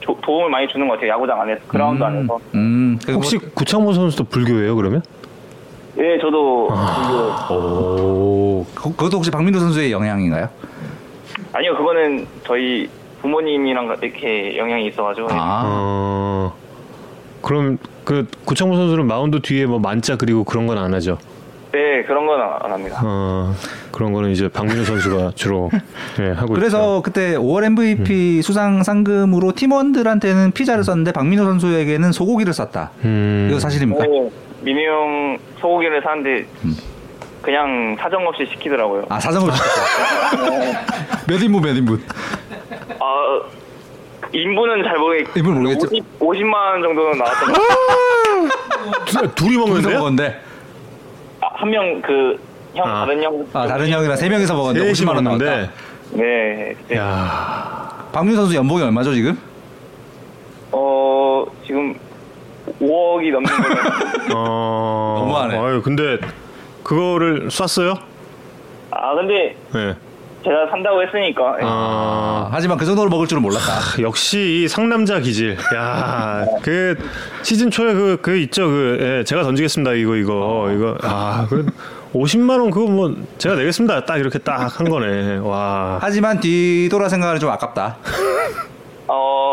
조- 0.00 0.16
도움을 0.22 0.48
많이 0.48 0.66
주는 0.68 0.88
것 0.88 0.94
같아요. 0.94 1.10
야구장 1.10 1.42
안에서 1.42 1.60
그라운드 1.68 2.02
안에서. 2.02 2.38
음. 2.54 2.98
혹시 3.08 3.36
구창모 3.36 3.92
선수도 3.92 4.24
불교예요 4.24 4.76
그러면? 4.76 5.02
예, 6.00 6.18
저도 6.20 6.68
아. 6.70 7.46
그- 7.48 7.54
오. 7.54 8.66
그- 8.74 8.90
그것도 8.90 9.18
혹시 9.18 9.30
박민우 9.30 9.58
선수의 9.58 9.92
영향인가요? 9.92 10.48
아니요 11.52 11.76
그거는 11.76 12.26
저희 12.46 12.88
부모님이랑 13.20 13.96
이렇게 14.00 14.56
영향이 14.56 14.86
있어가지고 14.88 15.28
아. 15.30 15.62
어. 15.66 16.54
그럼 17.42 17.78
그 18.04 18.26
구창모 18.44 18.76
선수는 18.76 19.06
마운드 19.06 19.40
뒤에 19.40 19.66
뭐 19.66 19.78
만자 19.78 20.16
그리고 20.16 20.44
그런 20.44 20.66
건 20.66 20.78
안 20.78 20.94
하죠. 20.94 21.18
네 21.72 22.02
그런 22.04 22.26
건 22.26 22.40
안 22.40 22.72
합니다. 22.72 23.00
어. 23.04 23.54
그런 23.92 24.12
거는 24.12 24.30
이제 24.30 24.48
박민호 24.48 24.84
선수가 24.84 25.32
주로 25.36 25.70
예, 26.18 26.30
하고 26.30 26.54
있죠. 26.54 26.54
그래서 26.54 27.02
그때 27.02 27.36
5월 27.36 27.64
MVP 27.66 28.42
수상 28.42 28.82
상금으로 28.82 29.52
팀원들한테는 29.52 30.52
피자를 30.52 30.82
썼는데 30.84 31.12
박민호 31.12 31.44
선수에게는 31.44 32.12
소고기를 32.12 32.52
쐈다. 32.54 32.90
음. 33.04 33.48
이거 33.50 33.60
사실입니까? 33.60 34.04
네, 34.06 34.30
민우 34.62 34.80
형 34.80 35.38
소고기를 35.60 36.02
사는데 36.02 36.46
그냥 37.42 37.96
사정 37.98 38.26
없이 38.26 38.46
시키더라고요. 38.52 39.04
아 39.08 39.18
사정을 39.18 39.50
시켰어. 39.52 40.62
몇 41.26 41.42
인분 41.42 41.62
몇 41.62 41.70
인분? 41.76 42.02
아 43.00 43.40
인분은 44.32 44.84
잘 44.84 44.98
모르겠. 44.98 45.36
인분 45.36 45.54
모르겠죠? 45.54 45.88
50, 46.20 46.46
만원 46.46 46.82
정도는 46.82 47.18
나왔던 47.18 47.52
것 47.52 47.60
같아요. 47.62 49.28
두- 49.28 49.34
둘이 49.34 49.50
둘이서 49.56 49.66
먹는데요? 49.66 49.98
먹었는데 49.98 50.40
아, 51.40 51.46
한명 51.54 52.00
그 52.02 52.38
형 52.72 52.86
아. 52.86 53.04
다른 53.04 53.20
형. 53.22 53.46
아 53.52 53.66
다른 53.66 53.88
형이랑 53.88 54.16
세 54.16 54.28
명이서 54.28 54.54
먹었는데 54.54 54.94
셋이 54.94 55.08
50만 55.10 55.14
원 55.16 55.24
나왔다. 55.24 55.44
먹는데. 55.44 55.70
네. 56.12 56.74
그때 56.78 56.96
야. 56.98 58.06
박민호 58.12 58.36
선수 58.42 58.54
연봉이 58.54 58.80
얼마죠 58.82 59.12
지금? 59.14 59.36
어 60.70 61.44
지금 61.66 61.94
5억이 62.80 63.32
넘는 63.32 63.44
걸로. 63.62 63.76
어. 64.36 65.16
너무하네. 65.20 65.58
아유, 65.58 65.82
근데 65.82 66.18
그거를 66.82 67.48
쐈어요? 67.50 67.94
아 68.90 69.14
근데 69.14 69.56
네. 69.72 69.94
제가 70.42 70.66
산다고 70.70 71.02
했으니까. 71.02 71.56
예. 71.60 71.64
아, 71.64 71.68
아. 71.68 72.48
하지만 72.50 72.78
그 72.78 72.86
정도로 72.86 73.10
먹을 73.10 73.26
줄은 73.26 73.42
몰랐다. 73.42 74.00
역시 74.02 74.62
이 74.64 74.68
상남자 74.68 75.20
기질. 75.20 75.56
야, 75.74 76.44
그 76.62 76.96
시즌 77.42 77.70
초에 77.70 77.92
그, 77.92 78.18
그 78.22 78.36
있죠. 78.38 78.66
그 78.66 78.98
예, 79.20 79.24
제가 79.24 79.42
던지겠습니다. 79.42 79.92
이거 79.94 80.16
이거 80.16 80.70
이거. 80.74 80.96
아, 81.02 81.46
그 81.48 81.66
50만 82.14 82.58
원 82.58 82.70
그거 82.70 82.90
뭐 82.90 83.14
제가 83.38 83.54
내겠습니다. 83.56 84.04
딱 84.06 84.16
이렇게 84.16 84.38
딱 84.38 84.60
한 84.80 84.88
거네. 84.88 85.36
와. 85.38 85.98
하지만 86.00 86.40
뒤돌아 86.40 87.08
생각하면 87.10 87.38
좀 87.38 87.50
아깝다. 87.50 87.98
어, 89.06 89.49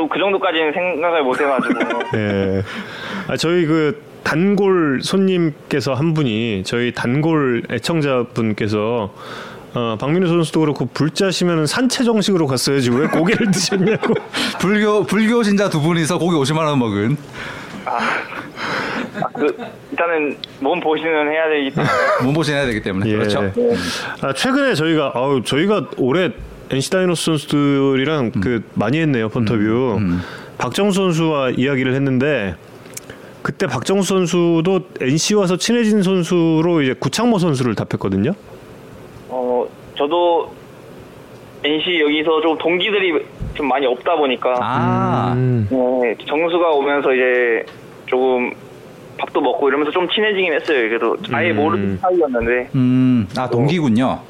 좀 0.00 0.08
그 0.08 0.18
정도까지는 0.18 0.72
생각을 0.72 1.22
못 1.22 1.40
해가지고. 1.40 1.78
예. 2.16 2.62
아, 3.28 3.36
저희 3.36 3.66
그 3.66 4.02
단골 4.22 5.00
손님께서 5.02 5.94
한 5.94 6.14
분이 6.14 6.62
저희 6.64 6.92
단골 6.92 7.62
애청자분께서 7.70 9.12
어, 9.72 9.96
박민우 10.00 10.26
선수도 10.26 10.60
그렇고 10.60 10.86
불자시면 10.86 11.66
산채 11.66 12.02
정식으로 12.04 12.46
갔어야지 12.46 12.90
왜 12.90 13.06
고기를 13.06 13.50
드셨냐고. 13.52 14.14
불교 14.60 15.04
불교 15.04 15.42
신자 15.42 15.68
두 15.68 15.80
분이서 15.80 16.18
고기 16.18 16.36
50만 16.36 16.66
원 16.66 16.78
먹은. 16.78 17.16
아, 17.86 17.98
그, 19.34 19.56
일단은 19.92 20.36
몸 20.60 20.80
보시는 20.80 21.30
해야 21.30 21.48
되기 21.48 21.70
때문에. 21.70 21.92
몸 22.24 22.34
보신 22.34 22.54
해야 22.54 22.66
되기 22.66 22.82
때문에 22.82 23.10
예. 23.10 23.16
그렇죠. 23.16 23.52
아, 24.22 24.32
최근에 24.32 24.74
저희가 24.74 25.12
아우 25.14 25.42
저희가 25.42 25.86
올해 25.98 26.30
NC 26.70 26.90
다이노스 26.90 27.24
선수들이랑 27.24 28.32
그 28.40 28.62
많이 28.74 28.98
했네요 29.00 29.28
폰터뷰. 29.28 29.98
박정수 30.58 31.00
선수와 31.00 31.50
이야기를 31.50 31.94
했는데 31.94 32.54
그때 33.42 33.66
박정수 33.66 34.08
선수도 34.14 34.80
NC 35.00 35.34
와서 35.34 35.56
친해진 35.56 36.02
선수로 36.02 36.82
이제 36.82 36.92
구창모 36.92 37.38
선수를 37.38 37.74
답했거든요. 37.74 38.32
어 39.28 39.66
저도 39.96 40.52
NC 41.64 42.00
여기서 42.00 42.40
좀 42.42 42.58
동기들이 42.58 43.24
좀 43.54 43.68
많이 43.68 43.86
없다 43.86 44.16
보니까 44.16 44.54
아, 44.60 45.32
음. 45.34 45.66
네, 45.70 46.16
정수가 46.26 46.70
오면서 46.70 47.12
이제 47.12 47.64
조금 48.06 48.52
밥도 49.18 49.40
먹고 49.40 49.68
이러면서 49.68 49.90
좀 49.90 50.08
친해지긴 50.08 50.52
했어요. 50.52 50.88
그래도 50.88 51.16
아예 51.32 51.50
음. 51.50 51.56
모르는 51.56 51.98
사이였는데 51.98 52.70
음, 52.74 53.28
아 53.36 53.48
동기군요. 53.48 54.20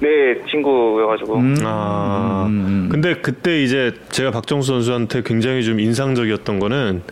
네 0.00 0.08
친구여가지고 0.50 1.36
음, 1.36 1.56
아, 1.64 2.44
음, 2.48 2.52
음. 2.66 2.88
근데 2.90 3.14
그때 3.16 3.62
이제 3.62 3.92
제가 4.10 4.30
박정수 4.30 4.72
선수한테 4.72 5.22
굉장히 5.24 5.62
좀 5.62 5.78
인상적이었던 5.78 6.58
거는 6.58 7.02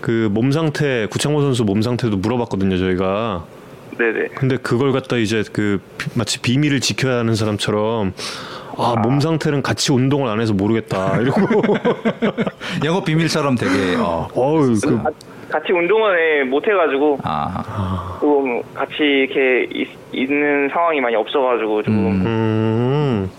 그 0.00 0.28
몸 0.32 0.52
상태, 0.52 1.06
구창모 1.10 1.42
선수 1.42 1.64
몸 1.64 1.82
상태도 1.82 2.16
물어봤거든요, 2.18 2.78
저희가. 2.78 3.44
네네 3.98 4.28
근데 4.36 4.56
그걸 4.56 4.92
갖다 4.92 5.16
이제 5.16 5.42
그 5.52 5.80
비- 5.98 6.08
마치 6.14 6.40
비밀을 6.40 6.80
지켜야 6.80 7.18
하는 7.18 7.34
사람처럼 7.34 8.14
아, 8.78 8.94
몸 9.02 9.20
상태는 9.20 9.60
같이 9.62 9.92
운동을 9.92 10.28
안 10.30 10.40
해서 10.40 10.54
모르겠다. 10.54 11.18
이러고. 11.20 11.40
영업 12.84 13.04
비밀처럼 13.04 13.56
되게 13.56 13.96
어, 13.96 14.28
어우, 14.32 14.74
그, 14.82 15.02
가- 15.02 15.10
같이 15.50 15.72
운동은 15.72 16.48
못 16.48 16.66
해가지고 16.66 17.18
아, 17.24 18.18
좀 18.20 18.62
같이 18.74 18.94
이렇게 19.00 19.68
있, 19.74 19.88
있는 20.12 20.68
상황이 20.72 21.00
많이 21.00 21.16
없어가지고 21.16 21.82
좀 21.82 21.94
음. 21.94 22.26
음. 22.26 23.30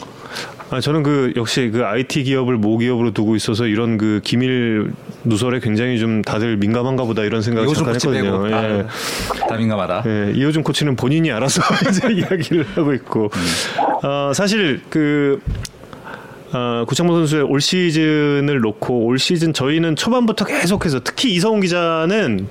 아, 0.72 0.80
저는 0.80 1.04
그 1.04 1.34
역시 1.36 1.70
그 1.70 1.86
IT 1.86 2.24
기업을 2.24 2.56
모기업으로 2.56 3.12
두고 3.12 3.36
있어서 3.36 3.66
이런 3.66 3.98
그 3.98 4.22
기밀 4.24 4.94
누설에 5.26 5.60
굉장히 5.60 6.00
좀 6.00 6.22
다들 6.22 6.56
민감한가 6.56 7.04
보다 7.04 7.24
이런 7.24 7.42
생각을 7.42 7.68
잠깐 7.74 7.94
코치 7.94 8.08
했거든요. 8.08 8.50
예. 8.50 8.54
아, 8.54 9.48
다 9.50 9.58
민감하다. 9.58 10.04
예, 10.08 10.32
이호준 10.34 10.64
코치는 10.64 10.96
본인이 10.96 11.30
알아서 11.32 11.62
이제 11.90 12.14
이야기를 12.14 12.66
하고 12.76 12.94
있고 12.94 13.30
어, 14.02 14.32
사실 14.34 14.80
그 14.90 15.42
어, 16.54 16.84
구창모 16.88 17.14
선수의 17.14 17.44
올 17.44 17.62
시즌을 17.62 18.60
놓고 18.60 19.06
올 19.06 19.18
시즌 19.20 19.54
저희는 19.54 19.96
초반부터 19.96 20.46
계속해서 20.46 21.00
특히 21.04 21.34
이성훈 21.34 21.62
기자는 21.62 22.48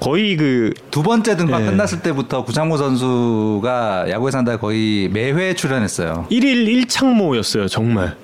거의 0.00 0.36
그 0.36 0.72
두 0.90 1.02
번째 1.02 1.36
등판 1.36 1.62
예. 1.62 1.66
끝났을 1.70 2.00
때부터 2.02 2.44
구창모 2.44 2.76
선수가 2.76 4.06
야구에 4.10 4.30
산다 4.32 4.56
거의 4.58 5.08
매회 5.08 5.54
출연했어요. 5.54 6.26
1일 6.30 6.86
1창모였어요 6.86 7.68
정말 7.68 8.16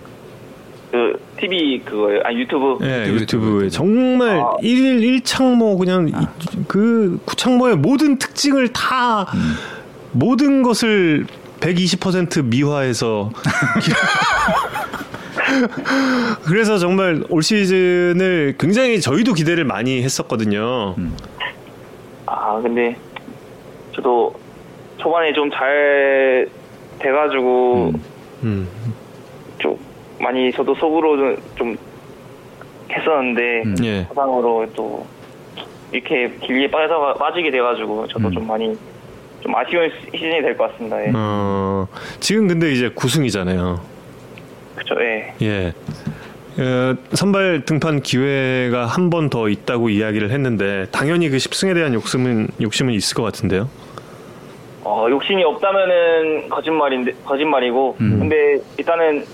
그 0.90 1.12
TV 1.40 1.80
그거예요 1.84 2.20
아 2.24 2.32
유튜브 2.32 2.78
예, 2.84 3.02
유튜브, 3.06 3.20
유튜브에 3.20 3.54
유튜브. 3.66 3.70
정말 3.70 4.40
아. 4.40 4.56
1일 4.60 5.22
1창모 5.22 5.78
그냥 5.78 6.08
이- 6.08 6.62
그 6.66 7.20
구창모의 7.24 7.76
모든 7.76 8.18
특징을 8.18 8.68
다 8.72 9.26
모든 10.12 10.62
것을 10.64 11.26
120% 11.60 12.44
미화해서 12.44 13.30
그래서 16.44 16.78
정말 16.78 17.22
올 17.28 17.42
시즌을 17.42 18.54
굉장히 18.58 19.00
저희도 19.00 19.34
기대를 19.34 19.64
많이 19.64 20.02
했었거든요. 20.02 20.94
아 22.26 22.60
근데 22.62 22.96
저도 23.94 24.34
초반에 24.98 25.32
좀 25.32 25.50
잘 25.50 26.48
돼가지고 26.98 27.92
음. 28.44 28.68
좀 29.58 29.78
많이 30.20 30.52
저도 30.52 30.74
속으로 30.74 31.16
좀, 31.16 31.36
좀 31.56 31.76
했었는데 32.90 33.62
음. 33.64 33.74
예. 33.84 34.06
또 34.76 35.06
이렇게 35.92 36.30
길게 36.42 36.70
빠져 36.70 37.14
빠지게 37.18 37.50
돼가지고 37.50 38.06
저도 38.08 38.28
음. 38.28 38.32
좀 38.32 38.46
많이 38.46 38.76
좀 39.40 39.54
아쉬운 39.56 39.90
시즌이 40.12 40.42
될 40.42 40.56
것 40.56 40.70
같습니다. 40.72 41.02
예. 41.04 41.10
어, 41.14 41.88
지금 42.20 42.46
근데 42.48 42.70
이제 42.72 42.90
9승이잖아요. 42.90 43.80
그쵸, 44.76 44.94
예. 45.00 45.34
예. 45.42 45.72
어, 46.58 46.96
선발 47.12 47.64
등판 47.64 48.02
기회가 48.02 48.86
한 48.86 49.08
번 49.10 49.30
더 49.30 49.48
있다고 49.48 49.88
이야기를 49.88 50.30
했는데 50.30 50.86
당연히 50.90 51.28
그 51.28 51.36
10승에 51.36 51.74
대한 51.74 51.94
욕심은 51.94 52.48
욕심은 52.60 52.92
있을 52.94 53.14
것 53.16 53.22
같은데요. 53.22 53.68
어, 54.82 55.06
욕심이 55.10 55.44
없다면은 55.44 56.48
거짓말인데 56.48 57.12
거짓말이고 57.24 57.96
음. 58.00 58.18
근데 58.18 58.58
일단은 58.78 59.24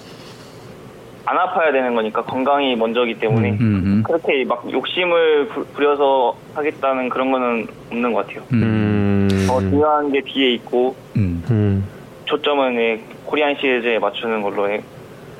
안 1.24 1.38
아파야 1.38 1.72
되는 1.72 1.94
거니까 1.94 2.22
건강이 2.22 2.76
먼저기 2.76 3.14
때문에 3.14 3.52
음, 3.52 3.58
음. 3.60 4.02
그렇게 4.06 4.44
막 4.44 4.64
욕심을 4.70 5.48
부, 5.48 5.64
부려서 5.66 6.36
하겠다는 6.54 7.08
그런 7.08 7.32
거는 7.32 7.66
없는 7.90 8.12
것 8.12 8.26
같아요. 8.26 8.44
음. 8.52 9.28
음. 9.32 9.46
더 9.48 9.58
중요한 9.60 10.12
게 10.12 10.20
뒤에 10.20 10.52
있고 10.54 10.94
음. 11.16 11.42
음. 11.50 11.84
초점은 12.26 12.76
예, 12.76 13.00
코리안 13.24 13.56
시리즈에 13.56 13.98
맞추는 13.98 14.42
걸로 14.42 14.68
해. 14.70 14.82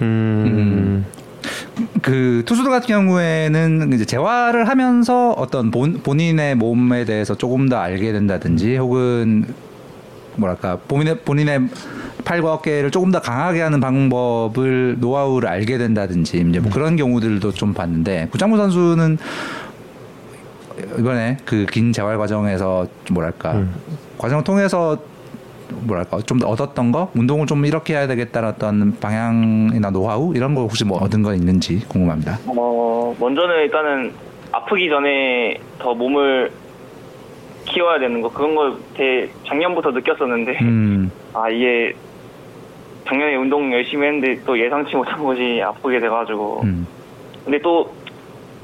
음. 0.02 1.04
그 2.02 2.42
투수들 2.46 2.70
같은 2.70 2.86
경우에는 2.88 3.92
이제 3.92 4.04
재활을 4.04 4.68
하면서 4.68 5.32
어떤 5.32 5.70
본, 5.70 6.00
본인의 6.02 6.54
몸에 6.54 7.04
대해서 7.04 7.36
조금 7.36 7.68
더 7.68 7.76
알게 7.76 8.12
된다든지 8.12 8.76
혹은 8.76 9.44
뭐랄까 10.36 10.76
본인의 10.88 11.20
본인의 11.20 11.68
팔과 12.24 12.54
어깨를 12.54 12.90
조금 12.90 13.10
더 13.12 13.20
강하게 13.20 13.60
하는 13.60 13.80
방법을 13.80 14.96
노하우를 14.98 15.48
알게 15.48 15.78
된다든지 15.78 16.44
이제 16.48 16.60
뭐 16.60 16.72
그런 16.72 16.96
경우들도 16.96 17.52
좀 17.52 17.72
봤는데 17.74 18.28
구창모 18.32 18.56
선수는 18.56 19.18
이번에 20.98 21.38
그 21.44 21.66
긴 21.70 21.92
재활 21.92 22.18
과정에서 22.18 22.86
좀 23.04 23.14
뭐랄까 23.14 23.64
과정을 24.18 24.44
통해서 24.44 24.98
뭐랄까 25.70 26.18
좀더 26.18 26.48
얻었던 26.48 26.92
거? 26.92 27.10
운동을 27.14 27.46
좀 27.46 27.64
이렇게 27.64 27.94
해야 27.94 28.06
되겠다는 28.06 28.48
어떤 28.48 28.98
방향이나 28.98 29.90
노하우? 29.90 30.34
이런 30.34 30.54
거 30.54 30.62
혹시 30.62 30.84
뭐 30.84 30.98
얻은 30.98 31.22
거 31.22 31.34
있는지 31.34 31.80
궁금합니다. 31.88 32.38
어, 32.46 33.14
먼저는 33.18 33.62
일단은 33.64 34.12
아프기 34.52 34.88
전에 34.88 35.58
더 35.78 35.94
몸을 35.94 36.50
키워야 37.66 37.98
되는 37.98 38.20
거. 38.20 38.30
그런 38.30 38.54
걸 38.54 38.74
되게 38.94 39.30
작년부터 39.46 39.90
느꼈었는데. 39.90 40.58
음, 40.62 41.10
아 41.34 41.48
이게 41.50 41.94
작년에 43.06 43.36
운동 43.36 43.72
열심히 43.72 44.06
했는데 44.06 44.40
또 44.44 44.58
예상치 44.58 44.96
못한 44.96 45.22
것이 45.22 45.60
아프게 45.62 46.00
돼가지고. 46.00 46.62
음, 46.64 46.86
근데 47.44 47.58
또 47.60 47.92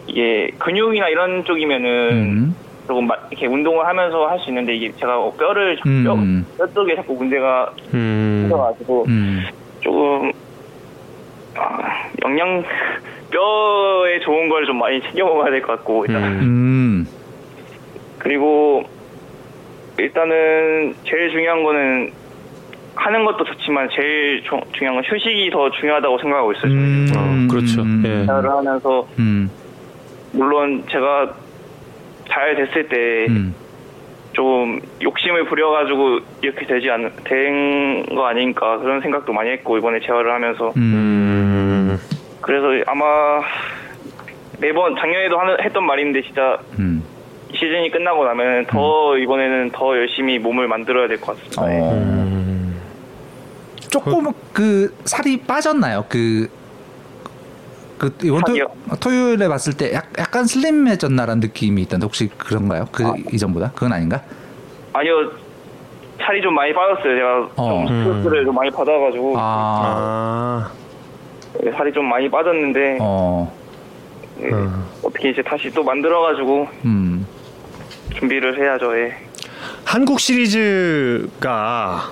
이게 0.07 0.51
근육이나 0.59 1.09
이런 1.09 1.45
쪽이면은 1.45 2.11
음, 2.13 2.57
조금 2.87 3.07
마- 3.07 3.17
이렇게 3.31 3.47
운동을 3.47 3.87
하면서 3.87 4.27
할 4.27 4.39
수 4.41 4.51
있는데 4.51 4.75
이게 4.75 4.93
제가 4.97 5.31
뼈를 5.39 5.77
자- 5.77 5.83
뼈, 6.05 6.15
음. 6.15 6.45
뼈 6.59 6.67
쪽에 6.73 6.97
자꾸 6.97 7.15
문제가 7.15 7.73
음. 7.95 8.41
생겨가지고 8.49 9.05
음, 9.09 9.45
조금 9.81 10.33
아, 11.55 12.09
영양 12.25 12.63
뼈에 13.31 14.21
좋은 14.21 14.49
걸 14.49 14.67
좀 14.67 14.79
많이 14.79 15.01
챙겨 15.03 15.25
먹어야 15.25 15.51
될 15.51 15.63
것 15.63 15.77
같고 15.77 16.05
일단 16.07 16.23
음. 16.25 16.39
음, 16.43 17.07
그리고 18.19 18.83
일단은 19.99 20.95
제일 21.05 21.31
중요한 21.31 21.63
거는 21.63 22.13
하는 22.95 23.25
것도 23.25 23.45
좋지만 23.45 23.89
제일 23.93 24.43
조- 24.45 24.61
중요한 24.73 24.97
건 25.01 25.05
휴식이 25.07 25.51
더 25.51 25.71
중요하다고 25.71 26.19
생각하고 26.19 26.53
있어요. 26.53 26.73
음, 26.73 27.07
어, 27.17 27.51
그렇죠. 27.51 27.83
음, 27.83 28.03
예. 28.05 28.25
생활을 28.27 28.51
하면서 28.51 29.07
음, 29.19 29.51
물론 30.33 30.85
제가 30.91 31.33
잘 32.33 32.57
됐을 32.57 32.89
때 32.89 33.27
음, 33.29 33.55
좀 34.33 34.81
욕심을 35.03 35.45
부려가지고 35.45 36.21
이렇게 36.43 36.67
되지 36.67 36.91
않, 36.91 37.13
된 37.25 38.07
거 38.15 38.27
아닌가 38.27 38.79
그런 38.79 39.01
생각도 39.01 39.33
많이 39.33 39.51
했고 39.51 39.77
이번에 39.79 40.01
재활을 40.01 40.33
하면서 40.33 40.73
음, 40.77 40.81
음. 41.93 41.99
그래서 42.41 42.67
아마 42.87 43.05
매번 44.59 44.97
작년에도 44.97 45.39
하는, 45.39 45.57
했던 45.63 45.85
말인데 45.87 46.23
진짜 46.23 46.59
음. 46.79 47.03
시즌이 47.55 47.91
끝나고 47.91 48.25
나면 48.25 48.67
더 48.67 49.17
이번에는 49.19 49.71
더 49.73 49.97
열심히 49.97 50.39
몸을 50.39 50.69
만들어야 50.69 51.09
될 51.09 51.21
것 51.21 51.37
같습니다. 51.37 51.75
예. 51.75 51.81
어, 51.81 51.93
음. 51.93 52.81
조금 53.91 54.33
그 54.53 54.95
살이 55.05 55.39
빠졌나요? 55.39 56.05
그, 56.09 56.49
그 58.03 58.13
이번 58.25 58.41
토, 58.41 58.47
살이요? 58.49 58.67
토요일에 58.99 59.47
봤을 59.47 59.75
때 59.75 59.93
약, 59.95 60.09
약간 60.19 60.45
슬림해졌나라는 60.45 61.39
느낌이 61.39 61.83
있던데 61.83 62.05
혹시 62.05 62.29
그런가요? 62.37 62.89
그 62.91 63.05
이전보다 63.33 63.71
그건 63.77 63.93
아닌가? 63.93 64.21
아니요 64.93 65.31
살이 66.21 66.43
좀 66.43 66.53
많이 66.53 66.75
빠졌어요. 66.75 67.15
제가 67.15 67.49
어. 67.57 67.87
좀 67.87 67.97
스트레스를 67.97 68.45
좀 68.45 68.57
많이 68.57 68.71
받아가지고 68.71 69.39
아, 69.39 69.41
아. 70.67 70.71
예, 71.65 71.71
살이 71.71 71.93
좀 71.93 72.07
많이 72.07 72.29
빠졌는데 72.29 72.99
어, 73.01 73.53
예, 74.41 74.47
음. 74.49 74.85
어떻게 75.05 75.31
이제 75.31 75.41
다시 75.41 75.71
또 75.71 75.85
만들어가지고 75.85 76.69
음, 76.85 77.25
준비를 78.19 78.59
해야죠. 78.59 78.99
예. 78.99 79.17
한국 79.85 80.19
시리즈가 80.19 82.09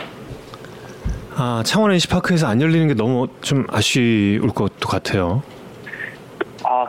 아, 1.34 1.62
창원 1.64 1.90
NC 1.92 2.08
파크에서 2.08 2.46
안 2.46 2.60
열리는 2.60 2.86
게 2.86 2.94
너무 2.94 3.26
좀 3.40 3.66
아쉬울 3.70 4.50
것도 4.54 4.88
같아요. 4.88 5.42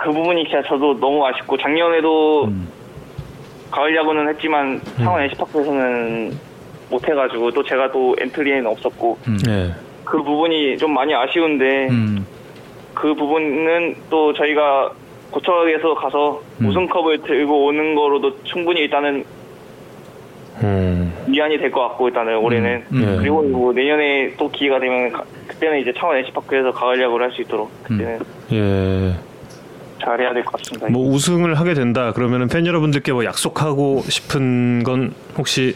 아그 0.02 0.12
부분이 0.14 0.44
진짜 0.46 0.64
저도 0.64 1.00
너무 1.00 1.26
아쉽고 1.28 1.58
작년에도 1.58 2.46
음. 2.46 2.68
가을 3.70 3.96
야구는 3.96 4.28
했지만 4.30 4.82
창원 4.98 5.22
NC파크에서는 5.24 6.38
못 6.90 7.08
해가지고 7.08 7.52
또 7.52 7.64
제가 7.64 7.92
또 7.92 8.16
엔트리에는 8.20 8.66
없었고 8.66 9.18
예. 9.50 9.72
그 10.04 10.18
부분이 10.24 10.78
좀 10.78 10.94
많이 10.94 11.14
아쉬운데 11.14 11.88
음. 11.90 12.26
그 12.96 13.14
부분은 13.14 13.96
또 14.10 14.34
저희가 14.34 14.92
고척에서 15.30 15.94
가서 15.94 16.42
음. 16.60 16.66
우승컵을 16.68 17.22
들고 17.22 17.66
오는 17.68 17.96
거로도 17.96 18.44
충분히 18.44 18.82
일단은 18.82 19.24
음. 20.64 21.14
위안이 21.28 21.58
될 21.60 21.72
것 21.72 21.82
같고 21.90 22.10
일단은 22.10 22.38
올해는 22.40 22.84
음. 22.92 23.02
예. 23.14 23.18
그리고 23.20 23.42
뭐 23.44 23.72
내년에 23.72 24.34
또 24.38 24.50
기회가 24.50 24.80
되면 24.80 25.12
가- 25.14 25.24
그때는 25.48 25.80
이제 25.80 25.94
창원 25.96 26.18
NC파크에서 26.18 26.72
가을 26.74 27.00
야구를 27.02 27.28
할 27.28 27.32
수 27.34 27.42
있도록 27.44 27.72
그때는 27.84 28.20
예. 28.52 29.14
잘해야 30.04 30.34
될 30.34 30.44
것 30.44 30.58
같습니다. 30.62 30.90
뭐 30.90 31.08
우승을 31.14 31.56
하게 31.60 31.74
된다 31.74 32.12
그러면은 32.14 32.48
팬 32.48 32.66
여러분들께 32.66 33.12
뭐 33.14 33.24
약속하고 33.26 34.04
싶은 34.08 34.84
건 34.84 35.14
혹시 35.38 35.76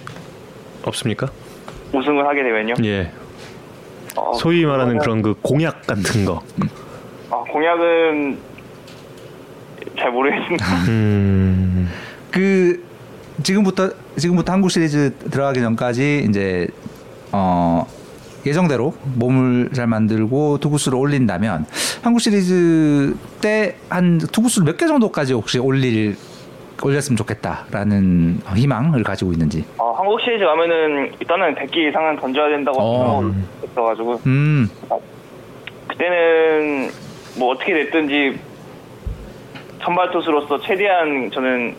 없습니까? 0.83 1.27
우승을 1.93 2.25
하게 2.27 2.43
되면요. 2.43 2.73
예. 2.83 3.11
어, 4.17 4.33
소위 4.33 4.65
말하는 4.65 4.97
그러면- 4.99 5.21
그런 5.21 5.21
그 5.21 5.41
공약 5.41 5.85
같은 5.87 6.25
거. 6.25 6.41
아, 7.29 7.35
공약은 7.51 8.37
잘 9.97 10.11
모르겠습니다. 10.11 10.65
음. 10.89 11.89
그 12.31 12.83
지금부터 13.43 13.89
지금부터 14.17 14.53
한국 14.53 14.69
시리즈 14.71 15.13
들어가기 15.31 15.59
전까지 15.59 16.25
이제 16.29 16.67
어 17.31 17.85
예정대로 18.45 18.93
몸을 19.15 19.69
잘 19.73 19.87
만들고 19.87 20.59
투구수를 20.59 20.97
올린다면 20.97 21.65
한국 22.03 22.19
시리즈 22.19 23.15
때 23.41 23.75
한 23.89 24.17
투구수를 24.19 24.65
몇 24.65 24.77
개 24.77 24.87
정도까지 24.87 25.33
혹시 25.33 25.57
올릴 25.59 26.15
올렸으면 26.83 27.15
좋겠다라는 27.17 28.39
희망을 28.55 29.01
가지고 29.03 29.31
있는지. 29.31 29.63
어, 29.77 29.93
한국 29.93 30.19
시리즈 30.21 30.43
가면은 30.43 31.13
일단은 31.19 31.55
100개 31.55 31.89
이상은 31.89 32.17
던져야 32.17 32.49
된다고 32.49 32.77
어. 32.81 33.31
있어가지고 33.63 34.19
음, 34.25 34.69
그때는 35.87 36.89
뭐 37.37 37.53
어떻게 37.53 37.73
됐든지 37.73 38.37
선발 39.83 40.11
투수로서 40.11 40.59
최대한 40.61 41.31
저는 41.31 41.75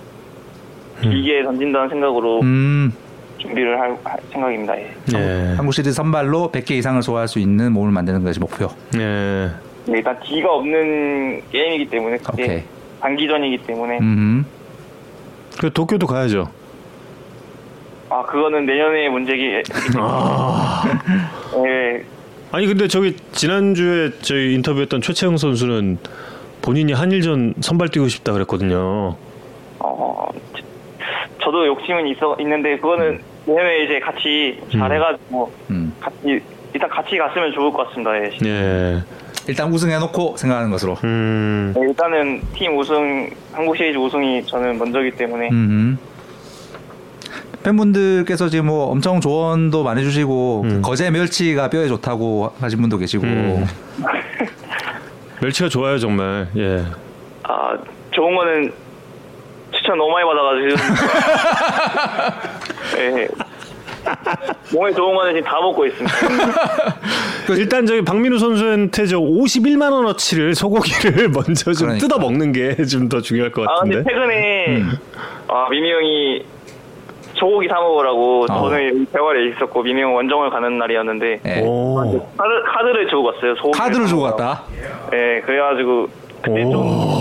길게 1.02 1.42
던진다는 1.42 1.88
생각으로 1.90 2.40
음, 2.40 2.92
준비를 3.46 3.78
할, 3.80 3.96
할 4.04 4.18
생각입니다. 4.32 4.76
예. 4.78 4.94
예. 5.14 5.54
한국 5.56 5.72
시리즈 5.72 5.92
선발로 5.92 6.50
100개 6.52 6.72
이상을 6.72 7.02
소화할 7.02 7.28
수 7.28 7.38
있는 7.38 7.72
몸을 7.72 7.92
만드는 7.92 8.24
것이 8.24 8.40
목표. 8.40 8.68
예. 8.96 9.50
근데 9.84 9.98
일단 9.98 10.18
기가 10.20 10.52
없는 10.52 11.42
게임이기 11.50 11.90
때문에 11.90 12.18
그게 12.18 12.42
오케이. 12.44 12.62
단기전이기 13.00 13.58
때문에 13.66 13.98
음, 14.00 14.44
그 15.60 15.72
도쿄도 15.72 16.06
가야죠. 16.06 16.50
아 18.08 18.22
그거는 18.24 18.66
내년의 18.66 19.08
문제기. 19.10 19.62
아. 19.98 20.82
예. 21.66 22.04
아니 22.52 22.66
근데 22.66 22.88
저기 22.88 23.16
지난주에 23.32 24.10
저희 24.22 24.54
인터뷰했던 24.54 25.00
최채영 25.02 25.36
선수는 25.36 25.98
본인이 26.62 26.92
한일전 26.92 27.54
선발 27.60 27.90
뛰고 27.90 28.08
싶다 28.08 28.32
그랬거든요. 28.32 29.16
어, 29.78 30.28
저도 31.42 31.66
욕심은 31.66 32.08
있어 32.08 32.36
있는데 32.40 32.76
그거는 32.78 33.18
내 33.18 33.35
년에 33.46 33.84
이제 33.84 34.00
같이 34.00 34.60
잘해가지고 34.72 35.52
음. 35.70 35.92
같이 36.00 36.40
일단 36.72 36.90
같이 36.90 37.16
갔으면 37.16 37.52
좋을 37.52 37.72
것 37.72 37.88
같습니다. 37.88 38.16
예. 38.18 38.30
예. 38.44 39.02
일단 39.48 39.72
우승해놓고 39.72 40.36
생각하는 40.36 40.70
것으로. 40.70 40.96
음. 41.04 41.72
네, 41.76 41.82
일단은 41.82 42.42
팀 42.54 42.76
우승, 42.76 43.30
한국 43.52 43.76
시리즈 43.76 43.96
우승이 43.96 44.44
저는 44.46 44.78
먼저기 44.78 45.10
때문에 45.12 45.48
음. 45.50 45.98
팬분들께서 47.62 48.48
지금 48.48 48.66
뭐 48.66 48.86
엄청 48.86 49.20
조언도 49.20 49.82
많이 49.84 50.02
주시고 50.02 50.62
음. 50.64 50.82
거제 50.82 51.10
멸치가 51.10 51.68
뼈에 51.70 51.88
좋다고 51.88 52.52
하신 52.60 52.80
분도 52.80 52.98
계시고 52.98 53.24
음. 53.24 53.66
멸치가 55.40 55.68
좋아요 55.68 55.98
정말. 55.98 56.48
예. 56.56 56.84
아 57.44 57.76
좋은 58.10 58.34
거는 58.34 58.72
추천 59.72 59.98
너무 59.98 60.10
많이 60.12 60.26
받아가지고 60.26 60.76
예. 62.98 63.28
몸에 64.72 64.92
좋은 64.92 65.14
거는 65.16 65.34
지금 65.34 65.48
다 65.48 65.60
먹고 65.60 65.84
있습니다. 65.86 66.16
일단 67.58 67.86
저기 67.86 68.02
박민우 68.02 68.38
선수한테 68.38 69.06
저 69.06 69.18
51만 69.18 69.92
원어치를 69.92 70.54
소고기를 70.54 71.28
먼저 71.34 71.72
좀 71.72 71.88
그러니까. 71.88 72.06
뜯어 72.06 72.18
먹는 72.18 72.52
게 72.52 72.76
좀 72.86 73.08
더 73.08 73.20
중요할 73.20 73.50
것아 73.50 73.66
근데 73.82 73.96
같은데. 73.96 74.10
최근에 74.12 74.82
아 75.48 75.68
미미 75.70 75.90
형이 75.92 76.42
소고기 77.34 77.68
사 77.68 77.74
먹으라고 77.80 78.44
어. 78.44 78.46
저는 78.46 78.88
여기 78.88 79.04
대화에 79.06 79.48
있었고 79.48 79.82
미미 79.82 80.02
형 80.02 80.14
원정을 80.14 80.50
가는 80.50 80.78
날이었는데 80.78 81.40
예. 81.44 81.60
오. 81.62 81.96
카드, 82.36 82.50
카드를 82.64 83.08
주고 83.08 83.24
갔어요. 83.24 83.54
소고기 83.56 83.78
카드를 83.78 84.06
주고 84.06 84.22
갔다. 84.22 84.62
네, 85.10 85.40
그래가지고 85.44 86.08
그때 86.42 86.62
좀 86.62 86.74
오. 86.76 87.15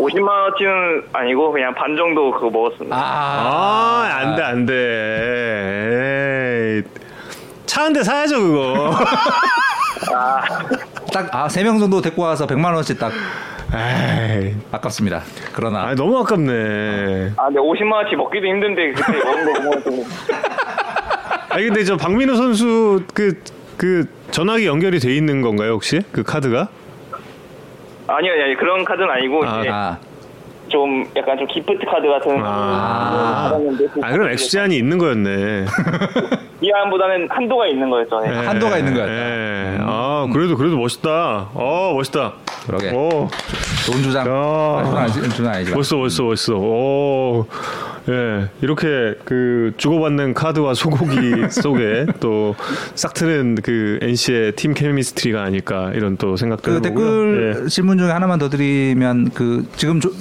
50만 0.00 0.28
원치는 0.28 1.04
아니고 1.12 1.52
그냥 1.52 1.74
반 1.74 1.94
정도 1.96 2.30
그거 2.32 2.50
먹었습니다. 2.50 2.96
아, 2.96 3.00
아, 3.00 4.08
안 4.20 4.36
돼, 4.36 4.42
안 4.42 4.66
돼. 4.66 6.82
차 7.66 7.82
한 7.84 7.92
대 7.92 8.02
사야죠, 8.02 8.40
그거. 8.40 8.94
딱아 11.12 11.48
세 11.48 11.62
명 11.62 11.78
정도 11.78 12.00
데리고 12.00 12.22
와서 12.22 12.46
100만 12.46 12.74
원씩 12.74 12.98
딱 12.98 13.12
에이. 13.72 14.56
아깝습니다. 14.72 15.22
그러나 15.52 15.82
아, 15.88 15.94
너무 15.94 16.18
아깝네. 16.18 17.32
아, 17.36 17.44
근데 17.46 17.60
50만 17.60 17.92
원치 17.92 18.16
먹기도 18.16 18.46
힘든데 18.46 18.92
그때 18.92 19.12
먹은 19.24 19.44
거 19.44 19.52
보면 19.80 20.04
아니, 21.50 21.64
근데 21.66 21.84
저 21.84 21.96
박민우 21.96 22.36
선수 22.36 23.02
그, 23.14 23.42
그 23.76 24.06
전화기 24.30 24.66
연결이 24.66 24.98
돼 25.00 25.12
있는 25.14 25.42
건가요, 25.42 25.72
혹시? 25.72 26.00
그 26.12 26.22
카드가? 26.22 26.68
아니요, 28.16 28.32
아니요 28.32 28.56
그런 28.58 28.84
카드는 28.84 29.10
아니고 29.10 29.44
아, 29.44 29.60
이제 29.60 29.68
아, 29.70 29.98
좀 30.68 31.04
약간 31.16 31.38
좀 31.38 31.46
기프트 31.46 31.84
카드 31.86 32.08
같은 32.08 32.40
아. 32.44 33.52
아, 34.02 34.12
그럼 34.12 34.30
액수 34.30 34.50
제한이 34.50 34.76
있는 34.76 34.98
거였네. 34.98 35.64
기한보다는 36.60 37.28
한도가 37.30 37.66
있는 37.66 37.88
거였죠. 37.90 38.20
네. 38.20 38.30
예, 38.30 38.46
한도가 38.46 38.78
있는 38.78 38.94
거였다. 38.94 39.12
예. 39.12 39.78
아, 39.80 40.28
그래도, 40.32 40.56
그래도 40.56 40.76
멋있다. 40.76 41.50
어, 41.54 41.92
멋있다. 41.94 42.34
그러게 42.66 42.90
오. 42.90 43.28
좋은 43.86 44.02
주장. 44.02 44.26
야. 44.26 44.32
아, 44.32 45.06
주장 45.08 45.46
아니지. 45.54 45.72
멋있어 45.74 45.96
멋있어 45.96 46.22
멋있어 46.24 46.54
오 46.56 47.46
예, 48.08 48.48
이렇게 48.60 49.14
그 49.24 49.72
주고받는 49.76 50.34
카드와 50.34 50.74
소고기 50.74 51.48
속에 51.50 52.06
또 52.20 52.54
싹트는 52.94 53.56
그 53.62 53.98
NC의 54.02 54.52
팀 54.52 54.74
케미스트리가 54.74 55.42
아닐까 55.42 55.90
이런 55.94 56.16
또 56.16 56.36
생각도 56.36 56.62
그 56.70 56.76
해보고요. 56.76 56.82
댓글 56.82 57.62
예. 57.64 57.68
질문 57.68 57.98
중에 57.98 58.10
하나만 58.10 58.38
더 58.38 58.48
드리면 58.48 59.30
그 59.34 59.66
지금 59.76 60.00
조- 60.00 60.12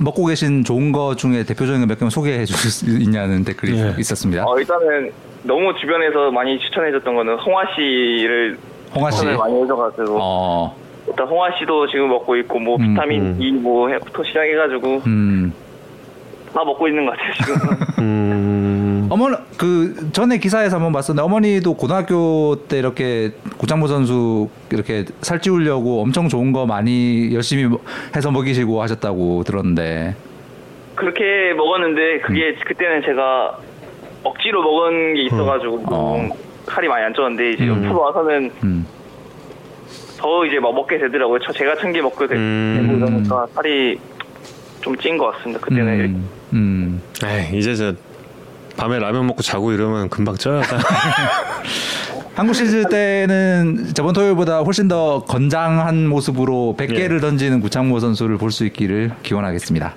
먹고 0.00 0.24
계신 0.26 0.64
좋은 0.64 0.92
거 0.92 1.14
중에 1.14 1.44
대표적인 1.44 1.80
거 1.82 1.86
몇 1.86 1.98
개만 1.98 2.10
소개해 2.10 2.44
주실 2.44 2.70
수 2.70 2.86
있냐는 2.98 3.44
댓글이 3.44 3.76
예. 3.78 3.94
있었습니다. 3.98 4.44
어, 4.46 4.58
일단은 4.58 5.10
너무 5.42 5.72
주변에서 5.80 6.30
많이 6.30 6.58
추천해 6.60 6.90
줬던 6.92 7.14
거는 7.14 7.34
홍화 7.38 7.62
씨를 7.74 8.58
홍아 8.94 9.10
씨. 9.10 9.24
많이 9.26 9.62
해줘가지고 9.62 10.18
어, 10.20 10.76
일단 11.08 11.26
홍화 11.26 11.48
씨도 11.58 11.86
지금 11.88 12.08
먹고 12.08 12.36
있고 12.36 12.58
뭐 12.58 12.76
음, 12.76 12.88
비타민 12.94 13.22
음. 13.22 13.36
E 13.40 13.50
뭐부터 13.52 14.22
시작 14.24 14.42
해가지고 14.44 15.02
음. 15.06 15.52
다 16.52 16.64
먹고 16.64 16.88
있는 16.88 17.06
것 17.06 17.12
같아요 17.16 17.32
지금. 17.34 17.54
음, 18.04 19.06
어머니 19.10 19.36
그 19.56 20.10
전에 20.12 20.38
기사에서 20.38 20.76
한번 20.76 20.92
봤었는데 20.92 21.22
어머니도 21.24 21.74
고등학교 21.74 22.56
때 22.68 22.78
이렇게 22.78 23.32
고창모 23.58 23.86
선수 23.86 24.48
이렇게 24.72 25.04
살찌우려고 25.20 26.02
엄청 26.02 26.28
좋은 26.28 26.52
거 26.52 26.66
많이 26.66 27.32
열심히 27.34 27.64
뭐 27.64 27.80
해서 28.16 28.30
먹이시고 28.30 28.82
하셨다고 28.82 29.44
들었는데 29.44 30.16
그렇게 30.96 31.52
먹었는데 31.56 32.20
그게 32.20 32.54
그때는 32.66 33.02
제가 33.04 33.58
억지로 34.24 34.62
먹은 34.62 35.14
게 35.14 35.22
있어가지고 35.24 35.78
좀 35.78 35.86
어. 35.90 36.28
살이 36.64 36.88
많이 36.88 37.04
안 37.04 37.12
쪘는데 37.12 37.54
이제 37.54 37.64
음. 37.64 37.84
옆으로 37.84 38.00
와서는 38.02 38.50
음. 38.64 38.86
더 40.18 40.44
이제 40.44 40.58
막 40.60 40.74
먹게 40.74 40.98
되더라고요. 40.98 41.38
저 41.42 41.52
제가 41.52 41.76
챙겨 41.76 42.02
먹게 42.02 42.26
되- 42.26 42.34
음. 42.36 42.86
되고 42.98 43.06
이러니까 43.06 43.46
살이 43.54 43.98
좀 44.82 44.96
찐 44.96 45.16
것 45.18 45.30
같습니다. 45.32 45.60
그때는 45.60 45.98
이렇게. 45.98 46.14
음. 46.52 47.00
음. 47.22 47.28
에이, 47.28 47.58
이제 47.58 47.74
저 47.74 47.94
밤에 48.76 48.98
라면 48.98 49.26
먹고 49.26 49.42
자고 49.42 49.72
이러면 49.72 50.08
금방 50.08 50.36
쪄요. 50.36 50.62
한국 52.34 52.54
시리즈 52.54 52.84
때는 52.88 53.88
저번 53.94 54.14
토요일보다 54.14 54.60
훨씬 54.60 54.88
더 54.88 55.24
건장한 55.24 56.06
모습으로 56.06 56.74
100개를 56.78 57.16
예. 57.16 57.20
던지는 57.20 57.60
구창모 57.60 57.98
선수를 58.00 58.38
볼 58.38 58.50
수 58.50 58.64
있기를 58.64 59.10
기원하겠습니다. 59.22 59.94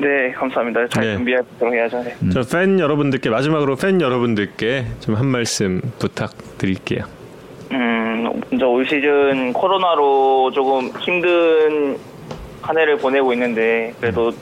네, 0.00 0.30
감사합니다. 0.32 0.86
잘 0.88 1.04
네. 1.04 1.14
준비하도록 1.16 1.74
해야죠. 1.74 2.04
네. 2.20 2.30
저팬 2.30 2.78
여러분들께 2.78 3.30
마지막으로 3.30 3.76
팬 3.76 4.00
여러분들께 4.00 4.86
좀 5.00 5.14
한 5.16 5.26
말씀 5.26 5.80
부탁드릴게요. 5.98 7.04
음, 7.72 8.40
먼저 8.50 8.66
올 8.68 8.86
시즌 8.86 9.52
코로나로 9.52 10.50
조금 10.54 10.90
힘든 11.00 11.96
한 12.62 12.78
해를 12.78 12.98
보내고 12.98 13.32
있는데 13.32 13.92
그래도 14.00 14.32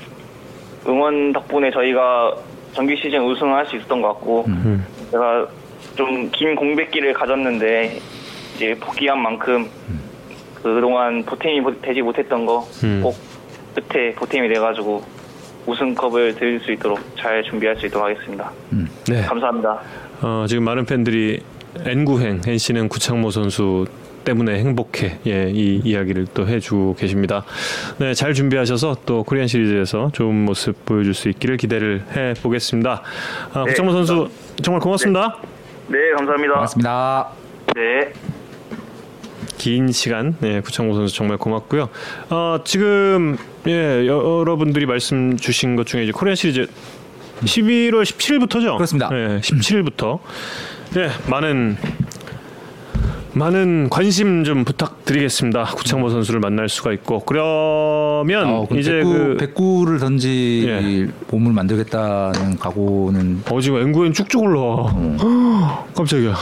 응원 0.89 1.33
덕분에 1.33 1.71
저희가 1.71 2.35
정규 2.75 2.95
시즌 2.97 3.23
우승을 3.25 3.55
할 3.55 3.67
수 3.67 3.77
있었던 3.77 4.01
것 4.03 4.09
같고 4.15 4.47
제가 5.11 5.47
좀 5.97 6.31
긴 6.31 6.55
공백기를 6.55 7.13
가졌는데 7.15 7.99
이제 8.57 8.75
복귀한 8.81 9.21
만큼 9.23 9.67
그동안 10.63 11.23
보탬이 11.25 11.61
보- 11.63 11.81
되지 11.81 12.03
못했던 12.03 12.45
거 12.45 12.67
음. 12.85 13.01
꼭 13.03 13.17
끝에 13.75 14.13
보탬이 14.15 14.49
돼가지고 14.49 15.03
우승컵을 15.67 16.37
드릴 16.37 16.61
수 16.61 16.73
있도록 16.73 16.99
잘 17.19 17.43
준비할 17.45 17.77
수 17.77 17.87
있도록 17.87 18.07
하겠습니다. 18.09 18.51
네. 19.09 19.23
감사합니다. 19.23 19.81
어, 20.23 20.45
지금 20.49 20.65
많은 20.65 20.85
팬들이 20.87 21.41
N구행 21.85 22.41
NC는 22.47 22.89
구창모 22.89 23.31
선수 23.31 23.85
때문에 24.27 24.59
행복해 24.59 25.21
예, 25.27 25.51
이 25.51 25.81
이야기를 25.85 26.27
또 26.35 26.47
해주고 26.47 26.97
계십니다. 26.97 27.45
네, 27.99 28.13
잘 28.13 28.35
준비하셔서 28.35 28.97
또 29.07 29.23
코리안 29.23 29.47
시리즈에서 29.47 30.11
좋은 30.13 30.35
모습 30.45 30.85
보여줄 30.85 31.15
수 31.15 31.31
있기를 31.31 31.57
기대를 31.57 32.05
해 32.15 32.35
보겠습니다. 32.43 33.03
아, 33.55 33.65
네, 33.65 33.71
구창모 33.71 33.93
선수 33.93 34.29
정말 34.63 34.81
고맙습니다. 34.81 35.39
네, 35.87 35.99
감사합니다. 36.17 36.53
반갑습니다. 36.55 37.29
네. 37.75 38.13
긴 39.57 39.91
시간 39.93 40.37
예, 40.43 40.61
구창모 40.61 40.95
선수 40.95 41.15
정말 41.15 41.39
고맙고요. 41.39 41.89
어, 42.31 42.59
지금 42.65 43.39
예, 43.69 44.07
여러분들이 44.07 44.87
말씀 44.87 45.37
주신 45.37 45.77
것 45.77 45.87
중에 45.87 46.03
이제 46.03 46.13
코리안 46.13 46.35
시리즈 46.35 46.67
11월 47.45 48.03
17일부터죠? 48.03 48.77
그렇습니다. 48.77 49.09
예, 49.13 49.41
17일부터 49.41 50.19
예, 50.97 51.11
많은 51.31 51.77
많은 53.37 53.91
관심 53.91 54.45
좀 54.45 54.65
부탁드리겠습니다. 54.65 55.65
구창모 55.65 56.09
선수를 56.09 56.41
만날 56.41 56.71
수가 56.71 56.93
있고 56.95 57.21
그러면 57.21 58.49
어, 58.49 58.67
이제 58.73 58.93
백구, 58.93 59.13
그 59.13 59.37
백구를 59.39 59.99
던질 59.99 60.67
예. 60.67 61.13
몸을 61.31 61.53
만들겠다는 61.53 62.57
각오는 62.59 63.43
어, 63.51 63.61
지금 63.61 63.83
앵구엔 63.83 64.15
쭉쭉 64.15 64.43
올라와. 64.43 64.95
깜짝이야. 65.95 66.35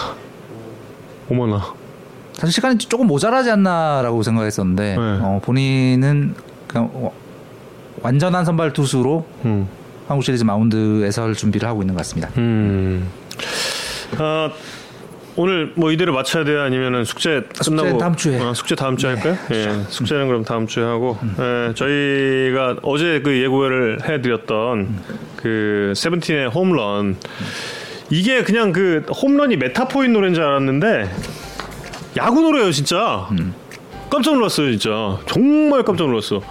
어머나. 1.28 1.74
사실 2.34 2.52
시간이 2.52 2.78
조금 2.78 3.08
모자라지 3.08 3.50
않나라고 3.50 4.22
생각했었는데 4.22 4.96
네. 4.96 4.96
어, 4.96 5.40
본인은 5.42 6.36
그냥 6.68 6.90
어, 6.92 7.12
완전한 8.02 8.44
선발 8.44 8.72
투수로 8.72 9.26
음. 9.46 9.66
한국 10.06 10.22
시리즈 10.22 10.44
마운드에서 10.44 11.22
할 11.22 11.34
준비를 11.34 11.68
하고 11.68 11.82
있는 11.82 11.94
것 11.94 11.98
같습니다. 11.98 12.30
음. 12.36 13.08
아, 14.18 14.50
오늘 15.36 15.72
뭐 15.74 15.90
이대로 15.90 16.12
맞춰야 16.12 16.44
돼요? 16.44 16.62
아니면은 16.62 17.04
숙제 17.04 17.42
숙제 17.60 17.70
끝나고 17.82 17.98
다음 17.98 18.14
주에. 18.14 18.38
네. 18.38 18.44
아, 18.44 18.54
숙제 18.54 18.74
다음 18.76 18.96
주에 18.96 19.10
할까요? 19.14 19.36
예. 19.50 19.82
숙제는 19.88 20.28
그럼 20.28 20.44
다음 20.44 20.66
주에 20.68 20.84
하고 20.84 21.18
예, 21.40 21.74
저희가 21.74 22.76
어제 22.82 23.20
그 23.20 23.36
예고를 23.42 24.08
해드렸던 24.08 24.96
그 25.36 25.92
세븐틴의 25.96 26.50
홈런 26.50 27.16
이게 28.10 28.44
그냥 28.44 28.72
그 28.72 29.04
홈런이 29.10 29.56
메타포인 29.56 30.12
노래인 30.12 30.34
줄 30.34 30.44
알았는데 30.44 31.10
야구 32.16 32.40
노래예요 32.42 32.70
진짜 32.70 33.28
깜짝 34.08 34.34
놀랐어요 34.34 34.70
진짜 34.70 35.18
정말 35.26 35.82
깜짝 35.82 36.06
놀랐어 36.06 36.42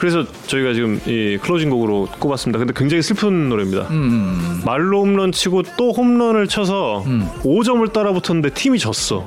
그래서 0.00 0.24
저희가 0.46 0.72
지금 0.72 0.98
이 1.06 1.38
closing 1.42 1.68
곡으로 1.68 2.08
꼽았습니다. 2.18 2.58
근데 2.58 2.72
굉장히 2.74 3.02
슬픈 3.02 3.50
노래입니다. 3.50 3.82
음, 3.90 4.62
말로 4.64 5.02
홈런 5.02 5.30
치고 5.30 5.62
또 5.76 5.92
홈런을 5.92 6.48
쳐서 6.48 7.04
5점을 7.42 7.92
따라 7.92 8.10
붙었는데 8.12 8.54
팀이 8.54 8.78
졌어. 8.78 9.26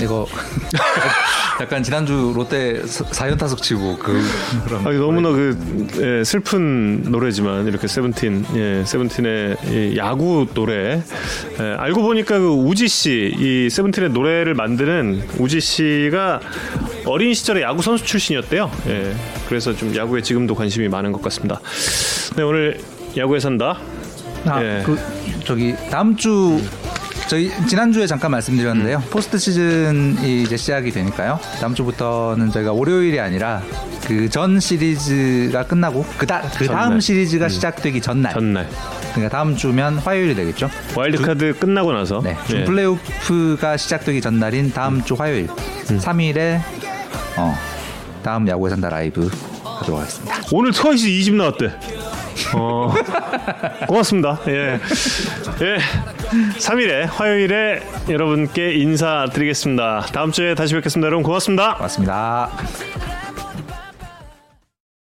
이거 0.00 0.26
약간 1.60 1.82
지난주 1.82 2.32
롯데 2.34 2.80
4연 2.82 3.38
타석 3.38 3.62
치고 3.62 3.98
그 3.98 4.22
그런 4.64 4.86
아니, 4.86 4.96
너무나 4.96 5.30
그 5.30 5.58
예, 6.00 6.24
슬픈 6.24 7.02
노래지만 7.02 7.66
이렇게 7.66 7.86
세븐틴, 7.86 8.46
예, 8.54 8.84
세븐틴의 8.86 9.56
이 9.66 9.96
야구 9.98 10.46
노래 10.54 11.02
예, 11.60 11.62
알고 11.78 12.02
보니까 12.02 12.38
그 12.38 12.48
우지 12.48 12.88
씨, 12.88 13.34
이 13.36 13.68
세븐틴의 13.70 14.10
노래를 14.10 14.54
만드는 14.54 15.22
우지 15.38 15.60
씨가 15.60 16.40
어린 17.04 17.34
시절에 17.34 17.62
야구 17.62 17.82
선수 17.82 18.04
출신이었대요. 18.04 18.70
예, 18.88 19.14
그래서 19.48 19.74
좀 19.74 19.94
야구에 19.94 20.22
지금도 20.22 20.54
관심이 20.54 20.88
많은 20.88 21.12
것 21.12 21.20
같습니다. 21.22 21.60
네, 22.36 22.42
오늘 22.42 22.80
야구에 23.16 23.38
산다. 23.38 23.78
아, 24.46 24.62
예. 24.62 24.82
그 24.84 24.98
저기 25.44 25.74
다음 25.90 26.16
주 26.16 26.58
저희 27.30 27.48
지난주에 27.68 28.08
잠깐 28.08 28.32
말씀드렸는데요. 28.32 28.96
음. 28.96 29.10
포스트 29.10 29.38
시즌이 29.38 30.42
이제 30.42 30.56
시작이 30.56 30.90
되니까요. 30.90 31.38
다음 31.60 31.76
주부터는 31.76 32.50
저희가 32.50 32.72
월요일이 32.72 33.20
아니라 33.20 33.62
그 34.04 34.28
전 34.28 34.58
시리즈가 34.58 35.64
끝나고 35.64 36.04
그다 36.18 36.40
그 36.58 36.66
다음 36.66 36.78
전날. 36.78 36.92
음. 36.94 37.00
시리즈가 37.00 37.48
시작되기 37.48 38.00
전날. 38.00 38.32
전날 38.32 38.68
그러니까 39.12 39.28
다음 39.28 39.54
주면 39.54 39.98
화요일이 39.98 40.34
되겠죠. 40.34 40.68
와일드카드 40.96 41.58
끝나고 41.60 41.92
나서 41.92 42.20
네. 42.20 42.36
준 42.48 42.60
예. 42.60 42.64
플레이오프가 42.64 43.76
시작되기 43.76 44.20
전날인 44.20 44.72
다음 44.72 45.04
주 45.04 45.14
화요일 45.14 45.48
음. 45.90 45.98
3일에 46.00 46.60
어 47.36 47.56
다음 48.24 48.48
야구에 48.48 48.70
산다 48.70 48.88
라이브 48.88 49.30
하도록 49.64 50.00
하겠습니다. 50.00 50.34
오늘 50.50 50.72
트와이스 50.72 51.06
2집 51.06 51.34
나왔대. 51.34 51.70
어, 52.54 52.92
고맙습니다. 53.86 54.40
예. 54.48 54.78
예. 55.60 55.78
3일에 56.58 57.06
화요일에 57.10 57.80
여러분께 58.08 58.74
인사드리겠습니다. 58.74 60.06
다음 60.12 60.32
주에 60.32 60.54
다시 60.54 60.74
뵙겠습니다. 60.74 61.06
여러분 61.06 61.22
고맙습니다. 61.22 61.74
고맙습니다. 61.74 63.09